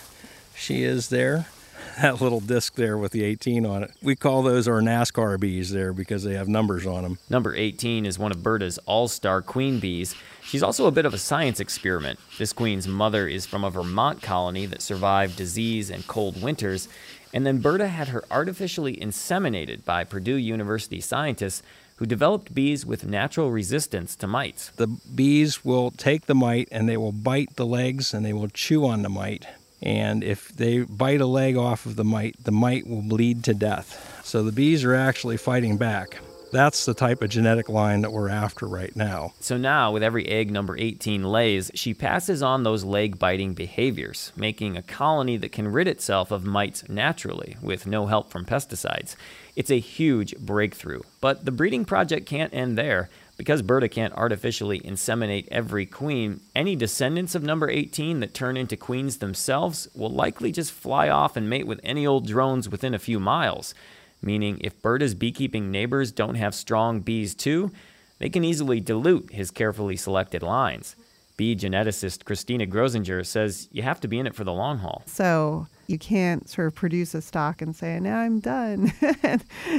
she 0.55 0.83
is 0.83 1.09
there 1.09 1.47
that 2.01 2.21
little 2.21 2.39
disc 2.39 2.75
there 2.75 2.97
with 2.97 3.11
the 3.11 3.23
18 3.23 3.65
on 3.65 3.83
it. 3.83 3.91
We 4.01 4.15
call 4.15 4.43
those 4.43 4.67
our 4.67 4.81
NASCAR 4.81 5.39
bees 5.39 5.71
there 5.71 5.93
because 5.93 6.23
they 6.23 6.35
have 6.35 6.47
numbers 6.47 6.85
on 6.85 7.03
them. 7.03 7.19
Number 7.29 7.55
18 7.55 8.05
is 8.05 8.19
one 8.19 8.31
of 8.31 8.43
Berta's 8.43 8.77
all 8.79 9.07
star 9.07 9.41
queen 9.41 9.79
bees. 9.79 10.15
She's 10.41 10.63
also 10.63 10.85
a 10.85 10.91
bit 10.91 11.05
of 11.05 11.13
a 11.13 11.17
science 11.17 11.59
experiment. 11.59 12.19
This 12.37 12.53
queen's 12.53 12.87
mother 12.87 13.27
is 13.27 13.45
from 13.45 13.63
a 13.63 13.69
Vermont 13.69 14.21
colony 14.21 14.65
that 14.67 14.81
survived 14.81 15.35
disease 15.35 15.89
and 15.89 16.05
cold 16.07 16.41
winters, 16.41 16.87
and 17.33 17.45
then 17.45 17.59
Berta 17.59 17.87
had 17.87 18.09
her 18.09 18.23
artificially 18.29 18.95
inseminated 18.95 19.85
by 19.85 20.03
Purdue 20.03 20.35
University 20.35 21.01
scientists 21.01 21.63
who 21.97 22.05
developed 22.05 22.53
bees 22.53 22.85
with 22.85 23.05
natural 23.05 23.51
resistance 23.51 24.15
to 24.15 24.27
mites. 24.27 24.69
The 24.71 24.87
bees 24.87 25.63
will 25.63 25.91
take 25.91 26.25
the 26.25 26.35
mite 26.35 26.67
and 26.71 26.89
they 26.89 26.97
will 26.97 27.11
bite 27.11 27.55
the 27.55 27.65
legs 27.65 28.13
and 28.13 28.25
they 28.25 28.33
will 28.33 28.49
chew 28.49 28.85
on 28.85 29.03
the 29.03 29.09
mite 29.09 29.45
and 29.81 30.23
if 30.23 30.49
they 30.49 30.81
bite 30.81 31.21
a 31.21 31.25
leg 31.25 31.57
off 31.57 31.85
of 31.85 31.95
the 31.95 32.03
mite, 32.03 32.35
the 32.43 32.51
mite 32.51 32.87
will 32.87 33.01
bleed 33.01 33.43
to 33.45 33.53
death. 33.53 34.21
So 34.23 34.43
the 34.43 34.51
bees 34.51 34.83
are 34.83 34.93
actually 34.93 35.37
fighting 35.37 35.77
back. 35.77 36.19
That's 36.51 36.85
the 36.85 36.93
type 36.93 37.21
of 37.21 37.29
genetic 37.29 37.69
line 37.69 38.01
that 38.01 38.11
we're 38.11 38.27
after 38.27 38.67
right 38.67 38.93
now. 38.93 39.33
So 39.39 39.55
now, 39.55 39.91
with 39.91 40.03
every 40.03 40.27
egg 40.27 40.51
number 40.51 40.77
18 40.77 41.23
lays, 41.23 41.71
she 41.73 41.93
passes 41.93 42.43
on 42.43 42.63
those 42.63 42.83
leg 42.83 43.17
biting 43.17 43.53
behaviors, 43.53 44.33
making 44.35 44.75
a 44.75 44.81
colony 44.81 45.37
that 45.37 45.53
can 45.53 45.69
rid 45.69 45.87
itself 45.87 46.29
of 46.29 46.43
mites 46.43 46.89
naturally 46.89 47.55
with 47.61 47.87
no 47.87 48.07
help 48.07 48.29
from 48.29 48.45
pesticides. 48.45 49.15
It's 49.55 49.71
a 49.71 49.79
huge 49.79 50.35
breakthrough, 50.37 51.01
but 51.19 51.45
the 51.45 51.51
breeding 51.51 51.85
project 51.85 52.25
can't 52.25 52.53
end 52.53 52.77
there. 52.77 53.09
Because 53.37 53.63
Berta 53.63 53.89
can't 53.89 54.13
artificially 54.13 54.79
inseminate 54.81 55.47
every 55.49 55.87
queen, 55.87 56.41
any 56.55 56.75
descendants 56.75 57.33
of 57.33 57.41
number 57.41 57.69
18 57.69 58.19
that 58.19 58.35
turn 58.35 58.55
into 58.55 58.77
queens 58.77 59.17
themselves 59.17 59.87
will 59.95 60.11
likely 60.11 60.51
just 60.51 60.71
fly 60.71 61.09
off 61.09 61.35
and 61.35 61.49
mate 61.49 61.65
with 61.65 61.79
any 61.83 62.05
old 62.05 62.27
drones 62.27 62.69
within 62.69 62.93
a 62.93 62.99
few 62.99 63.19
miles. 63.19 63.73
Meaning, 64.21 64.59
if 64.61 64.79
Berta's 64.83 65.15
beekeeping 65.15 65.71
neighbors 65.71 66.11
don't 66.11 66.35
have 66.35 66.53
strong 66.53 66.99
bees 66.99 67.33
too, 67.33 67.71
they 68.19 68.29
can 68.29 68.43
easily 68.43 68.79
dilute 68.79 69.31
his 69.31 69.49
carefully 69.49 69.95
selected 69.95 70.43
lines. 70.43 70.95
Bee 71.35 71.55
geneticist 71.55 72.23
Christina 72.23 72.67
Grozinger 72.67 73.25
says 73.25 73.67
you 73.71 73.81
have 73.81 73.99
to 74.01 74.07
be 74.07 74.19
in 74.19 74.27
it 74.27 74.35
for 74.35 74.43
the 74.43 74.53
long 74.53 74.77
haul. 74.77 75.01
So 75.07 75.65
you 75.87 75.97
can't 75.97 76.49
sort 76.49 76.67
of 76.67 76.75
produce 76.75 77.13
a 77.13 77.21
stock 77.21 77.61
and 77.61 77.75
say, 77.75 77.99
now 77.99 78.19
I'm 78.19 78.39
done. 78.39 78.93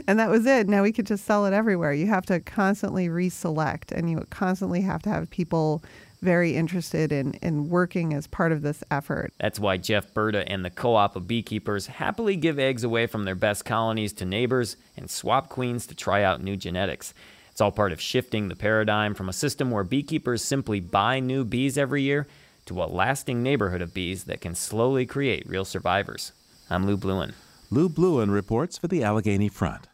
and 0.07 0.19
that 0.19 0.31
was 0.31 0.47
it. 0.47 0.69
Now 0.69 0.83
we 0.83 0.93
could 0.93 1.07
just 1.07 1.25
sell 1.25 1.47
it 1.47 1.53
everywhere. 1.53 1.93
You 1.93 2.07
have 2.09 2.27
to 2.27 2.41
constantly 2.41 3.09
reselect 3.09 3.93
and 3.93 4.11
you 4.11 4.25
constantly 4.31 4.83
have 4.83 5.03
to 5.03 5.11
have 5.11 5.31
people 5.31 5.83
very 6.21 6.55
interested 6.55 7.11
in, 7.11 7.33
in 7.43 7.69
working 7.69 8.15
as 8.15 8.27
part 8.29 8.53
of 8.53 8.63
this 8.63 8.85
effort. 8.91 9.33
That's 9.41 9.59
why 9.59 9.77
Jeff 9.77 10.15
Berta 10.15 10.49
and 10.49 10.65
the 10.65 10.71
co 10.71 10.95
op 10.95 11.17
of 11.17 11.27
beekeepers 11.27 11.89
happily 11.89 12.37
give 12.37 12.59
eggs 12.59 12.85
away 12.85 13.07
from 13.07 13.25
their 13.25 13.35
best 13.35 13.65
colonies 13.65 14.13
to 14.15 14.25
neighbors 14.25 14.77
and 14.97 15.11
swap 15.11 15.49
queens 15.49 15.87
to 15.89 15.95
try 15.95 16.23
out 16.23 16.43
new 16.43 16.57
genetics. 16.57 17.13
It's 17.51 17.61
all 17.61 17.73
part 17.73 17.93
of 17.93 18.01
shifting 18.01 18.49
the 18.49 18.57
paradigm 18.57 19.15
from 19.15 19.29
a 19.29 19.33
system 19.33 19.71
where 19.71 19.85
beekeepers 19.85 20.43
simply 20.43 20.81
buy 20.81 21.21
new 21.21 21.45
bees 21.45 21.77
every 21.77 22.03
year 22.03 22.27
to 22.67 22.83
a 22.83 22.85
lasting 22.85 23.43
neighborhood 23.43 23.83
of 23.83 23.95
bees 23.95 24.25
that 24.25 24.41
can 24.41 24.55
slowly 24.55 25.07
create 25.07 25.49
real 25.49 25.65
survivors. 25.65 26.33
I'm 26.71 26.87
Lou 26.87 26.97
Blouin. 26.97 27.35
Lou 27.71 27.89
Blouin 27.89 28.31
reports 28.31 28.79
for 28.79 28.89
the 28.89 29.03
Allegheny 29.03 29.49
Front. 29.49 29.89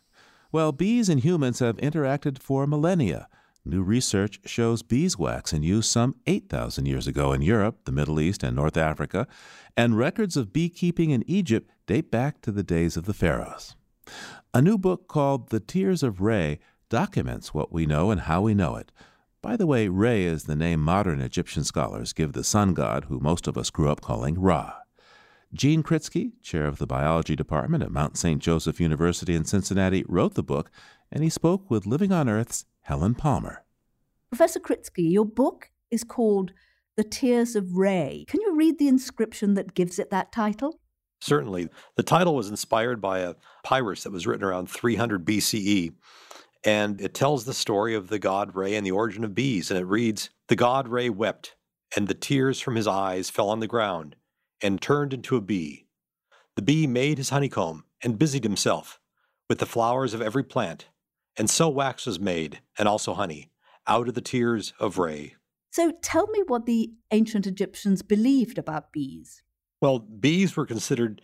Well, 0.51 0.73
bees 0.73 1.09
and 1.09 1.21
humans 1.21 1.59
have 1.59 1.77
interacted 1.77 2.39
for 2.39 2.66
millennia. 2.66 3.29
New 3.64 3.83
research 3.83 4.41
shows 4.47 4.83
beeswax 4.83 5.53
in 5.53 5.62
use 5.62 5.89
some 5.89 6.14
8,000 6.27 6.87
years 6.87 7.07
ago 7.07 7.33
in 7.33 7.43
Europe, 7.43 7.81
the 7.85 7.93
Middle 7.93 8.19
East, 8.19 8.43
and 8.43 8.57
North 8.57 8.77
Africa, 8.77 9.27
and 9.77 9.99
records 9.99 10.37
of 10.37 10.53
beekeeping 10.53 11.11
in 11.11 11.23
Egypt 11.27 11.71
date 11.87 12.11
back 12.11 12.41
to 12.43 12.51
the 12.51 12.62
days 12.62 12.97
of 12.97 13.05
the 13.05 13.12
pharaohs. 13.12 13.77
A 14.55 14.62
new 14.62 14.79
book 14.79 15.07
called 15.07 15.51
The 15.51 15.61
Tears 15.61 16.03
of 16.03 16.21
Re 16.23 16.59
documents 16.89 17.53
what 17.53 17.71
we 17.73 17.85
know 17.85 18.11
and 18.11 18.23
how 18.23 18.41
we 18.41 18.55
know 18.55 18.77
it. 18.77 18.91
By 19.41 19.57
the 19.57 19.68
way, 19.68 19.86
Re 19.86 20.24
is 20.24 20.45
the 20.45 20.57
name 20.57 20.80
modern 20.80 21.20
Egyptian 21.20 21.62
scholars 21.62 22.12
give 22.12 22.32
the 22.32 22.43
sun 22.43 22.74
god 22.74 23.05
who 23.05 23.20
most 23.20 23.47
of 23.47 23.57
us 23.57 23.70
grew 23.70 23.89
up 23.89 24.01
calling 24.01 24.34
Ra. 24.41 24.74
Gene 25.55 25.84
Kritsky, 25.84 26.32
chair 26.43 26.66
of 26.66 26.78
the 26.78 26.89
biology 26.89 27.36
department 27.36 27.84
at 27.84 27.93
Mount 27.93 28.18
St. 28.18 28.43
Joseph 28.43 28.80
University 28.80 29.36
in 29.36 29.45
Cincinnati, 29.45 30.05
wrote 30.09 30.34
the 30.34 30.43
book, 30.43 30.72
and 31.12 31.22
he 31.22 31.30
spoke 31.30 31.70
with 31.70 31.86
Living 31.86 32.11
on 32.11 32.28
Earth's 32.28 32.64
Helen 32.80 33.14
Palmer. 33.14 33.64
Professor 34.28 34.59
Kritsky, 34.59 35.09
your 35.12 35.24
book 35.24 35.70
is 35.89 36.03
called 36.03 36.53
The 36.97 37.05
Tears 37.05 37.55
of 37.55 37.76
Re. 37.76 38.24
Can 38.26 38.41
you 38.41 38.57
read 38.57 38.80
the 38.80 38.89
inscription 38.89 39.55
that 39.55 39.74
gives 39.74 40.01
it 40.01 40.11
that 40.11 40.32
title? 40.32 40.80
Certainly. 41.20 41.68
The 41.95 42.03
title 42.03 42.34
was 42.34 42.49
inspired 42.49 43.01
by 43.01 43.20
a 43.20 43.36
papyrus 43.62 44.03
that 44.03 44.12
was 44.12 44.26
written 44.26 44.45
around 44.45 44.68
300 44.68 45.24
BCE 45.24 45.93
and 46.65 47.01
it 47.01 47.15
tells 47.15 47.45
the 47.45 47.55
story 47.55 47.95
of 47.95 48.09
the 48.09 48.19
god 48.19 48.55
Re 48.55 48.75
and 48.75 48.87
the 48.87 48.91
origin 48.91 49.25
of 49.25 49.35
bees. 49.35 49.71
And 49.71 49.79
it 49.79 49.87
reads 49.87 50.31
The 50.49 50.57
god 50.57 50.89
Re 50.89 51.09
wept, 51.09 51.55
and 51.97 52.09
the 52.09 52.15
tears 52.15 52.61
from 52.61 52.77
his 52.77 52.87
eyes 52.87 53.31
fell 53.31 53.49
on 53.51 53.61
the 53.61 53.67
ground, 53.67 54.17
and 54.63 54.81
turned 54.81 55.13
into 55.13 55.37
a 55.37 55.41
bee. 55.41 55.87
The 56.57 56.63
bee 56.63 56.87
made 56.87 57.19
his 57.19 57.31
honeycomb, 57.31 57.85
and 58.03 58.19
busied 58.19 58.45
himself 58.45 59.01
with 59.49 59.59
the 59.59 59.67
flowers 59.67 60.15
of 60.15 60.23
every 60.23 60.45
plant, 60.45 60.87
and 61.37 61.49
so 61.49 61.69
wax 61.69 62.07
was 62.07 62.21
made, 62.21 62.61
and 62.79 62.89
also 62.89 63.15
honey, 63.15 63.51
out 63.87 64.09
of 64.09 64.15
the 64.15 64.21
tears 64.21 64.73
of 64.79 64.99
Re. 64.99 65.35
So 65.71 65.93
tell 66.03 66.27
me 66.29 66.43
what 66.47 66.67
the 66.67 66.93
ancient 67.11 67.47
Egyptians 67.47 68.03
believed 68.03 68.59
about 68.59 68.93
bees. 68.93 69.43
Well, 69.81 70.01
bees 70.01 70.57
were 70.57 70.67
considered 70.67 71.23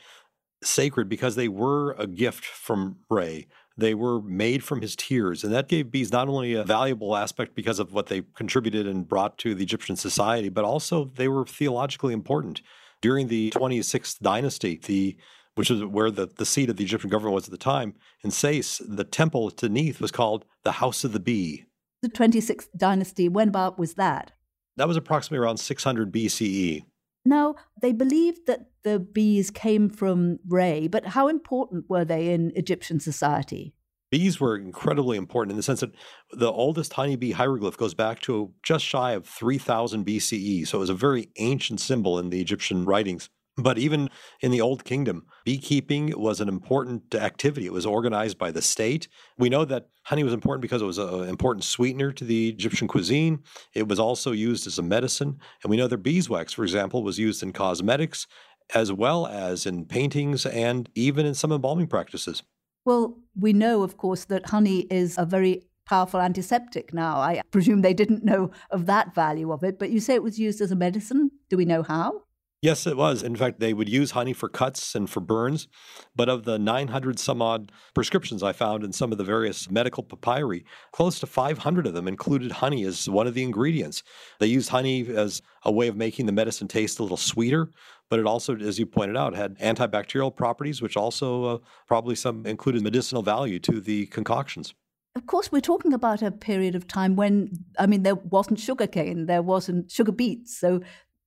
sacred 0.63 1.09
because 1.09 1.35
they 1.35 1.49
were 1.49 1.93
a 1.93 2.07
gift 2.07 2.45
from 2.45 2.99
Re. 3.11 3.47
They 3.77 3.95
were 3.95 4.23
made 4.23 4.63
from 4.63 4.81
his 4.81 4.95
tears, 4.95 5.43
and 5.43 5.53
that 5.53 5.69
gave 5.69 5.91
bees 5.91 6.13
not 6.13 6.29
only 6.29 6.55
a 6.55 6.63
valuable 6.63 7.17
aspect 7.17 7.57
because 7.57 7.81
of 7.81 7.93
what 7.93 8.07
they 8.07 8.23
contributed 8.35 8.87
and 8.87 9.07
brought 9.07 9.37
to 9.39 9.55
the 9.55 9.65
Egyptian 9.65 9.97
society, 9.97 10.49
but 10.49 10.65
also 10.65 11.07
they 11.17 11.27
were 11.27 11.45
theologically 11.45 12.13
important. 12.13 12.63
During 13.01 13.29
the 13.29 13.51
26th 13.51 14.21
dynasty, 14.21 14.81
the 14.85 15.17
which 15.57 15.71
is 15.71 15.85
where 15.85 16.11
the, 16.11 16.27
the 16.27 16.47
seat 16.47 16.71
of 16.71 16.77
the 16.77 16.85
Egyptian 16.85 17.11
government 17.11 17.35
was 17.35 17.45
at 17.45 17.51
the 17.51 17.57
time, 17.57 17.95
in 18.23 18.31
Sais, 18.31 18.83
the 18.87 19.05
temple 19.05 19.51
to 19.53 19.69
Neith 19.69 20.01
was 20.01 20.11
called 20.11 20.45
the 20.65 20.73
House 20.73 21.05
of 21.05 21.13
the 21.13 21.21
Bee. 21.21 21.65
The 22.03 22.09
26th 22.09 22.69
dynasty, 22.77 23.29
when 23.29 23.49
about 23.49 23.79
was 23.79 23.95
that? 23.95 24.33
That 24.77 24.89
was 24.89 24.97
approximately 24.97 25.45
around 25.45 25.59
600 25.59 26.13
BCE. 26.13 26.83
Now, 27.25 27.55
they 27.81 27.93
believed 27.93 28.47
that 28.47 28.71
the 28.83 28.99
bees 28.99 29.51
came 29.51 29.89
from 29.89 30.39
Re, 30.47 30.89
but 30.89 31.07
how 31.07 31.29
important 31.29 31.89
were 31.89 32.05
they 32.05 32.33
in 32.33 32.53
Egyptian 32.55 33.01
society? 33.01 33.75
Bees 34.11 34.39
were 34.39 34.57
incredibly 34.57 35.17
important 35.17 35.53
in 35.53 35.57
the 35.57 35.63
sense 35.63 35.81
that 35.81 35.95
the 36.31 36.53
oldest 36.53 36.93
honeybee 36.93 37.33
hieroglyph 37.33 37.77
goes 37.77 37.95
back 37.95 38.21
to 38.21 38.53
just 38.63 38.85
shy 38.85 39.13
of 39.13 39.27
3000 39.27 40.07
BCE. 40.07 40.69
So 40.69 40.79
it 40.79 40.81
was 40.81 40.91
a 40.91 40.95
very 40.95 41.31
ancient 41.39 41.81
symbol 41.81 42.19
in 42.19 42.31
the 42.31 42.41
Egyptian 42.41 42.85
writings. 42.85 43.29
But 43.57 43.79
even 43.79 44.11
in 44.41 44.51
the 44.51 44.61
Old 44.61 44.85
Kingdom, 44.85 45.27
beekeeping 45.45 46.13
was 46.19 46.41
an 46.41 46.49
important 46.49 47.15
activity. 47.15 47.67
It 47.67 47.73
was 47.73 47.87
organized 47.87 48.37
by 48.37 48.51
the 48.51 48.61
state. 48.61 49.07
We 49.39 49.49
know 49.49 49.65
that 49.65 49.89
honey 50.03 50.25
was 50.25 50.33
important 50.33 50.63
because 50.63 50.83
it 50.83 50.87
was 50.87 50.99
an 50.99 51.29
important 51.29 51.63
sweetener 51.65 52.11
to 52.13 52.25
the 52.25 52.49
Egyptian 52.49 52.89
cuisine. 52.89 53.45
It 53.73 53.87
was 53.87 54.01
also 54.01 54.33
used 54.33 54.67
as 54.67 54.79
a 54.79 54.83
medicine. 54.83 55.39
And 55.63 55.71
we 55.71 55.77
know 55.77 55.87
that 55.87 55.99
beeswax, 55.99 56.53
for 56.53 56.65
example, 56.65 57.05
was 57.05 57.19
used 57.19 57.43
in 57.45 57.53
cosmetics 57.53 58.27
as 58.75 58.93
well 58.93 59.27
as 59.27 59.67
in 59.67 59.85
paintings 59.85 60.47
and 60.47 60.89
even 60.95 61.25
in 61.27 61.35
some 61.35 61.53
embalming 61.53 61.87
practices. 61.87 62.43
Well, 62.85 63.19
we 63.39 63.53
know, 63.53 63.83
of 63.83 63.97
course, 63.97 64.25
that 64.27 64.51
honey 64.51 64.81
is 64.91 65.17
a 65.17 65.25
very 65.25 65.63
powerful 65.87 66.21
antiseptic 66.21 66.93
now. 66.93 67.17
I 67.17 67.43
presume 67.51 67.83
they 67.83 67.95
didn't 67.95 68.25
know 68.25 68.51
of 68.71 68.87
that 68.87 69.15
value 69.15 69.53
of 69.53 69.63
it, 69.63 69.79
but 69.79 69.91
you 69.91 70.01
say 70.01 70.15
it 70.15 70.23
was 70.23 70.39
used 70.39 70.61
as 70.61 70.71
a 70.71 70.77
medicine. 70.77 71.31
Do 71.51 71.57
we 71.57 71.65
know 71.65 71.83
how? 71.83 72.24
Yes, 72.65 72.87
it 72.87 72.97
was. 72.97 73.23
In 73.23 73.37
fact, 73.37 73.61
they 73.61 73.75
would 73.75 73.91
use 73.91 74.13
honey 74.13 74.33
for 74.33 74.49
cuts 74.49 74.95
and 74.95 75.11
for 75.11 75.21
burns. 75.21 75.69
But 76.17 76.31
of 76.31 76.45
the 76.45 76.59
900 76.59 77.19
some 77.19 77.43
odd 77.43 77.71
prescriptions 77.93 78.43
I 78.43 78.55
found 78.55 78.83
in 78.83 78.91
some 78.91 79.13
of 79.13 79.19
the 79.19 79.25
various 79.25 79.71
medical 79.71 80.03
papyri, 80.03 80.65
close 80.91 81.21
to 81.21 81.27
500 81.27 81.87
of 81.87 81.93
them 81.93 82.09
included 82.09 82.53
honey 82.53 82.85
as 82.85 83.07
one 83.07 83.27
of 83.27 83.35
the 83.35 83.43
ingredients. 83.43 84.03
They 84.41 84.47
used 84.47 84.71
honey 84.71 85.07
as 85.15 85.43
a 85.67 85.71
way 85.71 85.89
of 85.89 85.97
making 85.99 86.25
the 86.25 86.33
medicine 86.33 86.67
taste 86.67 86.99
a 86.99 87.03
little 87.03 87.19
sweeter, 87.19 87.69
but 88.09 88.19
it 88.19 88.25
also, 88.25 88.57
as 88.57 88.79
you 88.79 88.87
pointed 88.87 89.19
out, 89.19 89.35
had 89.35 89.59
antibacterial 89.59 90.35
properties, 90.35 90.81
which 90.81 90.97
also 90.97 91.45
uh, 91.45 91.59
probably 91.87 92.15
some 92.15 92.47
included 92.47 92.81
medicinal 92.81 93.23
value 93.23 93.59
to 93.59 93.79
the 93.79 94.07
concoctions. 94.07 94.73
Of 95.17 95.27
course, 95.27 95.53
we're 95.53 95.61
talking 95.61 95.93
about 95.93 96.23
a 96.23 96.31
period 96.31 96.75
of 96.75 96.89
time 96.89 97.15
when, 97.15 97.51
I 97.79 97.87
mean, 97.87 98.05
there 98.05 98.15
wasn't 98.15 98.59
sugarcane, 98.59 99.27
there 99.27 99.43
wasn't 99.43 99.91
sugar 99.91 100.13
beets. 100.13 100.59
So 100.59 100.81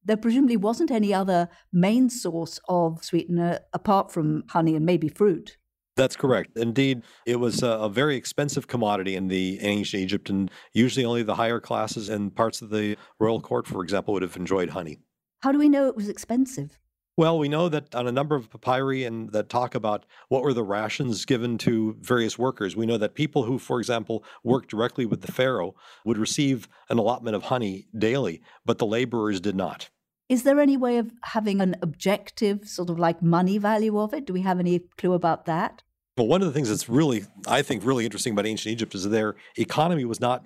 there 0.08 0.18
presumably 0.18 0.58
wasn't 0.58 0.89
any 0.89 1.14
other 1.14 1.49
main 1.72 2.10
source 2.10 2.60
of 2.68 3.03
sweetener 3.03 3.60
apart 3.74 4.12
from 4.12 4.43
honey 4.49 4.76
and 4.76 4.86
maybe 4.86 5.10
fruit. 5.10 5.58
That's 5.97 6.16
correct. 6.16 6.58
Indeed, 6.58 7.01
it 7.26 7.38
was 7.38 7.64
a, 7.64 7.70
a, 7.70 7.89
very 7.89 8.16
expensive 8.16 8.68
commodity 8.68 9.16
in 9.16 9.30
the 9.30 9.60
ancient 9.62 10.03
Egypt, 10.03 10.30
and 10.30 10.49
usually 10.72 11.03
only 11.03 11.24
the 11.24 11.36
higher 11.36 11.60
classes 11.60 12.08
and 12.08 12.34
parts 12.36 12.62
of 12.62 12.70
the 12.70 12.95
royal 13.20 13.41
court, 13.41 13.68
for 13.68 13.84
example, 13.84 14.14
would 14.14 14.22
have 14.22 14.38
enjoyed 14.38 14.70
honey. 14.70 14.99
How 15.41 15.51
do 15.51 15.58
we 15.58 15.70
know 15.70 15.88
it 15.88 15.95
was 15.95 16.08
expensive? 16.08 16.78
Well, 17.18 17.39
we 17.39 17.49
know 17.49 17.68
that 17.70 17.95
on 17.95 18.05
a 18.05 18.12
number 18.12 18.36
of 18.36 18.47
papyri 18.51 19.03
and 19.03 19.32
that 19.32 19.49
talk 19.49 19.74
about 19.74 20.05
what 20.30 20.43
were 20.43 20.53
the 20.53 20.64
rations 20.64 21.26
given 21.26 21.58
to 21.60 21.97
various 21.99 22.38
workers, 22.38 22.76
we 22.76 22.86
know 22.86 22.99
that 22.99 23.16
people 23.16 23.43
who, 23.43 23.58
for 23.58 23.80
example, 23.80 24.24
worked 24.43 24.70
directly 24.70 25.08
with 25.08 25.22
the 25.22 25.32
pharaoh 25.32 25.74
would 26.05 26.20
receive 26.20 26.68
an 26.91 26.99
allotment 26.99 27.36
of 27.36 27.45
honey 27.45 27.88
daily, 27.97 28.43
but 28.66 28.78
the 28.78 28.86
laborers 28.86 29.41
did 29.41 29.55
not. 29.55 29.89
Is 30.30 30.43
there 30.43 30.59
any 30.59 30.75
way 30.75 30.97
of 30.97 31.11
having 31.23 31.61
an 31.61 31.75
objective, 31.82 32.67
sort 32.67 32.89
of 32.89 32.99
like 32.99 33.21
money 33.21 33.57
value 33.57 33.97
of 33.97 34.13
it? 34.13 34.25
Do 34.25 34.34
we 34.34 34.41
have 34.41 34.59
any 34.59 34.80
clue 34.97 35.13
about 35.13 35.45
that? 35.45 35.84
Well, 36.17 36.28
one 36.28 36.41
of 36.41 36.47
the 36.47 36.53
things 36.53 36.69
that's 36.69 36.89
really, 36.89 37.25
I 37.47 37.61
think, 37.61 37.86
really 37.86 38.03
interesting 38.03 38.34
about 38.34 38.45
ancient 38.45 38.73
Egypt 38.73 38.95
is 38.95 39.07
their 39.07 39.36
economy 39.55 40.03
was 40.03 40.19
not 40.19 40.43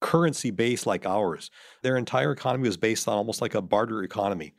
currency 0.00 0.50
based 0.50 0.84
like 0.84 1.06
ours. 1.06 1.50
Their 1.82 1.96
entire 1.96 2.32
economy 2.32 2.68
was 2.68 2.76
based 2.76 3.08
on 3.08 3.14
almost 3.14 3.40
like 3.40 3.54
a 3.54 3.62
barter 3.62 4.02
economy. 4.02 4.52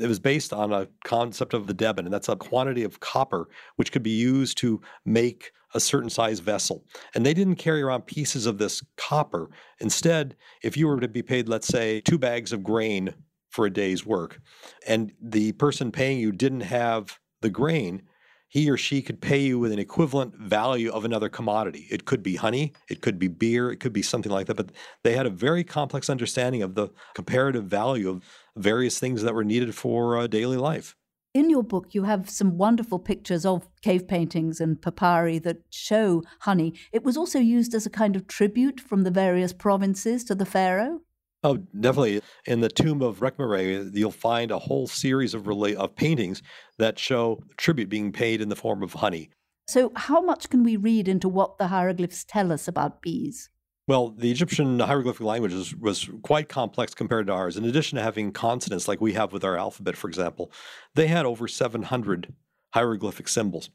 It 0.00 0.08
was 0.08 0.18
based 0.18 0.52
on 0.52 0.72
a 0.72 0.88
concept 1.04 1.54
of 1.54 1.66
the 1.66 1.74
deben, 1.74 1.98
and 1.98 2.12
that's 2.12 2.30
a 2.30 2.34
quantity 2.34 2.82
of 2.82 2.98
copper 2.98 3.48
which 3.76 3.92
could 3.92 4.02
be 4.02 4.10
used 4.10 4.58
to 4.58 4.80
make 5.04 5.52
a 5.74 5.80
certain 5.80 6.08
size 6.08 6.40
vessel. 6.40 6.82
And 7.14 7.24
they 7.26 7.34
didn't 7.34 7.56
carry 7.56 7.82
around 7.82 8.06
pieces 8.06 8.46
of 8.46 8.56
this 8.56 8.82
copper. 8.96 9.50
Instead, 9.80 10.34
if 10.62 10.76
you 10.76 10.86
were 10.88 10.98
to 10.98 11.08
be 11.08 11.22
paid, 11.22 11.48
let's 11.48 11.68
say, 11.68 12.00
two 12.00 12.18
bags 12.18 12.52
of 12.52 12.64
grain 12.64 13.14
for 13.56 13.66
a 13.66 13.72
day's 13.72 14.04
work, 14.06 14.40
and 14.86 15.12
the 15.20 15.52
person 15.52 15.90
paying 15.90 16.18
you 16.18 16.30
didn't 16.30 16.60
have 16.60 17.18
the 17.40 17.50
grain, 17.50 18.02
he 18.48 18.70
or 18.70 18.76
she 18.76 19.02
could 19.02 19.20
pay 19.20 19.40
you 19.40 19.58
with 19.58 19.72
an 19.72 19.78
equivalent 19.78 20.36
value 20.36 20.90
of 20.90 21.04
another 21.04 21.28
commodity. 21.28 21.86
It 21.90 22.04
could 22.04 22.22
be 22.22 22.36
honey, 22.36 22.74
it 22.88 23.00
could 23.00 23.18
be 23.18 23.28
beer, 23.28 23.72
it 23.72 23.80
could 23.80 23.92
be 23.92 24.02
something 24.02 24.30
like 24.30 24.46
that. 24.46 24.56
But 24.56 24.72
they 25.02 25.14
had 25.14 25.26
a 25.26 25.30
very 25.30 25.64
complex 25.64 26.08
understanding 26.08 26.62
of 26.62 26.74
the 26.74 26.88
comparative 27.14 27.64
value 27.64 28.08
of 28.10 28.22
various 28.56 28.98
things 28.98 29.22
that 29.22 29.34
were 29.34 29.44
needed 29.44 29.74
for 29.74 30.18
uh, 30.18 30.26
daily 30.26 30.58
life. 30.58 30.94
In 31.34 31.50
your 31.50 31.62
book, 31.62 31.88
you 31.92 32.04
have 32.04 32.30
some 32.30 32.56
wonderful 32.56 32.98
pictures 32.98 33.44
of 33.44 33.68
cave 33.82 34.08
paintings 34.08 34.60
and 34.60 34.80
papyri 34.80 35.38
that 35.40 35.58
show 35.70 36.22
honey. 36.40 36.72
It 36.92 37.04
was 37.04 37.16
also 37.16 37.38
used 37.38 37.74
as 37.74 37.84
a 37.84 37.90
kind 37.90 38.16
of 38.16 38.26
tribute 38.26 38.80
from 38.80 39.02
the 39.02 39.10
various 39.10 39.52
provinces 39.52 40.24
to 40.24 40.34
the 40.34 40.46
pharaoh. 40.46 41.00
Oh, 41.46 41.58
definitely. 41.78 42.22
In 42.46 42.60
the 42.60 42.68
tomb 42.68 43.02
of 43.02 43.20
Rekhmire, 43.20 43.88
you'll 43.94 44.10
find 44.10 44.50
a 44.50 44.58
whole 44.58 44.88
series 44.88 45.32
of 45.32 45.44
rela- 45.44 45.76
of 45.76 45.94
paintings 45.94 46.42
that 46.78 46.98
show 46.98 47.40
tribute 47.56 47.88
being 47.88 48.10
paid 48.10 48.40
in 48.40 48.48
the 48.48 48.56
form 48.56 48.82
of 48.82 48.94
honey. 48.94 49.30
So, 49.68 49.92
how 49.94 50.20
much 50.20 50.50
can 50.50 50.64
we 50.64 50.76
read 50.76 51.06
into 51.06 51.28
what 51.28 51.58
the 51.58 51.68
hieroglyphs 51.68 52.24
tell 52.24 52.50
us 52.50 52.66
about 52.66 53.00
bees? 53.00 53.48
Well, 53.86 54.10
the 54.10 54.32
Egyptian 54.32 54.80
hieroglyphic 54.80 55.24
language 55.24 55.52
was, 55.52 55.72
was 55.76 56.10
quite 56.22 56.48
complex 56.48 56.94
compared 56.94 57.28
to 57.28 57.32
ours. 57.32 57.56
In 57.56 57.64
addition 57.64 57.94
to 57.94 58.02
having 58.02 58.32
consonants 58.32 58.88
like 58.88 59.00
we 59.00 59.12
have 59.12 59.32
with 59.32 59.44
our 59.44 59.56
alphabet, 59.56 59.96
for 59.96 60.08
example, 60.08 60.50
they 60.96 61.06
had 61.06 61.26
over 61.26 61.46
700 61.46 62.34
hieroglyphic 62.74 63.28
symbols. 63.28 63.70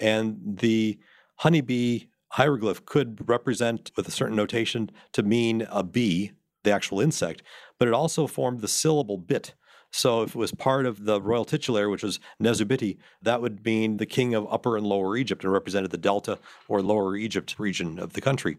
And 0.00 0.58
the 0.58 0.98
honeybee 1.36 2.06
hieroglyph 2.30 2.84
could 2.84 3.28
represent, 3.28 3.92
with 3.96 4.08
a 4.08 4.12
certain 4.12 4.34
notation, 4.34 4.90
to 5.12 5.22
mean 5.22 5.68
a 5.70 5.84
bee, 5.84 6.32
the 6.64 6.72
actual 6.72 7.00
insect, 7.00 7.42
but 7.78 7.88
it 7.88 7.94
also 7.94 8.26
formed 8.26 8.60
the 8.60 8.68
syllable 8.68 9.18
bit. 9.18 9.54
So 9.94 10.22
if 10.22 10.30
it 10.30 10.36
was 10.36 10.52
part 10.52 10.86
of 10.86 11.04
the 11.04 11.20
royal 11.20 11.44
titulary, 11.44 11.86
which 11.86 12.02
was 12.02 12.18
Nezubiti, 12.42 12.96
that 13.20 13.42
would 13.42 13.62
mean 13.62 13.98
the 13.98 14.06
king 14.06 14.34
of 14.34 14.50
Upper 14.50 14.78
and 14.78 14.86
Lower 14.86 15.18
Egypt 15.18 15.44
and 15.44 15.52
represented 15.52 15.90
the 15.90 15.98
Delta 15.98 16.38
or 16.66 16.80
Lower 16.80 17.14
Egypt 17.14 17.56
region 17.58 17.98
of 17.98 18.14
the 18.14 18.22
country. 18.22 18.56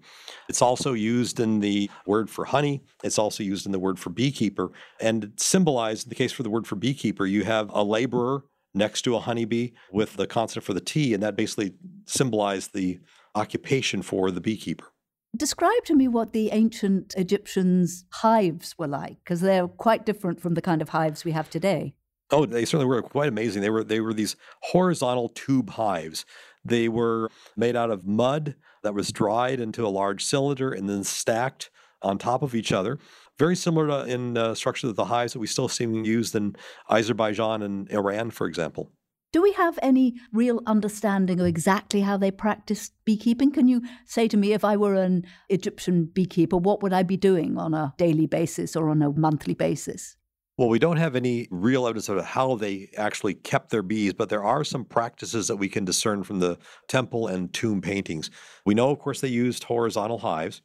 It's 0.48 0.62
also 0.62 0.94
used 0.94 1.40
in 1.40 1.60
the 1.60 1.90
word 2.06 2.30
for 2.30 2.46
honey. 2.46 2.84
It's 3.04 3.18
also 3.18 3.42
used 3.44 3.66
in 3.66 3.72
the 3.72 3.80
word 3.80 3.98
for 3.98 4.12
beekeeper. 4.12 4.72
And 5.02 5.34
symbolized, 5.38 6.06
in 6.06 6.10
the 6.10 6.16
case 6.16 6.32
for 6.32 6.44
the 6.44 6.52
word 6.52 6.68
for 6.68 6.76
beekeeper, 6.76 7.26
you 7.26 7.46
have 7.46 7.72
a 7.74 7.84
laborer 7.84 8.44
next 8.76 9.02
to 9.04 9.16
a 9.16 9.20
honeybee 9.20 9.72
with 9.92 10.16
the 10.16 10.28
consonant 10.28 10.66
for 10.66 10.76
the 10.76 10.82
T, 10.82 11.16
and 11.16 11.24
that 11.24 11.36
basically 11.36 11.74
symbolized 12.06 12.74
the 12.74 13.00
occupation 13.34 14.04
for 14.04 14.30
the 14.30 14.42
beekeeper. 14.42 14.93
Describe 15.36 15.84
to 15.86 15.96
me 15.96 16.08
what 16.08 16.32
the 16.32 16.52
ancient 16.52 17.16
Egyptians' 17.18 18.06
hives 18.12 18.78
were 18.78 18.88
like, 18.88 19.18
because 19.24 19.42
they're 19.42 19.68
quite 19.68 20.06
different 20.06 20.40
from 20.40 20.54
the 20.54 20.62
kind 20.62 20.82
of 20.82 20.90
hives 20.90 21.26
we 21.26 21.32
have 21.32 21.50
today. 21.50 21.96
Oh, 22.30 22.46
they 22.46 22.66
certainly 22.66 22.86
were 22.86 23.02
quite 23.02 23.30
amazing. 23.30 23.62
They 23.62 23.70
were 23.70 23.84
they 23.84 24.00
were 24.00 24.14
these 24.14 24.36
horizontal 24.62 25.30
tube 25.30 25.72
hives. 25.72 26.26
They 26.64 26.88
were 26.88 27.30
made 27.58 27.76
out 27.76 27.92
of 27.92 28.06
mud 28.06 28.56
that 28.84 28.94
was 28.94 29.12
dried 29.12 29.60
into 29.60 29.86
a 29.86 29.90
large 29.90 30.24
cylinder 30.24 30.72
and 30.72 30.88
then 30.88 31.04
stacked 31.04 31.70
on 32.02 32.18
top 32.18 32.44
of 32.44 32.54
each 32.54 32.72
other. 32.72 33.00
Very 33.40 33.56
similar 33.56 33.88
to 33.88 34.12
in 34.12 34.38
uh, 34.38 34.54
structure 34.54 34.88
to 34.88 34.94
the 34.94 35.06
hives 35.06 35.34
that 35.34 35.40
we 35.40 35.48
still 35.48 35.68
see 35.68 35.86
used 35.86 36.36
in 36.36 36.56
Azerbaijan 36.90 37.64
and 37.64 37.90
Iran, 37.92 38.30
for 38.30 38.46
example. 38.46 38.92
Do 39.34 39.42
we 39.42 39.54
have 39.54 39.80
any 39.82 40.14
real 40.32 40.62
understanding 40.68 41.40
of 41.40 41.48
exactly 41.48 42.02
how 42.02 42.18
they 42.18 42.30
practiced 42.30 42.94
beekeeping? 43.04 43.52
Can 43.52 43.68
you 43.68 43.82
say 44.06 44.28
to 44.28 44.38
me, 44.38 44.54
if 44.54 44.64
I 44.64 44.78
were 44.78 44.94
an 44.94 45.26
Egyptian 45.50 46.06
beekeeper, 46.06 46.56
what 46.56 46.84
would 46.84 46.94
I 46.94 47.02
be 47.02 47.18
doing 47.18 47.58
on 47.58 47.74
a 47.74 47.96
daily 47.98 48.28
basis 48.28 48.76
or 48.76 48.90
on 48.90 49.02
a 49.02 49.10
monthly 49.10 49.56
basis? 49.56 50.18
Well, 50.56 50.70
we 50.70 50.78
don't 50.78 50.98
have 50.98 51.16
any 51.16 51.48
real 51.50 51.88
evidence 51.88 52.10
of 52.10 52.24
how 52.24 52.58
they 52.58 52.92
actually 52.96 53.34
kept 53.34 53.72
their 53.72 53.82
bees, 53.82 54.14
but 54.14 54.30
there 54.30 54.44
are 54.44 54.64
some 54.64 54.86
practices 54.86 55.48
that 55.48 55.56
we 55.56 55.68
can 55.68 55.84
discern 55.84 56.24
from 56.24 56.38
the 56.38 56.60
temple 56.88 57.26
and 57.26 57.52
tomb 57.52 57.82
paintings. 57.82 58.30
We 58.68 58.76
know, 58.76 58.92
of 58.92 59.00
course, 59.00 59.20
they 59.20 59.30
used 59.30 59.64
horizontal 59.64 60.20
hives, 60.20 60.62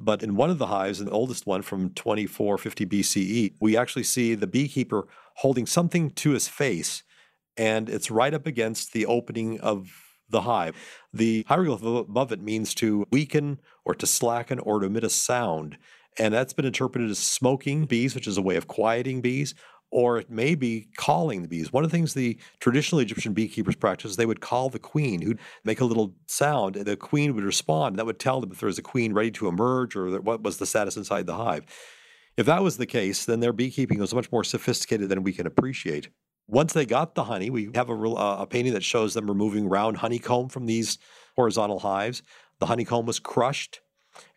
but 0.00 0.24
in 0.24 0.34
one 0.34 0.50
of 0.50 0.58
the 0.58 0.66
hives, 0.66 0.98
the 0.98 1.08
oldest 1.08 1.46
one 1.46 1.62
from 1.62 1.90
2450 1.90 2.84
BCE, 2.84 3.54
we 3.60 3.76
actually 3.76 4.02
see 4.02 4.34
the 4.34 4.48
beekeeper 4.48 5.06
holding 5.36 5.66
something 5.66 6.10
to 6.10 6.30
his 6.32 6.48
face 6.48 7.04
and 7.58 7.90
it's 7.90 8.10
right 8.10 8.32
up 8.32 8.46
against 8.46 8.92
the 8.92 9.04
opening 9.04 9.60
of 9.60 9.90
the 10.30 10.42
hive. 10.42 10.76
The 11.12 11.44
hieroglyph 11.48 11.82
above 11.82 12.32
it 12.32 12.40
means 12.40 12.74
to 12.74 13.06
weaken 13.10 13.60
or 13.84 13.94
to 13.94 14.06
slacken 14.06 14.58
or 14.60 14.80
to 14.80 14.86
emit 14.86 15.04
a 15.04 15.10
sound. 15.10 15.76
And 16.18 16.32
that's 16.32 16.52
been 16.52 16.64
interpreted 16.64 17.10
as 17.10 17.18
smoking 17.18 17.86
bees, 17.86 18.14
which 18.14 18.26
is 18.26 18.38
a 18.38 18.42
way 18.42 18.56
of 18.56 18.68
quieting 18.68 19.20
bees, 19.20 19.54
or 19.90 20.18
it 20.18 20.30
may 20.30 20.54
be 20.54 20.88
calling 20.96 21.42
the 21.42 21.48
bees. 21.48 21.72
One 21.72 21.82
of 21.82 21.90
the 21.90 21.96
things 21.96 22.12
the 22.12 22.38
traditional 22.60 23.00
Egyptian 23.00 23.32
beekeepers 23.32 23.76
practiced, 23.76 24.18
they 24.18 24.26
would 24.26 24.40
call 24.40 24.68
the 24.68 24.78
queen, 24.78 25.22
who'd 25.22 25.40
make 25.64 25.80
a 25.80 25.84
little 25.84 26.14
sound, 26.26 26.76
and 26.76 26.84
the 26.84 26.96
queen 26.96 27.34
would 27.34 27.44
respond. 27.44 27.94
And 27.94 27.98
that 27.98 28.06
would 28.06 28.18
tell 28.18 28.40
them 28.40 28.52
if 28.52 28.60
there 28.60 28.66
was 28.66 28.78
a 28.78 28.82
queen 28.82 29.14
ready 29.14 29.30
to 29.32 29.48
emerge 29.48 29.96
or 29.96 30.20
what 30.20 30.42
was 30.42 30.58
the 30.58 30.66
status 30.66 30.96
inside 30.96 31.26
the 31.26 31.36
hive. 31.36 31.64
If 32.36 32.46
that 32.46 32.62
was 32.62 32.76
the 32.76 32.86
case, 32.86 33.24
then 33.24 33.40
their 33.40 33.52
beekeeping 33.52 33.98
was 33.98 34.14
much 34.14 34.30
more 34.30 34.44
sophisticated 34.44 35.08
than 35.08 35.22
we 35.22 35.32
can 35.32 35.46
appreciate. 35.46 36.10
Once 36.48 36.72
they 36.72 36.86
got 36.86 37.14
the 37.14 37.24
honey, 37.24 37.50
we 37.50 37.70
have 37.74 37.90
a, 37.90 37.92
uh, 37.92 38.38
a 38.40 38.46
painting 38.46 38.72
that 38.72 38.82
shows 38.82 39.12
them 39.14 39.28
removing 39.28 39.68
round 39.68 39.98
honeycomb 39.98 40.48
from 40.48 40.64
these 40.66 40.98
horizontal 41.36 41.80
hives. 41.80 42.22
The 42.58 42.66
honeycomb 42.66 43.04
was 43.04 43.20
crushed 43.20 43.80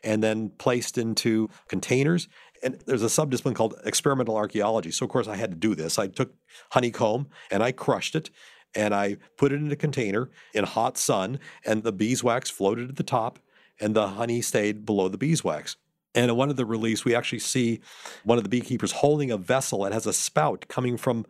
and 0.03 0.21
then 0.21 0.49
placed 0.57 0.97
into 0.97 1.49
containers. 1.69 2.27
And 2.63 2.79
there's 2.85 3.01
a 3.01 3.07
subdiscipline 3.07 3.55
called 3.55 3.75
experimental 3.85 4.35
archaeology. 4.35 4.91
So, 4.91 5.05
of 5.05 5.09
course, 5.09 5.27
I 5.27 5.37
had 5.37 5.51
to 5.51 5.57
do 5.57 5.73
this. 5.73 5.97
I 5.97 6.07
took 6.07 6.33
honeycomb 6.71 7.27
and 7.49 7.63
I 7.63 7.71
crushed 7.71 8.15
it 8.15 8.29
and 8.75 8.93
I 8.93 9.17
put 9.37 9.51
it 9.51 9.55
in 9.55 9.71
a 9.71 9.75
container 9.75 10.29
in 10.53 10.63
hot 10.63 10.97
sun, 10.97 11.39
and 11.65 11.83
the 11.83 11.91
beeswax 11.91 12.49
floated 12.49 12.89
at 12.89 12.95
the 12.95 13.03
top, 13.03 13.39
and 13.79 13.93
the 13.95 14.09
honey 14.09 14.41
stayed 14.41 14.85
below 14.85 15.09
the 15.09 15.17
beeswax. 15.17 15.75
And 16.15 16.29
in 16.29 16.37
one 16.37 16.49
of 16.49 16.55
the 16.55 16.65
release, 16.65 17.05
we 17.05 17.15
actually 17.15 17.39
see 17.39 17.81
one 18.23 18.37
of 18.37 18.43
the 18.43 18.49
beekeepers 18.49 18.93
holding 18.93 19.31
a 19.31 19.37
vessel 19.37 19.83
that 19.83 19.93
has 19.93 20.05
a 20.05 20.13
spout 20.13 20.65
coming 20.67 20.97
from 20.97 21.25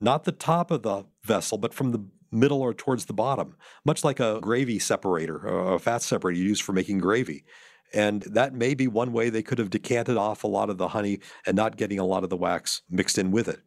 not 0.00 0.24
the 0.24 0.32
top 0.32 0.70
of 0.70 0.82
the 0.82 1.04
vessel, 1.22 1.58
but 1.58 1.74
from 1.74 1.92
the 1.92 2.04
middle 2.30 2.60
or 2.60 2.74
towards 2.74 3.06
the 3.06 3.12
bottom, 3.12 3.56
much 3.84 4.04
like 4.04 4.20
a 4.20 4.40
gravy 4.42 4.78
separator 4.78 5.46
a 5.46 5.78
fat 5.78 6.02
separator 6.02 6.38
you 6.38 6.48
use 6.48 6.60
for 6.60 6.72
making 6.72 6.98
gravy. 6.98 7.44
And 7.92 8.22
that 8.22 8.54
may 8.54 8.74
be 8.74 8.88
one 8.88 9.12
way 9.12 9.30
they 9.30 9.42
could 9.42 9.58
have 9.58 9.70
decanted 9.70 10.16
off 10.16 10.42
a 10.42 10.48
lot 10.48 10.68
of 10.68 10.78
the 10.78 10.88
honey 10.88 11.20
and 11.46 11.56
not 11.56 11.76
getting 11.76 12.00
a 12.00 12.04
lot 12.04 12.24
of 12.24 12.30
the 12.30 12.36
wax 12.36 12.82
mixed 12.90 13.18
in 13.18 13.30
with 13.30 13.46
it. 13.46 13.60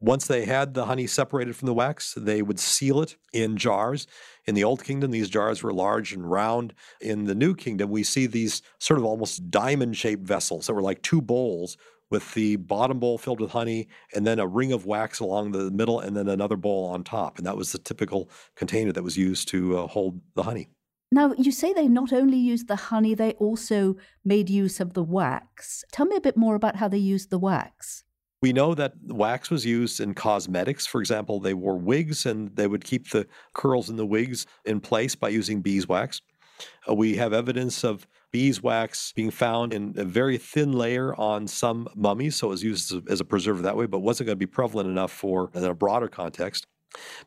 Once 0.00 0.26
they 0.26 0.46
had 0.46 0.72
the 0.72 0.86
honey 0.86 1.06
separated 1.06 1.54
from 1.54 1.66
the 1.66 1.74
wax, 1.74 2.14
they 2.16 2.40
would 2.40 2.58
seal 2.58 3.02
it 3.02 3.16
in 3.34 3.56
jars. 3.56 4.06
In 4.46 4.54
the 4.54 4.64
Old 4.64 4.82
Kingdom, 4.82 5.10
these 5.10 5.28
jars 5.28 5.62
were 5.62 5.74
large 5.74 6.12
and 6.12 6.28
round. 6.28 6.72
In 7.02 7.24
the 7.24 7.34
New 7.34 7.54
Kingdom, 7.54 7.90
we 7.90 8.02
see 8.02 8.26
these 8.26 8.62
sort 8.78 8.98
of 8.98 9.04
almost 9.04 9.50
diamond 9.50 9.96
shaped 9.96 10.26
vessels 10.26 10.66
that 10.66 10.74
were 10.74 10.82
like 10.82 11.02
two 11.02 11.20
bowls 11.20 11.76
with 12.10 12.34
the 12.34 12.56
bottom 12.56 12.98
bowl 12.98 13.18
filled 13.18 13.40
with 13.40 13.50
honey 13.50 13.88
and 14.14 14.26
then 14.26 14.38
a 14.38 14.46
ring 14.46 14.72
of 14.72 14.84
wax 14.84 15.20
along 15.20 15.52
the 15.52 15.70
middle 15.70 16.00
and 16.00 16.16
then 16.16 16.28
another 16.28 16.56
bowl 16.56 16.86
on 16.86 17.04
top. 17.04 17.38
And 17.38 17.46
that 17.46 17.56
was 17.56 17.72
the 17.72 17.78
typical 17.78 18.30
container 18.56 18.92
that 18.92 19.02
was 19.02 19.16
used 19.16 19.48
to 19.48 19.78
uh, 19.78 19.86
hold 19.86 20.20
the 20.34 20.42
honey. 20.42 20.68
Now, 21.12 21.34
you 21.36 21.50
say 21.50 21.72
they 21.72 21.88
not 21.88 22.12
only 22.12 22.36
used 22.36 22.68
the 22.68 22.76
honey, 22.76 23.14
they 23.14 23.32
also 23.32 23.96
made 24.24 24.48
use 24.48 24.78
of 24.78 24.94
the 24.94 25.02
wax. 25.02 25.84
Tell 25.90 26.06
me 26.06 26.16
a 26.16 26.20
bit 26.20 26.36
more 26.36 26.54
about 26.54 26.76
how 26.76 26.86
they 26.86 26.98
used 26.98 27.30
the 27.30 27.38
wax. 27.38 28.04
We 28.42 28.52
know 28.52 28.74
that 28.74 28.94
wax 29.06 29.50
was 29.50 29.66
used 29.66 30.00
in 30.00 30.14
cosmetics. 30.14 30.86
For 30.86 31.00
example, 31.00 31.40
they 31.40 31.52
wore 31.52 31.76
wigs 31.76 32.26
and 32.26 32.54
they 32.56 32.66
would 32.66 32.84
keep 32.84 33.10
the 33.10 33.26
curls 33.54 33.90
in 33.90 33.96
the 33.96 34.06
wigs 34.06 34.46
in 34.64 34.80
place 34.80 35.14
by 35.14 35.28
using 35.28 35.60
beeswax. 35.60 36.22
Uh, 36.88 36.94
we 36.94 37.16
have 37.16 37.32
evidence 37.32 37.84
of 37.84 38.06
beeswax 38.32 39.12
being 39.12 39.30
found 39.30 39.72
in 39.72 39.94
a 39.96 40.04
very 40.04 40.38
thin 40.38 40.72
layer 40.72 41.14
on 41.14 41.46
some 41.46 41.88
mummies, 41.94 42.36
so 42.36 42.48
it 42.48 42.50
was 42.50 42.62
used 42.62 42.92
as 42.92 42.98
a, 42.98 43.12
as 43.12 43.20
a 43.20 43.52
that 43.62 43.76
way, 43.76 43.86
but 43.86 44.00
wasn't 44.00 44.26
going 44.26 44.36
to 44.36 44.38
be 44.38 44.46
prevalent 44.46 44.88
enough 44.88 45.12
for 45.12 45.50
in 45.54 45.64
a 45.64 45.74
broader 45.74 46.08
context. 46.08 46.66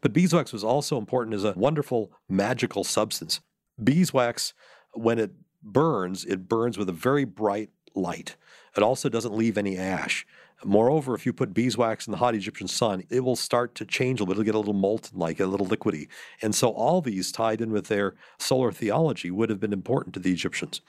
But 0.01 0.13
beeswax 0.13 0.51
was 0.51 0.63
also 0.63 0.97
important 0.97 1.35
as 1.35 1.43
a 1.43 1.53
wonderful 1.55 2.11
magical 2.29 2.83
substance. 2.83 3.41
Beeswax, 3.81 4.53
when 4.93 5.19
it 5.19 5.31
burns, 5.61 6.25
it 6.25 6.47
burns 6.47 6.77
with 6.77 6.89
a 6.89 6.93
very 6.93 7.25
bright 7.25 7.69
light. 7.95 8.35
It 8.75 8.83
also 8.83 9.09
doesn't 9.09 9.35
leave 9.35 9.57
any 9.57 9.77
ash. 9.77 10.25
Moreover, 10.65 11.15
if 11.15 11.25
you 11.25 11.33
put 11.33 11.53
beeswax 11.53 12.07
in 12.07 12.11
the 12.11 12.17
hot 12.17 12.35
Egyptian 12.35 12.67
sun, 12.67 13.03
it 13.09 13.21
will 13.21 13.35
start 13.35 13.75
to 13.75 13.85
change 13.85 14.19
a 14.19 14.23
little, 14.23 14.41
it'll 14.41 14.45
get 14.45 14.55
a 14.55 14.59
little 14.59 14.73
molten 14.73 15.17
like, 15.17 15.39
a 15.39 15.45
little 15.45 15.67
liquidy. 15.67 16.07
And 16.41 16.53
so 16.55 16.69
all 16.69 17.01
these 17.01 17.31
tied 17.31 17.61
in 17.61 17.71
with 17.71 17.87
their 17.87 18.15
solar 18.39 18.71
theology 18.71 19.31
would 19.31 19.49
have 19.49 19.59
been 19.59 19.73
important 19.73 20.13
to 20.15 20.19
the 20.19 20.31
Egyptians. 20.31 20.81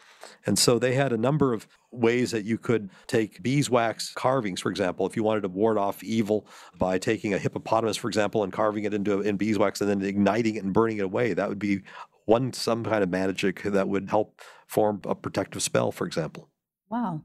And 0.46 0.58
so 0.58 0.78
they 0.78 0.94
had 0.94 1.12
a 1.12 1.16
number 1.16 1.52
of 1.52 1.66
ways 1.90 2.30
that 2.30 2.44
you 2.44 2.58
could 2.58 2.90
take 3.06 3.42
beeswax 3.42 4.12
carvings, 4.12 4.60
for 4.60 4.70
example, 4.70 5.06
if 5.06 5.16
you 5.16 5.22
wanted 5.22 5.42
to 5.42 5.48
ward 5.48 5.78
off 5.78 6.02
evil 6.02 6.46
by 6.78 6.98
taking 6.98 7.34
a 7.34 7.38
hippopotamus, 7.38 7.96
for 7.96 8.08
example, 8.08 8.42
and 8.42 8.52
carving 8.52 8.84
it 8.84 8.94
into 8.94 9.20
in 9.20 9.36
beeswax 9.36 9.80
and 9.80 9.90
then 9.90 10.02
igniting 10.02 10.56
it 10.56 10.64
and 10.64 10.72
burning 10.72 10.98
it 10.98 11.04
away. 11.04 11.34
That 11.34 11.48
would 11.48 11.58
be 11.58 11.82
one 12.26 12.52
some 12.52 12.84
kind 12.84 13.02
of 13.02 13.10
magic 13.10 13.62
that 13.62 13.88
would 13.88 14.08
help 14.08 14.40
form 14.66 15.00
a 15.04 15.14
protective 15.14 15.62
spell, 15.62 15.92
for 15.92 16.06
example. 16.06 16.48
Wow. 16.90 17.22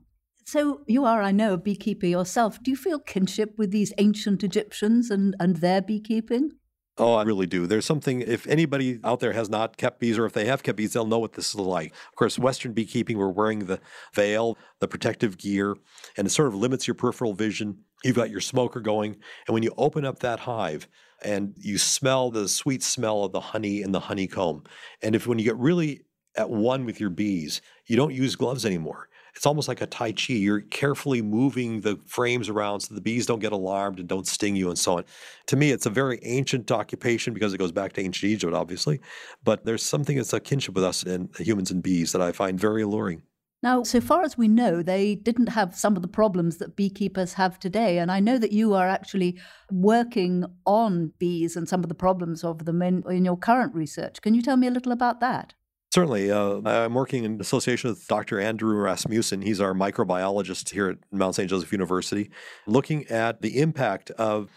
So 0.51 0.81
you 0.87 1.05
are, 1.05 1.21
I 1.21 1.31
know, 1.31 1.53
a 1.53 1.57
beekeeper 1.57 2.07
yourself. 2.07 2.63
Do 2.63 2.71
you 2.71 2.77
feel 2.77 2.97
kinship 2.97 3.53
with 3.59 3.69
these 3.69 3.93
ancient 3.99 4.43
Egyptians 4.43 5.11
and, 5.11 5.35
and 5.39 5.57
their 5.57 5.79
beekeeping? 5.79 6.53
Oh, 6.97 7.13
I 7.13 7.21
really 7.21 7.45
do. 7.45 7.67
There's 7.67 7.85
something, 7.85 8.21
if 8.21 8.47
anybody 8.47 8.99
out 9.03 9.19
there 9.19 9.33
has 9.33 9.47
not 9.47 9.77
kept 9.77 9.99
bees, 9.99 10.17
or 10.17 10.25
if 10.25 10.33
they 10.33 10.45
have 10.45 10.63
kept 10.63 10.77
bees, 10.77 10.93
they'll 10.93 11.05
know 11.05 11.19
what 11.19 11.33
this 11.33 11.49
is 11.49 11.55
like. 11.55 11.91
Of 11.91 12.15
course, 12.15 12.39
Western 12.39 12.73
beekeeping, 12.73 13.19
we're 13.19 13.29
wearing 13.29 13.67
the 13.67 13.79
veil, 14.15 14.57
the 14.79 14.87
protective 14.87 15.37
gear, 15.37 15.75
and 16.17 16.25
it 16.25 16.31
sort 16.31 16.47
of 16.47 16.55
limits 16.55 16.87
your 16.87 16.95
peripheral 16.95 17.33
vision. 17.33 17.83
You've 18.03 18.15
got 18.15 18.31
your 18.31 18.41
smoker 18.41 18.79
going. 18.79 19.17
And 19.45 19.53
when 19.53 19.61
you 19.61 19.71
open 19.77 20.03
up 20.03 20.17
that 20.19 20.39
hive, 20.39 20.87
and 21.21 21.53
you 21.57 21.77
smell 21.77 22.31
the 22.31 22.47
sweet 22.47 22.81
smell 22.81 23.23
of 23.23 23.33
the 23.33 23.39
honey 23.39 23.83
and 23.83 23.93
the 23.93 23.99
honeycomb. 23.99 24.63
And 25.03 25.15
if 25.15 25.27
when 25.27 25.37
you 25.37 25.45
get 25.45 25.57
really 25.57 26.05
at 26.35 26.49
one 26.49 26.85
with 26.85 26.99
your 26.99 27.11
bees, 27.11 27.61
you 27.85 27.95
don't 27.97 28.15
use 28.15 28.35
gloves 28.35 28.65
anymore 28.65 29.08
it's 29.35 29.45
almost 29.45 29.67
like 29.67 29.81
a 29.81 29.87
Tai 29.87 30.13
Chi. 30.13 30.33
You're 30.33 30.61
carefully 30.61 31.21
moving 31.21 31.81
the 31.81 31.99
frames 32.05 32.49
around 32.49 32.81
so 32.81 32.95
the 32.95 33.01
bees 33.01 33.25
don't 33.25 33.39
get 33.39 33.51
alarmed 33.51 33.99
and 33.99 34.07
don't 34.07 34.27
sting 34.27 34.55
you 34.55 34.69
and 34.69 34.77
so 34.77 34.97
on. 34.97 35.05
To 35.47 35.55
me, 35.55 35.71
it's 35.71 35.85
a 35.85 35.89
very 35.89 36.19
ancient 36.23 36.71
occupation 36.71 37.33
because 37.33 37.53
it 37.53 37.57
goes 37.57 37.71
back 37.71 37.93
to 37.93 38.01
ancient 38.01 38.31
Egypt, 38.31 38.53
obviously. 38.53 38.99
But 39.43 39.65
there's 39.65 39.83
something 39.83 40.17
that's 40.17 40.33
a 40.33 40.39
kinship 40.39 40.75
with 40.75 40.83
us 40.83 41.03
and 41.03 41.29
humans 41.37 41.71
and 41.71 41.81
bees 41.81 42.11
that 42.11 42.21
I 42.21 42.31
find 42.31 42.59
very 42.59 42.81
alluring. 42.81 43.23
Now, 43.61 43.83
so 43.83 43.99
far 43.99 44.23
as 44.23 44.37
we 44.37 44.47
know, 44.47 44.81
they 44.81 45.15
didn't 45.15 45.49
have 45.49 45.75
some 45.75 45.97
of 45.97 46.01
the 46.01 46.07
problems 46.07 46.57
that 46.57 46.77
beekeepers 46.77 47.33
have 47.33 47.59
today. 47.59 47.97
And 47.97 48.09
I 48.09 48.21
know 48.21 48.37
that 48.37 48.53
you 48.53 48.73
are 48.73 48.87
actually 48.87 49.37
working 49.69 50.45
on 50.65 51.11
bees 51.19 51.57
and 51.57 51.67
some 51.67 51.83
of 51.83 51.89
the 51.89 51.95
problems 51.95 52.45
of 52.45 52.63
them 52.63 52.81
in, 52.81 53.03
in 53.09 53.25
your 53.25 53.37
current 53.37 53.75
research. 53.75 54.21
Can 54.21 54.33
you 54.33 54.41
tell 54.41 54.55
me 54.55 54.67
a 54.67 54.71
little 54.71 54.93
about 54.93 55.19
that? 55.19 55.55
Certainly. 55.91 56.31
Uh, 56.31 56.61
I'm 56.65 56.93
working 56.93 57.23
in 57.23 57.41
association 57.41 57.89
with 57.89 58.07
Dr. 58.07 58.39
Andrew 58.39 58.75
Rasmussen. 58.75 59.41
He's 59.41 59.59
our 59.59 59.73
microbiologist 59.73 60.69
here 60.69 60.89
at 60.89 60.97
Mount 61.11 61.35
St. 61.35 61.49
Joseph 61.49 61.71
University, 61.71 62.29
looking 62.67 63.07
at 63.07 63.41
the 63.41 63.59
impact 63.59 64.11
of 64.11 64.49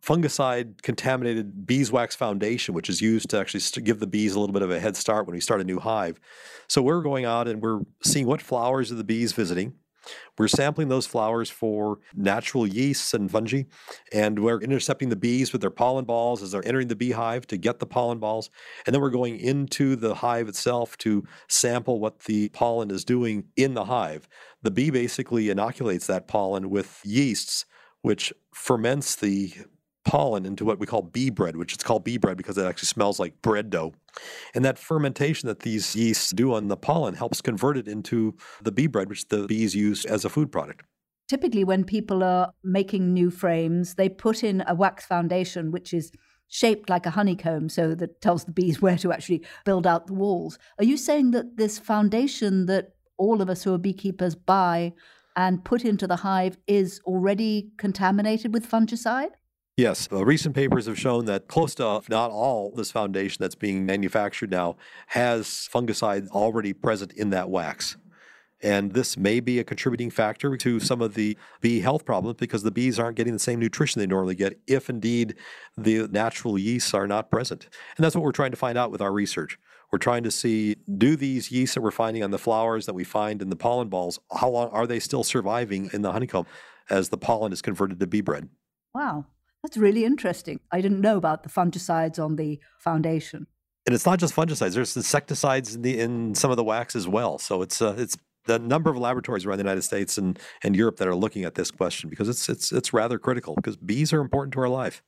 fungicide 0.00 0.80
contaminated 0.82 1.66
beeswax 1.66 2.14
foundation, 2.14 2.74
which 2.74 2.88
is 2.88 3.00
used 3.00 3.28
to 3.30 3.38
actually 3.38 3.82
give 3.82 3.98
the 3.98 4.06
bees 4.06 4.36
a 4.36 4.40
little 4.40 4.52
bit 4.52 4.62
of 4.62 4.70
a 4.70 4.78
head 4.78 4.96
start 4.96 5.26
when 5.26 5.34
we 5.34 5.40
start 5.40 5.60
a 5.60 5.64
new 5.64 5.80
hive. 5.80 6.20
So 6.68 6.80
we're 6.80 7.02
going 7.02 7.24
out 7.24 7.48
and 7.48 7.60
we're 7.60 7.80
seeing 8.04 8.26
what 8.26 8.40
flowers 8.40 8.92
are 8.92 8.94
the 8.94 9.04
bees 9.04 9.32
visiting 9.32 9.74
we're 10.38 10.48
sampling 10.48 10.88
those 10.88 11.06
flowers 11.06 11.50
for 11.50 11.98
natural 12.14 12.66
yeasts 12.66 13.14
and 13.14 13.30
fungi, 13.30 13.62
and 14.12 14.38
we're 14.38 14.60
intercepting 14.60 15.08
the 15.08 15.16
bees 15.16 15.52
with 15.52 15.60
their 15.60 15.70
pollen 15.70 16.04
balls 16.04 16.42
as 16.42 16.52
they're 16.52 16.66
entering 16.66 16.88
the 16.88 16.96
beehive 16.96 17.46
to 17.48 17.56
get 17.56 17.78
the 17.78 17.86
pollen 17.86 18.18
balls. 18.18 18.50
And 18.86 18.94
then 18.94 19.00
we're 19.00 19.10
going 19.10 19.38
into 19.38 19.96
the 19.96 20.14
hive 20.14 20.48
itself 20.48 20.96
to 20.98 21.24
sample 21.48 22.00
what 22.00 22.20
the 22.20 22.48
pollen 22.50 22.90
is 22.90 23.04
doing 23.04 23.44
in 23.56 23.74
the 23.74 23.84
hive. 23.84 24.28
The 24.62 24.70
bee 24.70 24.90
basically 24.90 25.50
inoculates 25.50 26.06
that 26.06 26.28
pollen 26.28 26.70
with 26.70 27.00
yeasts, 27.04 27.64
which 28.02 28.32
ferments 28.52 29.16
the 29.16 29.52
pollen 30.06 30.46
into 30.46 30.64
what 30.64 30.78
we 30.78 30.86
call 30.86 31.02
bee 31.02 31.30
bread, 31.30 31.56
which 31.56 31.72
is 31.72 31.82
called 31.82 32.04
bee 32.04 32.16
bread 32.16 32.36
because 32.36 32.56
it 32.56 32.64
actually 32.64 32.86
smells 32.86 33.18
like 33.18 33.42
bread 33.42 33.68
dough. 33.68 33.92
And 34.54 34.64
that 34.64 34.78
fermentation 34.78 35.48
that 35.48 35.60
these 35.60 35.94
yeasts 35.94 36.30
do 36.30 36.54
on 36.54 36.68
the 36.68 36.76
pollen 36.76 37.14
helps 37.14 37.42
convert 37.42 37.76
it 37.76 37.88
into 37.88 38.34
the 38.62 38.72
bee 38.72 38.86
bread, 38.86 39.10
which 39.10 39.28
the 39.28 39.46
bees 39.46 39.74
use 39.74 40.04
as 40.06 40.24
a 40.24 40.30
food 40.30 40.50
product. 40.50 40.84
Typically, 41.28 41.64
when 41.64 41.82
people 41.84 42.22
are 42.22 42.50
making 42.62 43.12
new 43.12 43.30
frames, 43.30 43.96
they 43.96 44.08
put 44.08 44.44
in 44.44 44.62
a 44.68 44.74
wax 44.76 45.04
foundation, 45.04 45.72
which 45.72 45.92
is 45.92 46.12
shaped 46.48 46.88
like 46.88 47.04
a 47.04 47.10
honeycomb, 47.10 47.68
so 47.68 47.96
that 47.96 48.20
tells 48.20 48.44
the 48.44 48.52
bees 48.52 48.80
where 48.82 48.96
to 48.96 49.12
actually 49.12 49.44
build 49.64 49.86
out 49.86 50.06
the 50.06 50.14
walls. 50.14 50.56
Are 50.78 50.84
you 50.84 50.96
saying 50.96 51.32
that 51.32 51.56
this 51.56 51.80
foundation 51.80 52.66
that 52.66 52.94
all 53.18 53.42
of 53.42 53.50
us 53.50 53.64
who 53.64 53.74
are 53.74 53.78
beekeepers 53.78 54.36
buy 54.36 54.92
and 55.34 55.64
put 55.64 55.84
into 55.84 56.06
the 56.06 56.16
hive 56.16 56.56
is 56.68 57.00
already 57.04 57.72
contaminated 57.76 58.54
with 58.54 58.70
fungicide? 58.70 59.30
Yes, 59.76 60.08
uh, 60.10 60.24
recent 60.24 60.54
papers 60.54 60.86
have 60.86 60.98
shown 60.98 61.26
that 61.26 61.48
close 61.48 61.74
to, 61.74 62.00
not 62.08 62.30
all, 62.30 62.72
this 62.74 62.90
foundation 62.90 63.36
that's 63.40 63.54
being 63.54 63.84
manufactured 63.84 64.50
now 64.50 64.76
has 65.08 65.68
fungicide 65.70 66.28
already 66.28 66.72
present 66.72 67.12
in 67.12 67.28
that 67.30 67.50
wax. 67.50 67.98
And 68.62 68.92
this 68.92 69.18
may 69.18 69.38
be 69.38 69.58
a 69.58 69.64
contributing 69.64 70.10
factor 70.10 70.56
to 70.56 70.80
some 70.80 71.02
of 71.02 71.12
the 71.12 71.36
bee 71.60 71.80
health 71.80 72.06
problems 72.06 72.38
because 72.38 72.62
the 72.62 72.70
bees 72.70 72.98
aren't 72.98 73.18
getting 73.18 73.34
the 73.34 73.38
same 73.38 73.60
nutrition 73.60 73.98
they 73.98 74.06
normally 74.06 74.34
get 74.34 74.58
if 74.66 74.88
indeed 74.88 75.34
the 75.76 76.08
natural 76.08 76.58
yeasts 76.58 76.94
are 76.94 77.06
not 77.06 77.30
present. 77.30 77.68
And 77.98 78.04
that's 78.04 78.14
what 78.14 78.24
we're 78.24 78.32
trying 78.32 78.52
to 78.52 78.56
find 78.56 78.78
out 78.78 78.90
with 78.90 79.02
our 79.02 79.12
research. 79.12 79.58
We're 79.92 79.98
trying 79.98 80.22
to 80.22 80.30
see 80.30 80.76
do 80.96 81.16
these 81.16 81.52
yeasts 81.52 81.74
that 81.74 81.82
we're 81.82 81.90
finding 81.90 82.22
on 82.24 82.30
the 82.30 82.38
flowers 82.38 82.86
that 82.86 82.94
we 82.94 83.04
find 83.04 83.42
in 83.42 83.50
the 83.50 83.56
pollen 83.56 83.88
balls, 83.88 84.18
how 84.34 84.48
long 84.48 84.70
are 84.70 84.86
they 84.86 85.00
still 85.00 85.22
surviving 85.22 85.90
in 85.92 86.00
the 86.00 86.12
honeycomb 86.12 86.46
as 86.88 87.10
the 87.10 87.18
pollen 87.18 87.52
is 87.52 87.60
converted 87.60 88.00
to 88.00 88.06
bee 88.06 88.22
bread? 88.22 88.48
Wow. 88.94 89.26
That's 89.62 89.76
really 89.76 90.04
interesting. 90.04 90.60
I 90.70 90.80
didn't 90.80 91.00
know 91.00 91.16
about 91.16 91.42
the 91.42 91.48
fungicides 91.48 92.22
on 92.22 92.36
the 92.36 92.60
foundation. 92.78 93.46
And 93.86 93.94
it's 93.94 94.06
not 94.06 94.18
just 94.18 94.34
fungicides. 94.34 94.74
There's 94.74 94.96
insecticides 94.96 95.74
in, 95.74 95.82
the, 95.82 96.00
in 96.00 96.34
some 96.34 96.50
of 96.50 96.56
the 96.56 96.64
wax 96.64 96.96
as 96.96 97.06
well. 97.06 97.38
So 97.38 97.62
it's 97.62 97.80
uh, 97.80 97.94
it's 97.96 98.16
the 98.46 98.58
number 98.58 98.90
of 98.90 98.96
laboratories 98.96 99.44
around 99.44 99.58
the 99.58 99.64
United 99.64 99.82
States 99.82 100.18
and, 100.18 100.38
and 100.62 100.74
Europe 100.74 100.96
that 100.96 101.08
are 101.08 101.14
looking 101.14 101.44
at 101.44 101.54
this 101.54 101.70
question 101.70 102.08
because 102.08 102.28
it's 102.28 102.48
it's 102.48 102.72
it's 102.72 102.92
rather 102.92 103.18
critical 103.18 103.54
because 103.54 103.76
bees 103.76 104.12
are 104.12 104.20
important 104.20 104.52
to 104.54 104.60
our 104.60 104.68
life. 104.68 105.02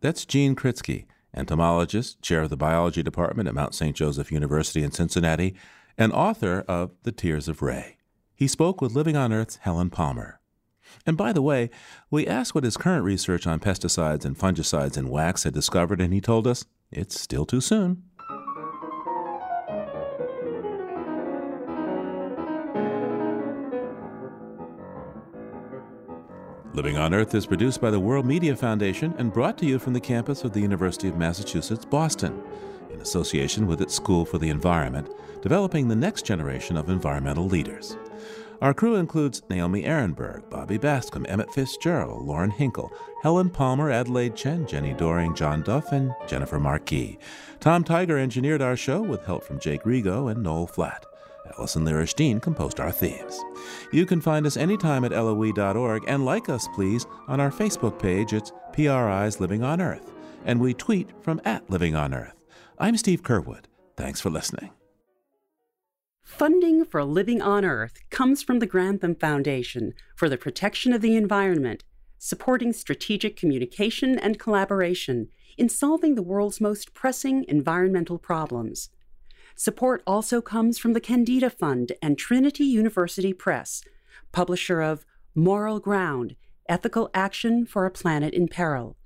That's 0.00 0.26
Gene 0.26 0.54
Kritsky, 0.54 1.06
entomologist, 1.34 2.20
chair 2.20 2.42
of 2.42 2.50
the 2.50 2.56
biology 2.56 3.02
department 3.02 3.48
at 3.48 3.54
Mount 3.54 3.74
St. 3.74 3.96
Joseph 3.96 4.30
University 4.30 4.82
in 4.82 4.90
Cincinnati, 4.90 5.54
and 5.96 6.12
author 6.12 6.64
of 6.68 6.90
The 7.04 7.12
Tears 7.12 7.48
of 7.48 7.62
Re. 7.62 7.96
He 8.34 8.48
spoke 8.48 8.80
with 8.80 8.92
Living 8.92 9.16
on 9.16 9.32
Earth's 9.32 9.56
Helen 9.56 9.90
Palmer. 9.90 10.40
And 11.06 11.16
by 11.16 11.32
the 11.32 11.42
way, 11.42 11.70
we 12.10 12.26
asked 12.26 12.54
what 12.54 12.64
his 12.64 12.76
current 12.76 13.04
research 13.04 13.46
on 13.46 13.60
pesticides 13.60 14.24
and 14.24 14.38
fungicides 14.38 14.96
in 14.96 15.08
wax 15.08 15.44
had 15.44 15.54
discovered, 15.54 16.00
and 16.00 16.12
he 16.12 16.20
told 16.20 16.46
us 16.46 16.64
it's 16.90 17.20
still 17.20 17.44
too 17.44 17.60
soon. 17.60 18.02
Living 26.74 26.96
on 26.96 27.14
Earth 27.14 27.36
is 27.36 27.46
produced 27.46 27.80
by 27.80 27.88
the 27.88 28.00
World 28.00 28.26
Media 28.26 28.56
Foundation 28.56 29.14
and 29.16 29.32
brought 29.32 29.56
to 29.58 29.64
you 29.64 29.78
from 29.78 29.92
the 29.92 30.00
campus 30.00 30.42
of 30.42 30.52
the 30.52 30.60
University 30.60 31.08
of 31.08 31.16
Massachusetts, 31.16 31.84
Boston, 31.84 32.42
in 32.92 33.00
association 33.00 33.68
with 33.68 33.80
its 33.80 33.94
School 33.94 34.24
for 34.24 34.38
the 34.38 34.50
Environment, 34.50 35.08
developing 35.40 35.86
the 35.86 35.94
next 35.94 36.26
generation 36.26 36.76
of 36.76 36.88
environmental 36.88 37.46
leaders. 37.46 37.96
Our 38.60 38.74
crew 38.74 38.96
includes 38.96 39.42
Naomi 39.50 39.82
Arenberg, 39.82 40.48
Bobby 40.48 40.78
Bascomb, 40.78 41.28
Emmett 41.28 41.52
Fitzgerald, 41.52 42.24
Lauren 42.24 42.52
Hinkel, 42.52 42.90
Helen 43.22 43.50
Palmer, 43.50 43.90
Adelaide 43.90 44.36
Chen, 44.36 44.64
Jenni 44.66 44.96
Doering, 44.96 45.34
John 45.34 45.62
Duff, 45.62 45.92
and 45.92 46.14
Jennifer 46.26 46.58
Marquis. 46.58 47.18
Tom 47.60 47.84
Tiger 47.84 48.18
engineered 48.18 48.62
our 48.62 48.76
show 48.76 49.02
with 49.02 49.24
help 49.24 49.44
from 49.44 49.58
Jake 49.58 49.82
Rego 49.82 50.30
and 50.30 50.42
Noel 50.42 50.66
Flatt. 50.66 51.04
Allison 51.58 51.84
Lirish 51.84 52.42
composed 52.42 52.80
our 52.80 52.92
themes. 52.92 53.40
You 53.92 54.06
can 54.06 54.20
find 54.20 54.46
us 54.46 54.56
anytime 54.56 55.04
at 55.04 55.12
LOE.org 55.12 56.04
and 56.06 56.24
like 56.24 56.48
us, 56.48 56.68
please, 56.74 57.06
on 57.28 57.40
our 57.40 57.50
Facebook 57.50 57.98
page. 57.98 58.32
It's 58.32 58.52
PRI's 58.72 59.40
Living 59.40 59.62
on 59.62 59.80
Earth. 59.80 60.12
And 60.44 60.60
we 60.60 60.74
tweet 60.74 61.10
from 61.22 61.40
at 61.44 61.68
Living 61.70 61.94
on 61.94 62.14
Earth. 62.14 62.34
I'm 62.78 62.96
Steve 62.96 63.22
Curwood. 63.22 63.64
Thanks 63.96 64.20
for 64.20 64.30
listening. 64.30 64.70
Funding 66.24 66.86
for 66.86 67.04
Living 67.04 67.42
on 67.42 67.66
Earth 67.66 68.00
comes 68.10 68.42
from 68.42 68.58
the 68.58 68.66
Grantham 68.66 69.14
Foundation 69.14 69.92
for 70.16 70.28
the 70.28 70.38
Protection 70.38 70.92
of 70.94 71.02
the 71.02 71.14
Environment, 71.16 71.84
supporting 72.18 72.72
strategic 72.72 73.36
communication 73.36 74.18
and 74.18 74.38
collaboration 74.38 75.28
in 75.58 75.68
solving 75.68 76.14
the 76.14 76.22
world's 76.22 76.62
most 76.62 76.94
pressing 76.94 77.44
environmental 77.46 78.18
problems. 78.18 78.88
Support 79.54 80.02
also 80.06 80.40
comes 80.40 80.78
from 80.78 80.94
the 80.94 81.00
Kendeda 81.00 81.52
Fund 81.52 81.92
and 82.02 82.18
Trinity 82.18 82.64
University 82.64 83.34
Press, 83.34 83.84
publisher 84.32 84.80
of 84.80 85.04
Moral 85.34 85.78
Ground 85.78 86.36
Ethical 86.68 87.10
Action 87.12 87.66
for 87.66 87.84
a 87.84 87.90
Planet 87.90 88.32
in 88.32 88.48
Peril. 88.48 88.96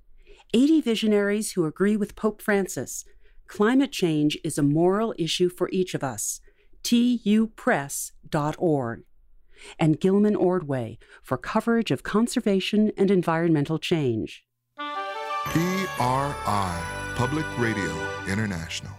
80 0.54 0.80
visionaries 0.82 1.52
who 1.52 1.66
agree 1.66 1.96
with 1.96 2.16
Pope 2.16 2.40
Francis. 2.40 3.04
Climate 3.48 3.90
change 3.90 4.38
is 4.44 4.56
a 4.56 4.62
moral 4.62 5.14
issue 5.18 5.48
for 5.48 5.68
each 5.72 5.94
of 5.94 6.04
us. 6.04 6.40
tupress.org. 6.82 9.02
And 9.78 10.00
Gilman 10.00 10.36
Ordway 10.36 10.98
for 11.22 11.36
coverage 11.36 11.90
of 11.90 12.04
conservation 12.04 12.92
and 12.96 13.10
environmental 13.10 13.78
change. 13.78 14.44
PRI, 15.46 16.82
Public 17.16 17.46
Radio 17.58 17.92
International. 18.28 18.92